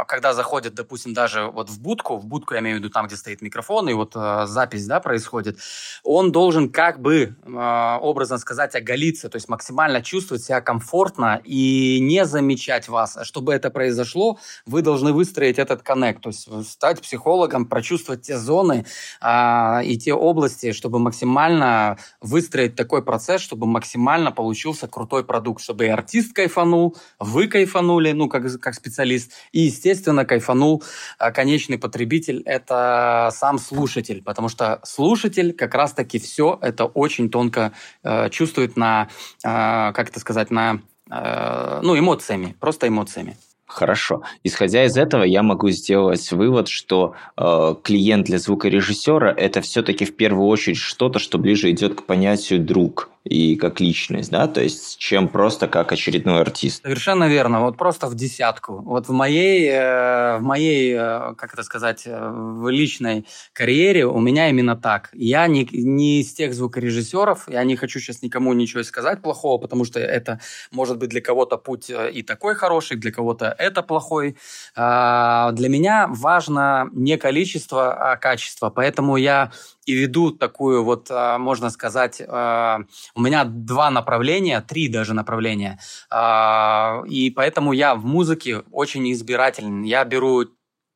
когда 0.06 0.34
заходят, 0.34 0.74
допустим, 0.74 1.14
даже 1.14 1.46
вот 1.46 1.70
в 1.70 1.80
будку, 1.80 2.16
в 2.16 2.26
будку 2.26 2.54
я 2.54 2.60
имею 2.60 2.76
в 2.76 2.80
виду 2.80 2.90
там, 2.90 3.06
где 3.06 3.16
стоит 3.16 3.40
микрофон, 3.40 3.88
и 3.88 3.92
вот 3.94 4.12
э, 4.14 4.46
запись, 4.46 4.86
да, 4.86 5.00
происходит, 5.00 5.58
он 6.02 6.32
должен 6.32 6.70
как 6.70 7.00
бы, 7.00 7.34
э, 7.42 7.98
образно 8.00 8.38
сказать, 8.38 8.74
оголиться, 8.74 9.28
то 9.28 9.36
есть 9.36 9.48
максимально 9.48 10.02
чувствовать 10.02 10.44
себя 10.44 10.60
комфортно 10.60 11.40
и 11.44 11.98
не 12.00 12.26
замечать 12.26 12.88
вас. 12.88 13.16
А 13.16 13.24
чтобы 13.24 13.54
это 13.54 13.70
произошло, 13.70 14.38
вы 14.66 14.82
должны 14.82 15.12
выстроить 15.12 15.58
этот 15.58 15.82
коннект, 15.82 16.22
то 16.22 16.28
есть 16.30 16.48
стать 16.68 17.00
психологом, 17.00 17.66
прочувствовать 17.66 18.22
те 18.22 18.36
зоны 18.36 18.84
э, 19.22 19.84
и 19.84 19.96
те 19.98 20.12
области, 20.12 20.72
чтобы 20.72 20.98
максимально 20.98 21.96
выстроить 22.20 22.76
такой 22.76 23.02
процесс, 23.02 23.40
чтобы 23.40 23.66
максимально 23.66 24.32
получился 24.32 24.88
крутой 24.88 25.24
продукт, 25.24 25.62
чтобы 25.62 25.86
и 25.86 25.88
артист 25.88 26.34
кайфанул, 26.34 26.96
вы 27.18 27.48
кайфанули, 27.48 28.12
ну, 28.12 28.28
как, 28.28 28.60
как 28.60 28.74
специалист, 28.74 29.32
и 29.52 29.69
естественно, 29.70 30.24
кайфанул 30.24 30.82
а, 31.18 31.30
конечный 31.30 31.78
потребитель– 31.78 32.42
это 32.44 33.30
сам 33.32 33.58
слушатель, 33.58 34.22
потому 34.22 34.48
что 34.48 34.80
слушатель 34.84 35.52
как 35.52 35.74
раз-таки 35.74 36.18
все 36.18 36.58
это 36.60 36.84
очень 36.84 37.30
тонко 37.30 37.72
э, 38.02 38.28
чувствует 38.30 38.76
на, 38.76 39.08
э, 39.44 39.92
как 39.92 40.10
это 40.10 40.20
сказать, 40.20 40.50
на, 40.50 40.80
э, 41.10 41.80
ну, 41.82 41.98
эмоциями, 41.98 42.56
просто 42.60 42.88
эмоциями. 42.88 43.36
Хорошо. 43.70 44.22
Исходя 44.42 44.84
из 44.84 44.96
этого, 44.96 45.22
я 45.22 45.44
могу 45.44 45.70
сделать 45.70 46.32
вывод, 46.32 46.66
что 46.66 47.14
э, 47.36 47.74
клиент 47.84 48.26
для 48.26 48.38
звукорежиссера 48.38 49.32
это 49.32 49.60
все-таки 49.60 50.04
в 50.04 50.16
первую 50.16 50.48
очередь 50.48 50.78
что-то, 50.78 51.20
что 51.20 51.38
ближе 51.38 51.70
идет 51.70 51.94
к 51.94 52.02
понятию 52.02 52.58
друг 52.58 53.10
и 53.24 53.56
как 53.56 53.80
личность, 53.80 54.30
да, 54.30 54.48
то 54.48 54.62
есть 54.62 54.96
чем 54.98 55.28
просто 55.28 55.68
как 55.68 55.92
очередной 55.92 56.40
артист. 56.40 56.82
Совершенно 56.82 57.28
верно, 57.28 57.60
вот 57.60 57.76
просто 57.76 58.06
в 58.06 58.14
десятку. 58.14 58.80
Вот 58.80 59.08
в 59.08 59.12
моей, 59.12 59.68
э, 59.68 60.38
в 60.38 60.42
моей, 60.42 60.94
э, 60.94 61.34
как 61.36 61.52
это 61.52 61.62
сказать, 61.62 62.04
э, 62.06 62.18
в 62.18 62.68
личной 62.70 63.26
карьере 63.52 64.06
у 64.06 64.18
меня 64.20 64.48
именно 64.48 64.74
так. 64.74 65.10
Я 65.12 65.46
не, 65.48 65.68
не 65.70 66.20
из 66.20 66.32
тех 66.32 66.54
звукорежиссеров, 66.54 67.48
я 67.48 67.62
не 67.64 67.76
хочу 67.76 68.00
сейчас 68.00 68.22
никому 68.22 68.54
ничего 68.54 68.82
сказать 68.84 69.20
плохого, 69.20 69.58
потому 69.58 69.84
что 69.84 70.00
это 70.00 70.40
может 70.70 70.98
быть 70.98 71.10
для 71.10 71.20
кого-то 71.20 71.58
путь 71.58 71.90
и 71.90 72.22
такой 72.22 72.54
хороший, 72.54 72.96
для 72.96 73.12
кого-то 73.12 73.54
это 73.58 73.82
плохой. 73.82 74.36
А, 74.74 75.52
для 75.52 75.68
меня 75.68 76.06
важно 76.08 76.88
не 76.92 77.18
количество, 77.18 78.12
а 78.12 78.16
качество, 78.16 78.70
поэтому 78.70 79.18
я 79.18 79.52
и 79.86 79.92
веду 79.94 80.30
такую 80.30 80.84
вот, 80.84 81.08
а, 81.10 81.38
можно 81.38 81.70
сказать, 81.70 82.22
а, 82.26 82.80
у 83.14 83.20
меня 83.20 83.44
два 83.44 83.90
направления, 83.90 84.60
три 84.60 84.88
даже 84.88 85.14
направления, 85.14 85.78
а, 86.10 87.02
и 87.08 87.30
поэтому 87.30 87.72
я 87.72 87.94
в 87.94 88.04
музыке 88.04 88.62
очень 88.70 89.10
избирателен. 89.12 89.82
Я 89.82 90.04
беру 90.04 90.44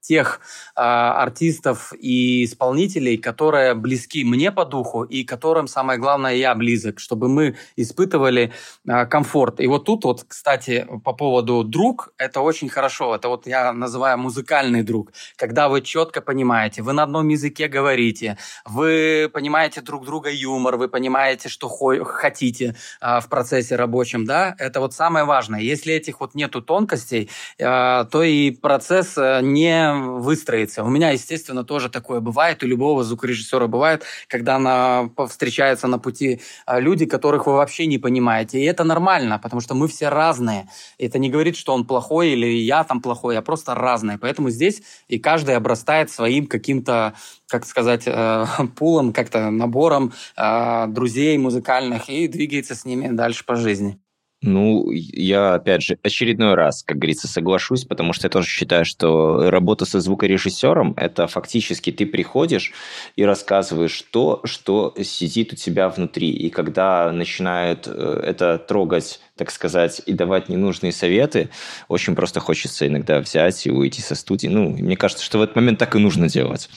тех 0.06 0.40
э, 0.76 0.80
артистов 0.80 1.92
и 1.98 2.44
исполнителей, 2.44 3.16
которые 3.16 3.74
близки 3.74 4.24
мне 4.24 4.52
по 4.52 4.64
духу 4.64 5.02
и 5.04 5.24
которым, 5.24 5.66
самое 5.66 5.98
главное, 5.98 6.34
я 6.34 6.54
близок, 6.54 7.00
чтобы 7.00 7.28
мы 7.28 7.56
испытывали 7.76 8.52
э, 8.86 9.06
комфорт. 9.06 9.60
И 9.60 9.66
вот 9.66 9.84
тут 9.84 10.04
вот, 10.04 10.24
кстати, 10.28 10.86
по 11.04 11.12
поводу 11.12 11.64
друг, 11.64 12.12
это 12.18 12.40
очень 12.40 12.68
хорошо. 12.68 13.14
Это 13.14 13.28
вот 13.28 13.46
я 13.46 13.72
называю 13.72 14.18
музыкальный 14.18 14.82
друг. 14.82 15.12
Когда 15.36 15.68
вы 15.68 15.80
четко 15.80 16.20
понимаете, 16.20 16.82
вы 16.82 16.92
на 16.92 17.04
одном 17.04 17.28
языке 17.28 17.68
говорите, 17.68 18.36
вы 18.66 19.30
понимаете 19.32 19.80
друг 19.80 20.04
друга 20.04 20.30
юмор, 20.30 20.76
вы 20.76 20.88
понимаете, 20.88 21.48
что 21.48 21.68
хотите 22.04 22.76
э, 23.00 23.20
в 23.20 23.28
процессе 23.28 23.76
рабочем, 23.76 24.26
да, 24.26 24.54
это 24.58 24.80
вот 24.80 24.92
самое 24.92 25.24
важное. 25.24 25.60
Если 25.60 25.94
этих 25.94 26.20
вот 26.20 26.34
нету 26.34 26.60
тонкостей, 26.60 27.30
э, 27.58 28.04
то 28.10 28.22
и 28.22 28.50
процесс 28.50 29.16
не 29.16 29.93
выстроиться. 30.02 30.84
У 30.84 30.88
меня, 30.88 31.10
естественно, 31.10 31.64
тоже 31.64 31.88
такое 31.88 32.20
бывает, 32.20 32.62
у 32.62 32.66
любого 32.66 33.04
звукорежиссера 33.04 33.66
бывает, 33.66 34.04
когда 34.28 34.58
на, 34.58 35.10
встречаются 35.28 35.86
на 35.86 35.98
пути 35.98 36.40
а, 36.66 36.80
люди, 36.80 37.06
которых 37.06 37.46
вы 37.46 37.54
вообще 37.54 37.86
не 37.86 37.98
понимаете. 37.98 38.60
И 38.60 38.64
это 38.64 38.84
нормально, 38.84 39.38
потому 39.38 39.60
что 39.60 39.74
мы 39.74 39.88
все 39.88 40.08
разные. 40.08 40.68
Это 40.98 41.18
не 41.18 41.30
говорит, 41.30 41.56
что 41.56 41.74
он 41.74 41.86
плохой 41.86 42.30
или 42.30 42.46
я 42.46 42.84
там 42.84 43.00
плохой, 43.00 43.36
а 43.38 43.42
просто 43.42 43.74
разные. 43.74 44.18
Поэтому 44.18 44.50
здесь 44.50 44.82
и 45.08 45.18
каждый 45.18 45.56
обрастает 45.56 46.10
своим 46.10 46.46
каким-то 46.46 47.14
как 47.46 47.66
сказать, 47.66 48.02
э, 48.06 48.46
пулом, 48.76 49.12
как-то 49.12 49.50
набором 49.50 50.12
э, 50.36 50.86
друзей 50.88 51.38
музыкальных 51.38 52.08
и 52.08 52.26
двигается 52.26 52.74
с 52.74 52.84
ними 52.84 53.08
дальше 53.08 53.44
по 53.44 53.54
жизни. 53.56 54.00
Ну, 54.46 54.90
я, 54.90 55.54
опять 55.54 55.82
же, 55.82 55.96
очередной 56.02 56.54
раз, 56.54 56.82
как 56.82 56.98
говорится, 56.98 57.26
соглашусь, 57.26 57.84
потому 57.84 58.12
что 58.12 58.26
я 58.26 58.30
тоже 58.30 58.46
считаю, 58.46 58.84
что 58.84 59.48
работа 59.50 59.86
со 59.86 60.00
звукорежиссером– 60.00 60.92
это 60.98 61.26
фактически 61.26 61.90
ты 61.90 62.04
приходишь 62.04 62.72
и 63.16 63.24
рассказываешь 63.24 64.02
то, 64.10 64.42
что 64.44 64.94
сидит 65.02 65.54
у 65.54 65.56
тебя 65.56 65.88
внутри. 65.88 66.30
И 66.30 66.50
когда 66.50 67.10
начинают 67.10 67.86
э, 67.86 68.20
это 68.22 68.58
трогать, 68.58 69.20
так 69.34 69.50
сказать, 69.50 70.02
и 70.04 70.12
давать 70.12 70.50
ненужные 70.50 70.92
советы, 70.92 71.48
очень 71.88 72.14
просто 72.14 72.40
хочется 72.40 72.86
иногда 72.86 73.20
взять 73.20 73.66
и 73.66 73.70
уйти 73.70 74.02
со 74.02 74.14
студии. 74.14 74.48
Ну, 74.48 74.68
мне 74.68 74.98
кажется, 74.98 75.24
что 75.24 75.38
в 75.38 75.42
этот 75.42 75.56
момент 75.56 75.78
так 75.78 75.96
и 75.96 75.98
нужно 75.98 76.28
делать. 76.28 76.68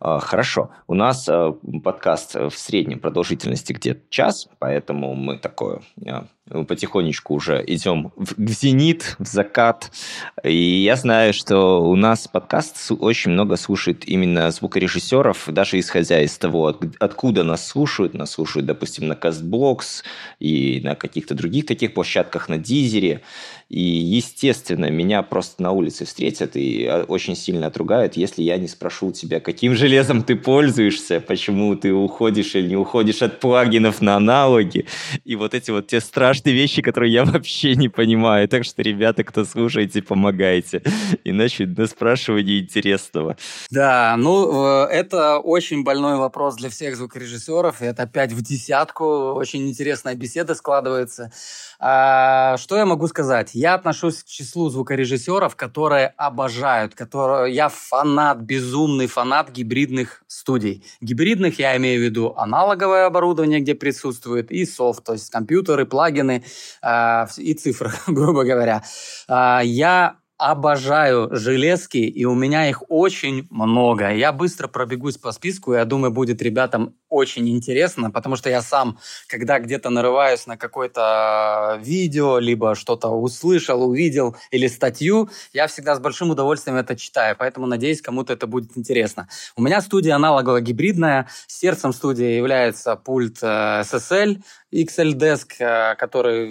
А, 0.00 0.18
хорошо. 0.20 0.70
У 0.86 0.94
нас 0.94 1.28
э, 1.28 1.52
подкаст 1.82 2.34
в 2.34 2.52
среднем 2.52 2.98
продолжительности 2.98 3.72
где-то 3.72 4.00
час, 4.10 4.48
поэтому 4.58 5.14
мы 5.14 5.38
такое 5.38 5.80
э, 6.04 6.22
потихонечку 6.48 7.34
уже 7.34 7.64
идем 7.66 8.12
в, 8.16 8.34
зенит, 8.50 9.16
в 9.18 9.26
закат. 9.26 9.90
И 10.42 10.82
я 10.82 10.96
знаю, 10.96 11.32
что 11.32 11.82
у 11.82 11.96
нас 11.96 12.28
подкаст 12.28 12.92
очень 12.92 13.30
много 13.30 13.56
слушает 13.56 14.06
именно 14.06 14.50
звукорежиссеров, 14.50 15.44
даже 15.48 15.78
исходя 15.78 16.20
из 16.20 16.36
того, 16.36 16.66
от, 16.66 16.84
откуда 17.00 17.44
нас 17.44 17.66
слушают. 17.66 18.14
Нас 18.14 18.32
слушают, 18.32 18.66
допустим, 18.66 19.08
на 19.08 19.14
Castbox 19.14 20.02
и 20.38 20.80
на 20.84 20.94
каких-то 20.94 21.34
других 21.34 21.66
таких 21.66 21.94
площадках, 21.94 22.48
на 22.48 22.58
Дизере. 22.58 23.22
И, 23.70 23.80
естественно, 23.80 24.90
меня 24.90 25.22
просто 25.22 25.62
на 25.62 25.72
улице 25.72 26.04
встретят 26.04 26.54
и 26.54 26.84
а, 26.84 27.04
очень 27.08 27.34
сильно 27.34 27.68
отругают, 27.68 28.16
если 28.16 28.42
я 28.42 28.58
не 28.58 28.68
спрошу 28.68 29.10
тебя, 29.10 29.40
каким 29.40 29.74
железом 29.74 30.22
ты 30.22 30.36
пользуешься, 30.36 31.20
почему 31.20 31.74
ты 31.74 31.92
уходишь 31.92 32.54
или 32.54 32.68
не 32.68 32.76
уходишь 32.76 33.22
от 33.22 33.40
плагинов 33.40 34.02
на 34.02 34.16
аналоги. 34.16 34.86
И 35.24 35.34
вот 35.34 35.54
эти 35.54 35.70
вот 35.70 35.86
те 35.86 36.00
страшные 36.00 36.34
страшные 36.44 36.54
вещи, 36.54 36.82
которые 36.82 37.12
я 37.12 37.24
вообще 37.32 37.74
не 37.76 37.88
понимаю. 37.88 38.48
Так 38.48 38.64
что, 38.64 38.82
ребята, 38.82 39.24
кто 39.24 39.44
слушаете, 39.44 40.02
помогайте. 40.02 40.82
Иначе 41.24 41.66
на 41.66 41.86
спрашивание 41.86 42.60
интересного. 42.60 43.36
Да, 43.70 44.16
ну, 44.18 44.84
э, 44.84 44.88
это 44.90 45.38
очень 45.38 45.84
больной 45.84 46.16
вопрос 46.16 46.56
для 46.56 46.68
всех 46.68 46.96
звукорежиссеров. 46.96 47.82
Это 47.82 48.02
опять 48.02 48.32
в 48.32 48.42
десятку. 48.42 49.34
Очень 49.34 49.68
интересная 49.68 50.14
беседа 50.14 50.54
складывается. 50.54 51.30
А, 51.86 52.56
что 52.56 52.78
я 52.78 52.86
могу 52.86 53.06
сказать? 53.08 53.50
Я 53.52 53.74
отношусь 53.74 54.22
к 54.22 54.26
числу 54.26 54.70
звукорежиссеров, 54.70 55.54
которые 55.54 56.06
обожают, 56.16 56.94
которые... 56.94 57.54
я 57.54 57.68
фанат, 57.68 58.38
безумный 58.38 59.06
фанат 59.06 59.50
гибридных 59.50 60.22
студий. 60.26 60.82
Гибридных 61.02 61.58
я 61.58 61.76
имею 61.76 62.00
в 62.00 62.04
виду 62.04 62.32
аналоговое 62.38 63.04
оборудование, 63.04 63.60
где 63.60 63.74
присутствует, 63.74 64.50
и 64.50 64.64
софт, 64.64 65.04
то 65.04 65.12
есть 65.12 65.28
компьютеры, 65.28 65.84
плагины 65.84 66.42
э, 66.82 67.26
и 67.36 67.52
цифры, 67.52 67.92
грубо 68.06 68.44
говоря. 68.44 68.82
Э, 69.28 69.60
я 69.62 70.16
обожаю 70.38 71.28
железки, 71.36 71.98
и 71.98 72.24
у 72.24 72.34
меня 72.34 72.68
их 72.68 72.82
очень 72.88 73.46
много. 73.50 74.10
Я 74.10 74.32
быстро 74.32 74.68
пробегусь 74.68 75.16
по 75.16 75.32
списку, 75.32 75.74
я 75.74 75.84
думаю, 75.84 76.12
будет 76.12 76.42
ребятам 76.42 76.94
очень 77.14 77.48
интересно, 77.48 78.10
потому 78.10 78.36
что 78.36 78.50
я 78.50 78.60
сам, 78.60 78.98
когда 79.28 79.60
где-то 79.60 79.90
нарываюсь 79.90 80.46
на 80.46 80.56
какое-то 80.56 81.80
видео, 81.82 82.38
либо 82.38 82.74
что-то 82.74 83.08
услышал, 83.08 83.82
увидел 83.88 84.36
или 84.50 84.66
статью, 84.66 85.30
я 85.52 85.66
всегда 85.68 85.94
с 85.94 86.00
большим 86.00 86.30
удовольствием 86.30 86.76
это 86.76 86.96
читаю, 86.96 87.36
поэтому 87.38 87.66
надеюсь, 87.66 88.02
кому-то 88.02 88.32
это 88.32 88.46
будет 88.46 88.76
интересно. 88.76 89.28
У 89.56 89.62
меня 89.62 89.80
студия 89.80 90.16
аналогово-гибридная, 90.16 91.28
сердцем 91.46 91.92
студии 91.92 92.36
является 92.36 92.96
пульт 92.96 93.38
э, 93.42 93.82
SSL, 93.82 94.38
XL-Desk, 94.74 95.46
э, 95.60 95.94
который 95.94 96.50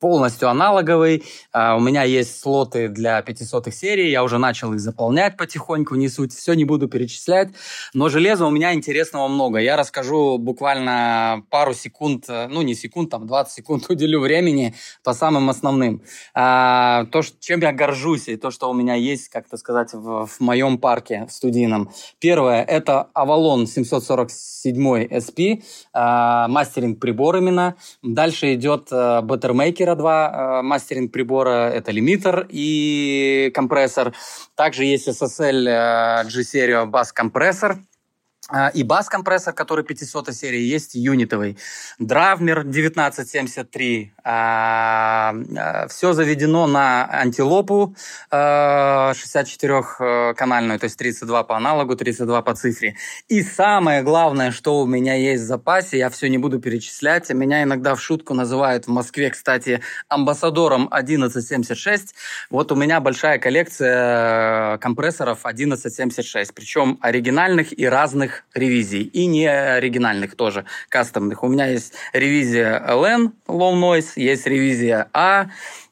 полностью 0.00 0.48
аналоговый. 0.48 1.24
Э, 1.52 1.74
у 1.74 1.80
меня 1.80 2.02
есть 2.02 2.40
слоты 2.40 2.88
для 2.88 3.22
500 3.22 3.72
серий, 3.72 4.10
я 4.10 4.24
уже 4.24 4.38
начал 4.38 4.74
их 4.74 4.80
заполнять 4.80 5.36
потихоньку, 5.36 5.94
не 5.94 6.08
суть, 6.08 6.34
все 6.34 6.54
не 6.54 6.64
буду 6.64 6.88
перечислять, 6.88 7.50
но 7.94 8.08
железа 8.08 8.46
у 8.46 8.50
меня 8.50 8.74
интересного 8.74 9.28
много. 9.28 9.58
Я 9.68 9.76
расскажу 9.76 10.38
буквально 10.38 11.44
пару 11.50 11.74
секунд, 11.74 12.24
э, 12.30 12.46
ну 12.48 12.62
не 12.62 12.74
секунд, 12.74 13.10
там 13.10 13.26
20 13.26 13.52
секунд 13.52 13.84
уделю 13.90 14.20
времени 14.20 14.74
по 15.04 15.12
самым 15.12 15.50
основным. 15.50 16.00
То, 16.34 17.22
чем 17.38 17.60
я 17.60 17.72
горжусь 17.72 18.28
и 18.28 18.36
то, 18.36 18.50
что 18.50 18.70
у 18.70 18.72
меня 18.72 18.94
есть, 18.94 19.28
как-то 19.28 19.58
сказать, 19.58 19.92
в, 19.92 20.24
в 20.24 20.40
моем 20.40 20.78
парке 20.78 21.26
в 21.28 21.32
студийном. 21.32 21.90
Первое, 22.18 22.62
это 22.62 23.10
Avalon 23.14 23.66
747 23.66 25.08
SP, 25.12 25.62
мастеринг 25.92 26.98
прибор 26.98 27.36
именно. 27.36 27.76
Дальше 28.02 28.54
идет 28.54 28.88
э, 28.90 29.20
Bettermaker 29.22 29.96
2 29.96 30.60
э, 30.60 30.62
мастеринг 30.62 31.12
прибора, 31.12 31.68
это 31.68 31.92
лимитер 31.92 32.46
и 32.48 33.50
компрессор. 33.52 34.14
Также 34.54 34.86
есть 34.86 35.08
SSL 35.08 35.68
э, 35.68 36.24
G-Series 36.24 36.86
бас-компрессор. 36.86 37.80
А, 38.50 38.68
и 38.68 38.82
бас-компрессор, 38.82 39.52
который 39.52 39.84
500 39.84 40.34
серии, 40.34 40.60
есть 40.60 40.94
юнитовый. 40.94 41.58
Дравмер 41.98 42.60
1973. 42.60 44.14
А, 44.24 45.34
а, 45.56 45.86
Все 45.88 46.14
заведено 46.14 46.66
на 46.66 47.06
антилопу 47.10 47.94
64-канальную, 48.30 50.78
то 50.78 50.84
есть 50.84 50.96
32 50.96 51.44
по 51.44 51.56
аналогу, 51.56 51.94
32 51.94 52.40
по 52.42 52.54
цифре. 52.54 52.96
И 53.28 53.42
самое 53.42 54.02
главное, 54.02 54.50
что 54.50 54.80
у 54.80 54.86
меня 54.86 55.12
есть 55.14 55.42
в 55.42 55.46
запасе, 55.46 55.98
я 55.98 56.08
все 56.08 56.28
не 56.28 56.38
буду 56.38 56.58
перечислять, 56.58 57.28
меня 57.30 57.64
иногда 57.64 57.94
в 57.94 58.00
шутку 58.00 58.32
называют 58.34 58.86
в 58.86 58.90
Москве, 58.90 59.28
кстати, 59.30 59.82
амбассадором 60.08 60.88
1176. 60.90 62.14
Вот 62.50 62.72
у 62.72 62.74
меня 62.74 63.00
большая 63.00 63.38
коллекция 63.38 64.74
э, 64.74 64.78
компрессоров 64.78 65.44
1176, 65.44 66.54
причем 66.54 66.98
оригинальных 67.02 67.78
и 67.78 67.86
разных 67.86 68.37
ревизий, 68.54 69.02
и 69.02 69.26
не 69.26 69.46
оригинальных 69.46 70.36
тоже, 70.36 70.64
кастомных. 70.88 71.42
У 71.42 71.48
меня 71.48 71.66
есть 71.66 71.94
ревизия 72.12 72.82
LN, 72.88 73.32
Low 73.46 73.74
Noise, 73.74 74.12
есть 74.16 74.46
ревизия 74.46 75.08
A, 75.12 75.46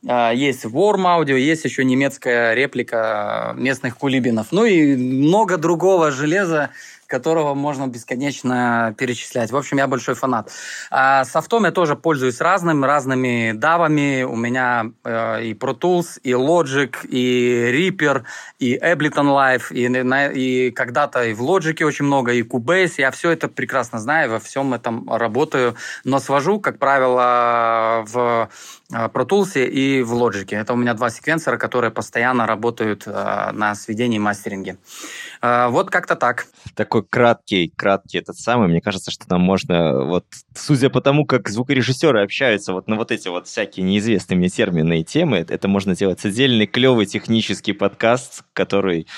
а, 0.07 0.33
есть 0.33 0.65
Warm 0.65 1.05
Audio, 1.05 1.39
есть 1.39 1.65
еще 1.65 1.85
немецкая 1.85 2.55
реплика 2.55 3.55
местных 3.57 3.97
кулибинов. 3.97 4.49
Ну 4.53 4.65
и 4.65 4.97
много 4.97 5.57
другого 5.57 6.11
железа, 6.11 6.71
которого 7.07 7.55
можно 7.55 7.87
бесконечно 7.87 8.95
перечислять. 8.99 9.51
В 9.51 9.57
общем, 9.57 9.79
я 9.79 9.87
большой 9.87 10.15
фанат. 10.15 10.51
А 10.91 11.25
софтом 11.25 11.65
я 11.65 11.73
тоже 11.73 11.97
пользуюсь 11.97 12.41
разным, 12.41 12.85
разными 12.85 13.53
давами. 13.53 14.23
У 14.23 14.37
меня 14.37 14.91
э, 15.05 15.45
и 15.45 15.55
Pro 15.55 15.79
Tools, 15.79 16.21
и 16.23 16.33
Logic, 16.33 17.07
и 17.09 17.71
Reaper, 17.73 18.25
и 18.59 18.77
Ableton 18.77 19.29
Live, 19.29 19.73
и, 19.73 19.87
и 20.39 20.71
когда-то 20.71 21.25
и 21.25 21.35
в 21.35 21.43
Logic 21.43 21.85
очень 21.85 22.05
много, 22.05 22.33
и 22.33 22.43
Cubase. 22.43 22.95
Я 22.99 23.11
все 23.11 23.31
это 23.31 23.49
прекрасно 23.49 23.99
знаю, 23.99 24.31
во 24.31 24.39
всем 24.39 24.75
этом 24.75 25.09
работаю, 25.11 25.77
но 26.05 26.19
свожу, 26.19 26.61
как 26.61 26.79
правило, 26.79 28.05
в 28.07 28.49
Pro 28.93 29.27
Tools 29.27 29.65
и 29.65 30.03
в 30.03 30.13
Logic. 30.13 30.55
Это 30.55 30.73
у 30.73 30.77
меня 30.77 30.95
два 30.95 31.11
секвенсора, 31.11 31.57
которые 31.57 31.91
постоянно 31.91 32.47
работают 32.47 33.03
э, 33.07 33.51
на 33.53 33.75
сведении 33.75 34.17
и 34.17 34.21
мастеринге. 34.21 34.79
Э, 35.43 35.69
вот 35.69 35.91
как-то 35.91 36.15
так. 36.15 36.47
Такой 36.75 37.05
краткий, 37.05 37.73
краткий 37.75 38.19
этот 38.19 38.37
самый. 38.37 38.69
Мне 38.69 38.81
кажется, 38.81 39.11
что 39.11 39.27
там 39.27 39.41
можно, 39.41 40.05
вот, 40.05 40.27
судя 40.55 40.89
по 40.89 41.01
тому, 41.01 41.27
как 41.27 41.49
звукорежиссеры 41.49 42.23
общаются 42.23 42.73
вот 42.73 42.87
на 42.87 42.97
вот 42.97 43.11
эти 43.11 43.29
вот 43.29 43.49
всякие 43.49 43.85
неизвестные 43.85 44.39
мне 44.39 44.49
термины 44.49 45.01
и 45.01 45.05
темы, 45.05 45.39
это 45.49 45.67
можно 45.67 45.97
делать 45.97 46.25
отдельный 46.25 46.67
клевый 46.67 47.07
технический 47.07 47.73
подкаст, 47.73 48.45
который, 48.53 49.09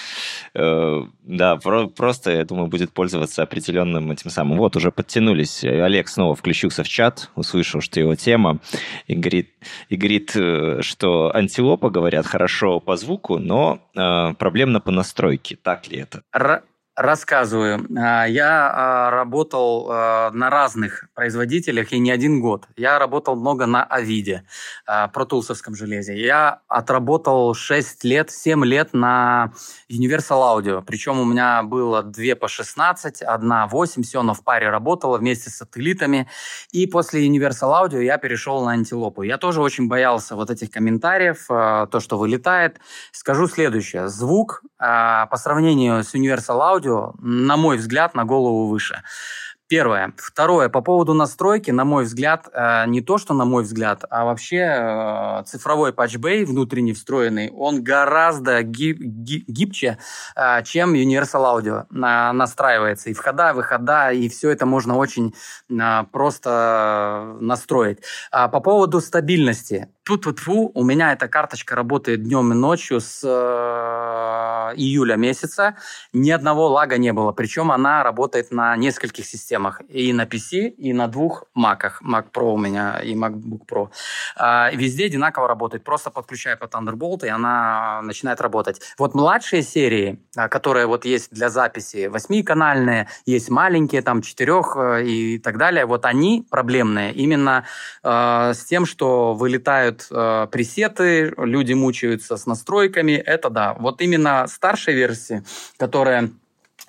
э, 0.55 1.03
да, 1.25 1.57
про, 1.57 1.89
просто, 1.89 2.31
я 2.31 2.45
думаю, 2.45 2.69
будет 2.69 2.93
пользоваться 2.93 3.43
определенным 3.43 4.11
этим 4.11 4.31
самым. 4.31 4.57
Вот, 4.57 4.77
уже 4.77 4.91
подтянулись. 4.91 5.63
Олег 5.63 6.09
снова 6.09 6.35
включился 6.35 6.83
в 6.83 6.89
чат, 6.89 7.31
услышал, 7.35 7.83
что 7.83 8.01
его 8.01 8.15
тема, 8.15 8.61
и 9.07 9.15
говорит, 9.15 9.51
и 9.89 9.97
говорит 9.97 10.33
э, 10.35 10.83
что 10.83 11.35
антилопа, 11.35 11.91
говорят, 11.91 12.27
хорошо 12.27 12.81
по 12.81 12.97
звуку, 12.97 13.39
но 13.39 13.81
э, 13.95 14.35
проблемно 14.35 14.81
по 14.81 14.91
настройке. 14.91 15.57
Так 15.57 15.89
ли 15.89 15.99
это? 15.99 16.23
Р 16.33 16.63
Рассказываю. 16.99 17.87
А, 17.97 18.27
я 18.27 18.73
а, 18.75 19.11
работал 19.11 19.87
а, 19.89 20.33
на 20.33 20.51
разных 20.51 21.07
производителях 21.15 21.93
и 21.93 22.01
не 22.01 22.11
один 22.11 22.41
год. 22.41 22.67
Я 22.77 22.99
работал 22.99 23.37
много 23.37 23.67
на 23.67 23.85
Авиде, 23.89 24.43
протулсовском 25.13 25.77
железе. 25.77 26.21
Я 26.21 26.63
отработал 26.67 27.55
6 27.55 28.03
лет, 28.03 28.33
7 28.33 28.65
лет 28.65 28.95
на 28.95 29.53
Universal 29.89 30.59
Audio. 30.59 30.83
Причем 30.85 31.21
у 31.21 31.25
меня 31.25 31.63
было 31.63 32.03
2 32.03 32.35
по 32.35 32.49
16, 32.49 33.23
одна 33.23 33.69
8, 33.69 34.03
все, 34.03 34.23
но 34.23 34.35
в 34.35 34.43
паре 34.43 34.69
работала 34.69 35.19
вместе 35.19 35.51
с 35.51 35.57
сателлитами. 35.59 36.29
И 36.73 36.89
после 36.89 37.29
Universal 37.29 37.81
Audio 37.81 38.03
я 38.03 38.19
перешел 38.19 38.65
на 38.65 38.73
антилопу. 38.73 39.23
Я 39.23 39.39
тоже 39.39 39.63
очень 39.63 39.87
боялся 39.87 40.35
вот 40.35 40.51
этих 40.51 40.73
комментариев, 40.73 41.47
то, 41.47 42.01
что 42.01 42.19
вылетает. 42.19 42.81
Скажу 43.13 43.47
следующее. 43.47 44.09
Звук 44.09 44.63
по 44.79 45.37
сравнению 45.37 46.03
с 46.03 46.13
Universal 46.15 46.61
Audio 46.61 46.88
аудио, 46.89 47.15
на 47.19 47.57
мой 47.57 47.77
взгляд, 47.77 48.15
на 48.15 48.25
голову 48.25 48.69
выше. 48.69 49.03
Первое. 49.69 50.15
Второе. 50.17 50.71
По 50.71 50.81
поводу 50.81 51.13
настройки, 51.13 51.71
на 51.71 51.85
мой 51.85 52.05
взгляд, 52.05 52.49
э, 52.55 52.87
не 52.87 53.03
то, 53.03 53.19
что 53.19 53.35
на 53.35 53.45
мой 53.45 53.65
взгляд, 53.65 54.03
а 54.09 54.25
вообще 54.25 54.65
э, 54.67 55.43
цифровой 55.45 55.93
патчбей 55.93 56.47
внутренний 56.47 56.95
встроенный, 56.95 57.51
он 57.51 57.85
гораздо 57.85 58.63
гиб, 58.63 58.99
гиб, 58.99 59.45
гибче, 59.47 59.99
э, 60.37 60.63
чем 60.65 60.95
Universal 60.95 61.45
Audio 61.45 61.85
настраивается. 61.91 63.11
И 63.11 63.13
входа, 63.13 63.53
выхода, 63.53 64.11
и 64.11 64.31
все 64.31 64.49
это 64.49 64.65
можно 64.65 64.97
очень 64.97 65.35
просто 66.13 67.37
настроить. 67.41 67.99
А 68.31 68.49
по 68.49 68.61
поводу 68.61 69.03
стабильности. 69.03 69.89
Тут 70.03 70.25
вот 70.25 70.39
фу, 70.39 70.71
у 70.75 70.85
меня 70.85 71.13
эта 71.13 71.29
карточка 71.29 71.77
работает 71.77 72.23
днем 72.23 72.53
и 72.53 72.57
ночью 72.57 73.01
с 73.01 73.23
июля 74.77 75.17
месяца. 75.17 75.77
Ни 76.15 76.31
одного 76.31 76.69
лага 76.69 76.97
не 76.97 77.13
было. 77.13 77.33
Причем 77.33 77.71
она 77.71 78.03
работает 78.03 78.51
на 78.51 78.75
нескольких 78.77 79.27
системах. 79.27 79.58
И 79.89 80.13
на 80.13 80.25
PC, 80.25 80.69
и 80.69 80.93
на 80.93 81.09
двух 81.09 81.45
Macах. 81.55 82.03
Mac 82.03 82.27
Pro 82.33 82.53
у 82.53 82.57
меня 82.57 82.99
и 82.99 83.15
MacBook 83.15 83.67
Pro. 83.71 83.89
А, 84.37 84.71
везде 84.73 85.07
одинаково 85.07 85.49
работает. 85.49 85.85
Просто 85.85 86.11
подключаю 86.11 86.59
по 86.59 86.65
Thunderbolt, 86.65 87.27
и 87.27 87.29
она 87.29 88.01
начинает 88.03 88.41
работать. 88.41 88.81
Вот 88.99 89.15
младшие 89.15 89.63
серии, 89.63 90.21
а, 90.37 90.49
которые 90.49 90.87
вот 90.87 91.05
есть 91.05 91.31
для 91.33 91.51
записи, 91.51 92.07
восьмиканальные, 92.07 93.09
есть 93.27 93.51
маленькие, 93.51 94.03
там, 94.03 94.23
четырех 94.23 94.77
э, 94.77 95.05
и 95.05 95.39
так 95.39 95.59
далее, 95.59 95.87
вот 95.87 96.05
они 96.05 96.47
проблемные 96.51 97.13
именно 97.13 97.65
э, 98.03 98.53
с 98.55 98.65
тем, 98.65 98.87
что 98.87 99.35
вылетают 99.35 100.07
э, 100.11 100.47
пресеты, 100.51 101.35
люди 101.37 101.73
мучаются 101.73 102.37
с 102.37 102.47
настройками. 102.47 103.13
Это 103.13 103.51
да. 103.51 103.75
Вот 103.79 104.01
именно 104.01 104.47
старшей 104.47 104.95
версии, 104.95 105.45
которая 105.77 106.25
э, 106.25 106.29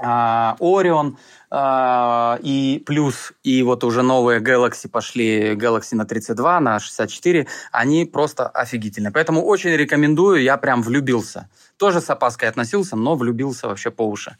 Orion 0.01 1.15
э, 1.51 2.37
и 2.41 2.83
плюс, 2.85 3.33
и 3.43 3.63
вот 3.63 3.83
уже 3.83 4.01
новые 4.01 4.39
Galaxy 4.39 4.87
пошли, 4.89 5.55
Galaxy 5.55 5.95
на 5.95 6.05
32, 6.05 6.59
на 6.59 6.79
64, 6.79 7.47
они 7.71 8.05
просто 8.05 8.47
офигительные. 8.47 9.11
Поэтому 9.11 9.43
очень 9.43 9.71
рекомендую, 9.71 10.41
я 10.41 10.57
прям 10.57 10.81
влюбился. 10.81 11.49
Тоже 11.77 12.01
с 12.01 12.09
опаской 12.09 12.49
относился, 12.49 12.95
но 12.95 13.15
влюбился 13.15 13.67
вообще 13.67 13.91
по 13.91 14.07
уши. 14.07 14.37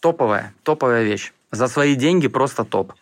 Топовая, 0.00 0.54
топовая 0.62 1.02
вещь. 1.04 1.32
За 1.52 1.68
свои 1.68 1.94
деньги 1.94 2.28
просто 2.28 2.64
топ. 2.64 2.92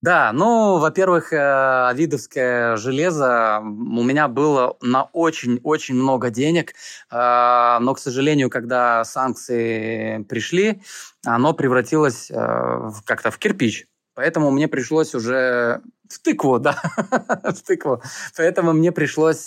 Да, 0.00 0.30
ну, 0.32 0.78
во-первых, 0.78 1.32
э, 1.32 1.88
Авидовское 1.88 2.76
железо 2.76 3.58
у 3.60 4.02
меня 4.04 4.28
было 4.28 4.76
на 4.80 5.04
очень-очень 5.12 5.96
много 5.96 6.30
денег, 6.30 6.74
э, 7.10 7.78
но, 7.80 7.94
к 7.94 7.98
сожалению, 7.98 8.48
когда 8.48 9.04
санкции 9.04 10.22
пришли, 10.22 10.82
оно 11.26 11.52
превратилось 11.52 12.30
э, 12.30 12.90
как-то 13.06 13.32
в 13.32 13.38
кирпич. 13.38 13.86
Поэтому 14.14 14.52
мне 14.52 14.68
пришлось 14.68 15.14
уже 15.16 15.80
в 16.08 16.20
тыкву, 16.20 16.60
да, 16.60 16.76
в 17.44 17.62
тыкву. 17.62 18.00
Поэтому 18.36 18.72
мне 18.72 18.90
пришлось 18.92 19.46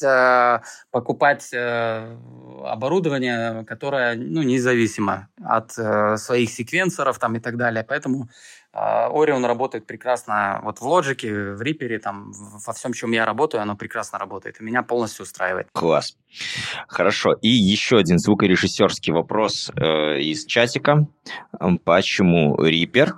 покупать 0.92 1.52
оборудование, 2.64 3.66
которое 3.66 4.16
ну, 4.16 4.42
независимо 4.44 5.28
от 5.44 5.74
своих 5.74 6.50
секвенсоров 6.52 7.20
там, 7.20 7.36
и 7.36 7.40
так 7.42 7.58
далее. 7.58 7.84
Поэтому 7.84 8.30
Orion 8.74 9.46
работает 9.46 9.86
прекрасно 9.86 10.62
вот 10.64 10.80
в 10.80 10.84
Logic, 10.84 11.56
в 11.56 11.62
Reaper, 11.62 12.00
там, 12.00 12.32
во 12.66 12.74
всем, 12.74 12.94
чем 12.94 13.12
я 13.12 13.26
работаю, 13.26 13.62
оно 13.62 13.76
прекрасно 13.76 14.18
работает. 14.18 14.62
И 14.62 14.64
меня 14.64 14.82
полностью 14.82 15.24
устраивает. 15.24 15.68
Класс. 15.74 16.16
Хорошо. 16.88 17.34
И 17.42 17.50
еще 17.50 17.98
один 17.98 18.18
звукорежиссерский 18.18 19.14
вопрос 19.14 19.72
э, 19.76 20.20
из 20.20 20.46
чатика. 20.46 21.08
Почему 21.84 22.56
Reaper 22.56 23.12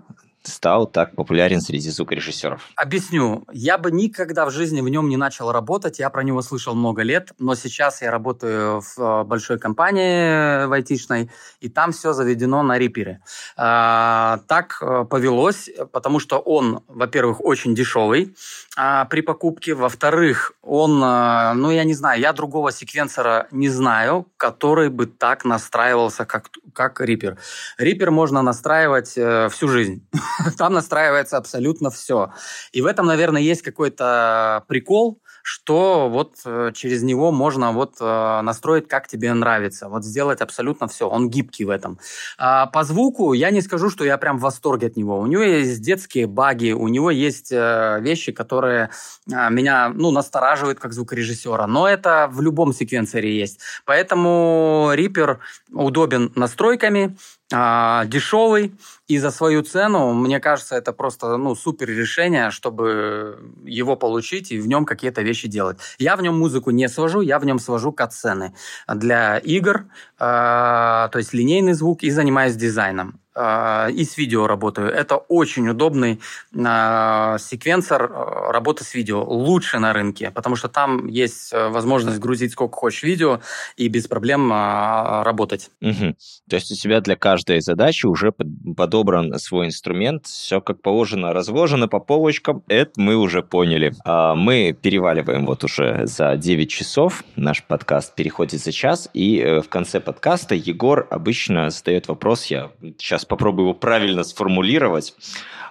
стал 0.47 0.87
так 0.87 1.15
популярен 1.15 1.61
среди 1.61 1.89
звукорежиссеров? 1.89 2.61
Объясню. 2.75 3.45
Я 3.51 3.77
бы 3.77 3.91
никогда 3.91 4.45
в 4.45 4.51
жизни 4.51 4.81
в 4.81 4.89
нем 4.89 5.09
не 5.09 5.17
начал 5.17 5.51
работать. 5.51 5.99
Я 5.99 6.09
про 6.09 6.23
него 6.23 6.41
слышал 6.41 6.75
много 6.75 7.01
лет, 7.01 7.31
но 7.39 7.55
сейчас 7.55 8.01
я 8.01 8.11
работаю 8.11 8.81
в 8.81 8.99
э, 8.99 9.23
большой 9.23 9.59
компании 9.59 10.65
в 10.65 10.73
айтишной, 10.73 11.29
и 11.59 11.69
там 11.69 11.91
все 11.91 12.13
заведено 12.13 12.63
на 12.63 12.77
рипере. 12.77 13.21
А, 13.57 14.39
так 14.47 14.77
э, 14.81 15.05
повелось, 15.09 15.69
потому 15.91 16.19
что 16.19 16.39
он, 16.39 16.83
во-первых, 16.87 17.43
очень 17.43 17.75
дешевый 17.75 18.35
а, 18.75 19.05
при 19.05 19.21
покупке, 19.21 19.73
во-вторых, 19.73 20.53
он, 20.61 21.01
э, 21.03 21.53
ну, 21.53 21.71
я 21.71 21.83
не 21.83 21.93
знаю, 21.93 22.19
я 22.19 22.33
другого 22.33 22.71
секвенсора 22.71 23.47
не 23.51 23.69
знаю, 23.69 24.27
который 24.37 24.89
бы 24.89 25.05
так 25.05 25.45
настраивался, 25.45 26.25
как, 26.25 26.49
как 26.73 27.01
Reaper. 27.01 27.37
Reaper 27.79 28.09
можно 28.09 28.41
настраивать 28.41 29.09
всю 29.09 29.67
жизнь. 29.67 30.05
Там 30.57 30.73
настраивается 30.73 31.37
абсолютно 31.37 31.89
все. 31.89 32.33
И 32.71 32.81
в 32.81 32.85
этом, 32.85 33.05
наверное, 33.05 33.41
есть 33.41 33.61
какой-то 33.61 34.63
прикол, 34.67 35.19
что 35.43 36.07
вот 36.09 36.37
э, 36.45 36.71
через 36.73 37.03
него 37.03 37.31
можно 37.31 37.73
вот 37.73 37.95
э, 37.99 38.41
настроить, 38.41 38.87
как 38.87 39.07
тебе 39.07 39.33
нравится, 39.33 39.89
вот 39.89 40.05
сделать 40.05 40.39
абсолютно 40.39 40.87
все. 40.87 41.09
Он 41.09 41.29
гибкий 41.29 41.65
в 41.65 41.69
этом. 41.69 41.99
А 42.37 42.67
по 42.67 42.83
звуку 42.83 43.33
я 43.33 43.51
не 43.51 43.61
скажу, 43.61 43.89
что 43.89 44.05
я 44.05 44.17
прям 44.17 44.37
в 44.37 44.41
восторге 44.41 44.87
от 44.87 44.95
него. 44.95 45.19
У 45.19 45.25
него 45.27 45.43
есть 45.43 45.81
детские 45.81 46.27
баги, 46.27 46.71
у 46.71 46.87
него 46.87 47.11
есть 47.11 47.51
э, 47.51 47.99
вещи, 47.99 48.31
которые 48.31 48.89
меня 49.27 49.89
ну, 49.93 50.11
настораживают 50.11 50.79
как 50.79 50.93
звукорежиссера, 50.93 51.67
но 51.67 51.89
это 51.89 52.29
в 52.31 52.41
любом 52.41 52.73
секвенсоре 52.73 53.37
есть. 53.37 53.59
Поэтому 53.85 54.91
Reaper 54.93 55.39
удобен 55.73 56.31
настройками, 56.35 57.17
а, 57.55 58.05
дешевый, 58.05 58.73
и 59.07 59.19
за 59.19 59.29
свою 59.29 59.61
цену, 59.61 60.11
мне 60.13 60.39
кажется, 60.39 60.75
это 60.75 60.91
просто 60.91 61.37
ну, 61.37 61.53
супер 61.55 61.87
решение, 61.87 62.49
чтобы 62.49 63.37
его 63.63 63.95
получить 63.95 64.51
и 64.51 64.59
в 64.59 64.67
нем 64.67 64.85
какие-то 64.85 65.21
вещи 65.21 65.47
делать. 65.47 65.77
Я 65.99 66.15
в 66.15 66.23
нем 66.23 66.35
музыку 66.39 66.71
не 66.71 66.89
свожу, 66.89 67.21
я 67.21 67.37
в 67.37 67.45
нем 67.45 67.59
свожу 67.59 67.91
катсцены 67.91 68.55
для 68.87 69.37
игр, 69.37 69.85
э, 70.19 70.19
то 70.19 71.13
есть 71.13 71.33
линейный 71.33 71.73
звук, 71.73 72.01
и 72.01 72.09
занимаюсь 72.09 72.55
дизайном. 72.55 73.22
А, 73.35 73.87
и 73.89 74.03
с 74.03 74.17
видео 74.17 74.45
работаю. 74.45 74.89
Это 74.89 75.17
очень 75.17 75.67
удобный 75.67 76.19
э, 76.53 77.37
секвенсор 77.39 78.03
э, 78.03 78.51
работы 78.51 78.83
с 78.83 78.93
видео. 78.93 79.23
Лучше 79.23 79.79
на 79.79 79.91
рынке, 79.91 80.29
потому 80.29 80.55
что 80.55 80.67
там 80.67 81.07
есть 81.07 81.51
э, 81.51 81.69
возможность 81.69 82.19
грузить 82.19 82.51
сколько 82.51 82.75
хочешь 82.77 83.01
видео 83.01 83.41
и 83.75 83.87
без 83.87 84.07
проблем 84.07 84.53
э, 84.53 85.23
работать. 85.23 85.71
Угу. 85.81 86.15
То 86.47 86.55
есть 86.55 86.71
у 86.71 86.75
тебя 86.75 87.01
для 87.01 87.15
каждой 87.15 87.61
задачи 87.61 88.05
уже 88.05 88.31
подобран 88.31 89.37
свой 89.39 89.65
инструмент, 89.65 90.27
все 90.27 90.61
как 90.61 90.81
положено, 90.81 91.33
разложено 91.33 91.87
по 91.87 91.99
полочкам, 91.99 92.63
это 92.67 92.91
мы 92.97 93.15
уже 93.15 93.41
поняли. 93.41 93.95
А 94.05 94.35
мы 94.35 94.77
переваливаем 94.79 95.47
вот 95.47 95.63
уже 95.63 96.05
за 96.05 96.37
9 96.37 96.69
часов, 96.69 97.23
наш 97.35 97.63
подкаст 97.63 98.13
переходит 98.13 98.61
за 98.61 98.71
час, 98.71 99.09
и 99.13 99.61
в 99.63 99.69
конце 99.69 99.99
подкаста 99.99 100.53
Егор 100.53 101.07
обычно 101.09 101.71
задает 101.71 102.07
вопрос, 102.07 102.45
я 102.45 102.69
сейчас 102.99 103.22
сейчас 103.23 103.25
попробую 103.25 103.69
его 103.69 103.73
правильно 103.73 104.23
сформулировать. 104.23 105.15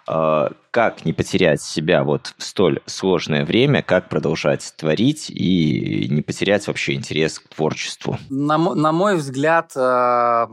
А, 0.07 0.51
как 0.71 1.05
не 1.05 1.13
потерять 1.13 1.63
себя 1.63 2.03
вот 2.03 2.35
в 2.37 2.43
столь 2.43 2.81
сложное 2.87 3.45
время, 3.45 3.83
как 3.83 4.09
продолжать 4.09 4.75
творить 4.77 5.31
и 5.31 6.09
не 6.11 6.23
потерять 6.23 6.67
вообще 6.67 6.95
интерес 6.95 7.39
к 7.39 7.49
творчеству? 7.49 8.19
На, 8.29 8.59
на 8.59 8.93
мой 8.93 9.17
взгляд, 9.17 9.73
а, 9.77 10.49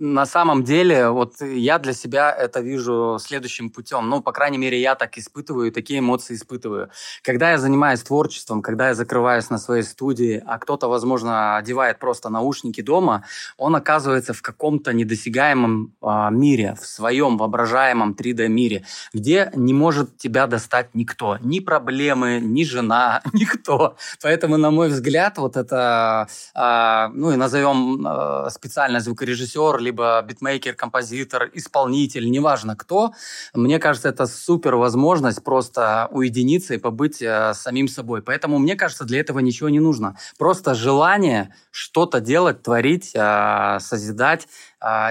на 0.00 0.26
самом 0.26 0.62
деле, 0.62 1.08
вот 1.10 1.40
я 1.40 1.78
для 1.78 1.92
себя 1.92 2.30
это 2.30 2.60
вижу 2.60 3.18
следующим 3.20 3.70
путем. 3.70 4.08
Ну, 4.08 4.20
по 4.20 4.32
крайней 4.32 4.58
мере, 4.58 4.80
я 4.80 4.94
так 4.94 5.18
испытываю, 5.18 5.72
такие 5.72 5.98
эмоции 5.98 6.34
испытываю. 6.34 6.90
Когда 7.22 7.50
я 7.50 7.58
занимаюсь 7.58 8.02
творчеством, 8.02 8.62
когда 8.62 8.88
я 8.88 8.94
закрываюсь 8.94 9.50
на 9.50 9.58
своей 9.58 9.82
студии, 9.82 10.42
а 10.46 10.58
кто-то, 10.58 10.88
возможно, 10.88 11.56
одевает 11.56 11.98
просто 11.98 12.28
наушники 12.28 12.80
дома, 12.80 13.24
он 13.56 13.74
оказывается 13.74 14.32
в 14.32 14.42
каком-то 14.42 14.92
недосягаемом 14.92 15.94
а, 16.00 16.30
мире, 16.30 16.76
в 16.80 16.86
своем 16.86 17.36
воображаемом 17.36 18.16
3D-мире, 18.18 18.84
где 19.12 19.50
не 19.54 19.72
может 19.72 20.16
тебя 20.16 20.46
достать 20.46 20.94
никто. 20.94 21.38
Ни 21.40 21.60
проблемы, 21.60 22.40
ни 22.40 22.64
жена, 22.64 23.22
никто. 23.32 23.96
Поэтому, 24.22 24.56
на 24.56 24.70
мой 24.70 24.88
взгляд, 24.88 25.38
вот 25.38 25.56
это, 25.56 26.28
а, 26.54 27.08
ну 27.14 27.32
и 27.32 27.36
назовем 27.36 28.06
а, 28.06 28.50
специально 28.50 29.00
звукорежиссер, 29.00 29.87
либо 29.88 30.22
битмейкер, 30.22 30.74
композитор, 30.74 31.50
исполнитель, 31.54 32.30
неважно 32.30 32.76
кто, 32.76 33.12
мне 33.54 33.78
кажется, 33.78 34.10
это 34.10 34.26
супер 34.26 34.76
возможность 34.76 35.42
просто 35.42 36.08
уединиться 36.10 36.74
и 36.74 36.78
побыть 36.78 37.22
э, 37.22 37.54
самим 37.54 37.88
собой. 37.88 38.20
Поэтому, 38.22 38.58
мне 38.58 38.76
кажется, 38.76 39.04
для 39.04 39.20
этого 39.20 39.38
ничего 39.38 39.70
не 39.70 39.80
нужно. 39.80 40.16
Просто 40.38 40.74
желание 40.74 41.54
что-то 41.70 42.20
делать, 42.20 42.62
творить, 42.62 43.12
э, 43.14 43.78
созидать 43.80 44.46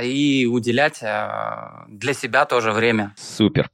и 0.03 0.47
уделять 0.49 1.01
для 1.88 2.13
себя 2.13 2.45
тоже 2.45 2.72
время. 2.72 3.13
Супер. 3.18 3.70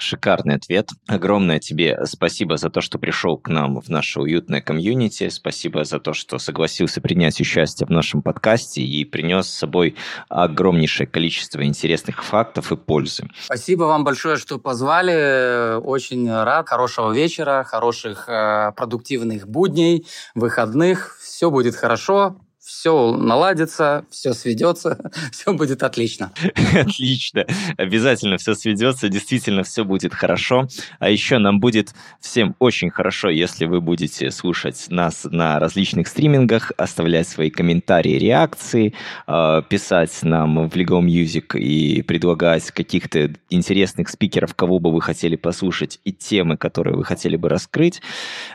Шикарный 0.00 0.54
ответ. 0.54 0.90
Огромное 1.08 1.58
тебе 1.58 1.98
спасибо 2.04 2.56
за 2.56 2.70
то, 2.70 2.80
что 2.80 2.98
пришел 2.98 3.36
к 3.36 3.48
нам 3.48 3.80
в 3.80 3.88
наше 3.88 4.20
уютное 4.20 4.60
комьюнити. 4.60 5.28
Спасибо 5.28 5.82
за 5.82 5.98
то, 5.98 6.12
что 6.12 6.38
согласился 6.38 7.00
принять 7.00 7.40
участие 7.40 7.88
в 7.88 7.90
нашем 7.90 8.22
подкасте 8.22 8.80
и 8.80 9.04
принес 9.04 9.48
с 9.48 9.58
собой 9.58 9.96
огромнейшее 10.28 11.08
количество 11.08 11.64
интересных 11.64 12.22
фактов 12.22 12.70
и 12.70 12.76
пользы. 12.76 13.28
Спасибо 13.46 13.84
вам 13.84 14.04
большое, 14.04 14.36
что 14.36 14.58
позвали. 14.58 15.80
Очень 15.80 16.30
рад. 16.32 16.68
Хорошего 16.68 17.12
вечера, 17.12 17.64
хороших 17.64 18.28
э, 18.28 18.72
продуктивных 18.76 19.48
будней, 19.48 20.06
выходных. 20.36 21.18
Все 21.20 21.50
будет 21.50 21.74
хорошо 21.74 22.36
все 22.78 23.16
наладится, 23.16 24.04
все 24.08 24.32
сведется, 24.32 25.10
все 25.32 25.52
будет 25.52 25.82
отлично. 25.82 26.32
Отлично. 26.80 27.44
Обязательно 27.76 28.36
все 28.36 28.54
сведется, 28.54 29.08
действительно 29.08 29.64
все 29.64 29.84
будет 29.84 30.14
хорошо. 30.14 30.68
А 31.00 31.10
еще 31.10 31.38
нам 31.38 31.58
будет 31.58 31.92
всем 32.20 32.54
очень 32.60 32.90
хорошо, 32.90 33.30
если 33.30 33.64
вы 33.64 33.80
будете 33.80 34.30
слушать 34.30 34.86
нас 34.90 35.26
на 35.28 35.58
различных 35.58 36.06
стримингах, 36.06 36.70
оставлять 36.76 37.26
свои 37.26 37.50
комментарии, 37.50 38.16
реакции, 38.16 38.94
а, 39.26 39.62
писать 39.62 40.16
нам 40.22 40.68
в 40.68 40.76
Lego 40.76 41.00
Music 41.02 41.58
и 41.58 42.02
предлагать 42.02 42.70
каких-то 42.70 43.32
интересных 43.50 44.08
спикеров, 44.08 44.54
кого 44.54 44.78
бы 44.78 44.92
вы 44.92 45.00
хотели 45.00 45.34
послушать, 45.34 45.98
и 46.04 46.12
темы, 46.12 46.56
которые 46.56 46.96
вы 46.96 47.04
хотели 47.04 47.34
бы 47.34 47.48
раскрыть. 47.48 48.00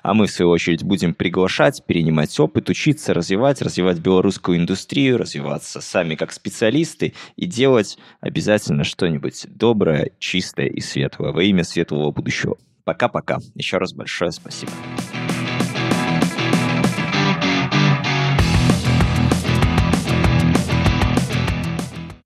А 0.02 0.14
мы, 0.14 0.28
в 0.28 0.32
свою 0.32 0.52
очередь, 0.52 0.84
будем 0.84 1.14
приглашать, 1.14 1.84
перенимать 1.86 2.40
опыт, 2.40 2.70
учиться, 2.70 3.14
развивать, 3.14 3.62
развивать 3.62 4.00
белорусскую 4.14 4.60
индустрию, 4.60 5.18
развиваться 5.18 5.82
сами 5.82 6.14
как 6.14 6.32
специалисты 6.32 7.16
и 7.36 7.48
делать 7.48 7.98
обязательно 8.22 8.84
что-нибудь 8.84 9.48
доброе, 9.50 10.12
чистое 10.20 10.68
и 10.68 10.82
светлое 10.82 11.32
во 11.32 11.44
имя 11.44 11.64
светлого 11.64 12.12
будущего. 12.12 12.58
Пока-пока. 12.84 13.40
Еще 13.56 13.78
раз 13.78 13.94
большое 13.94 14.32
спасибо. 14.32 14.72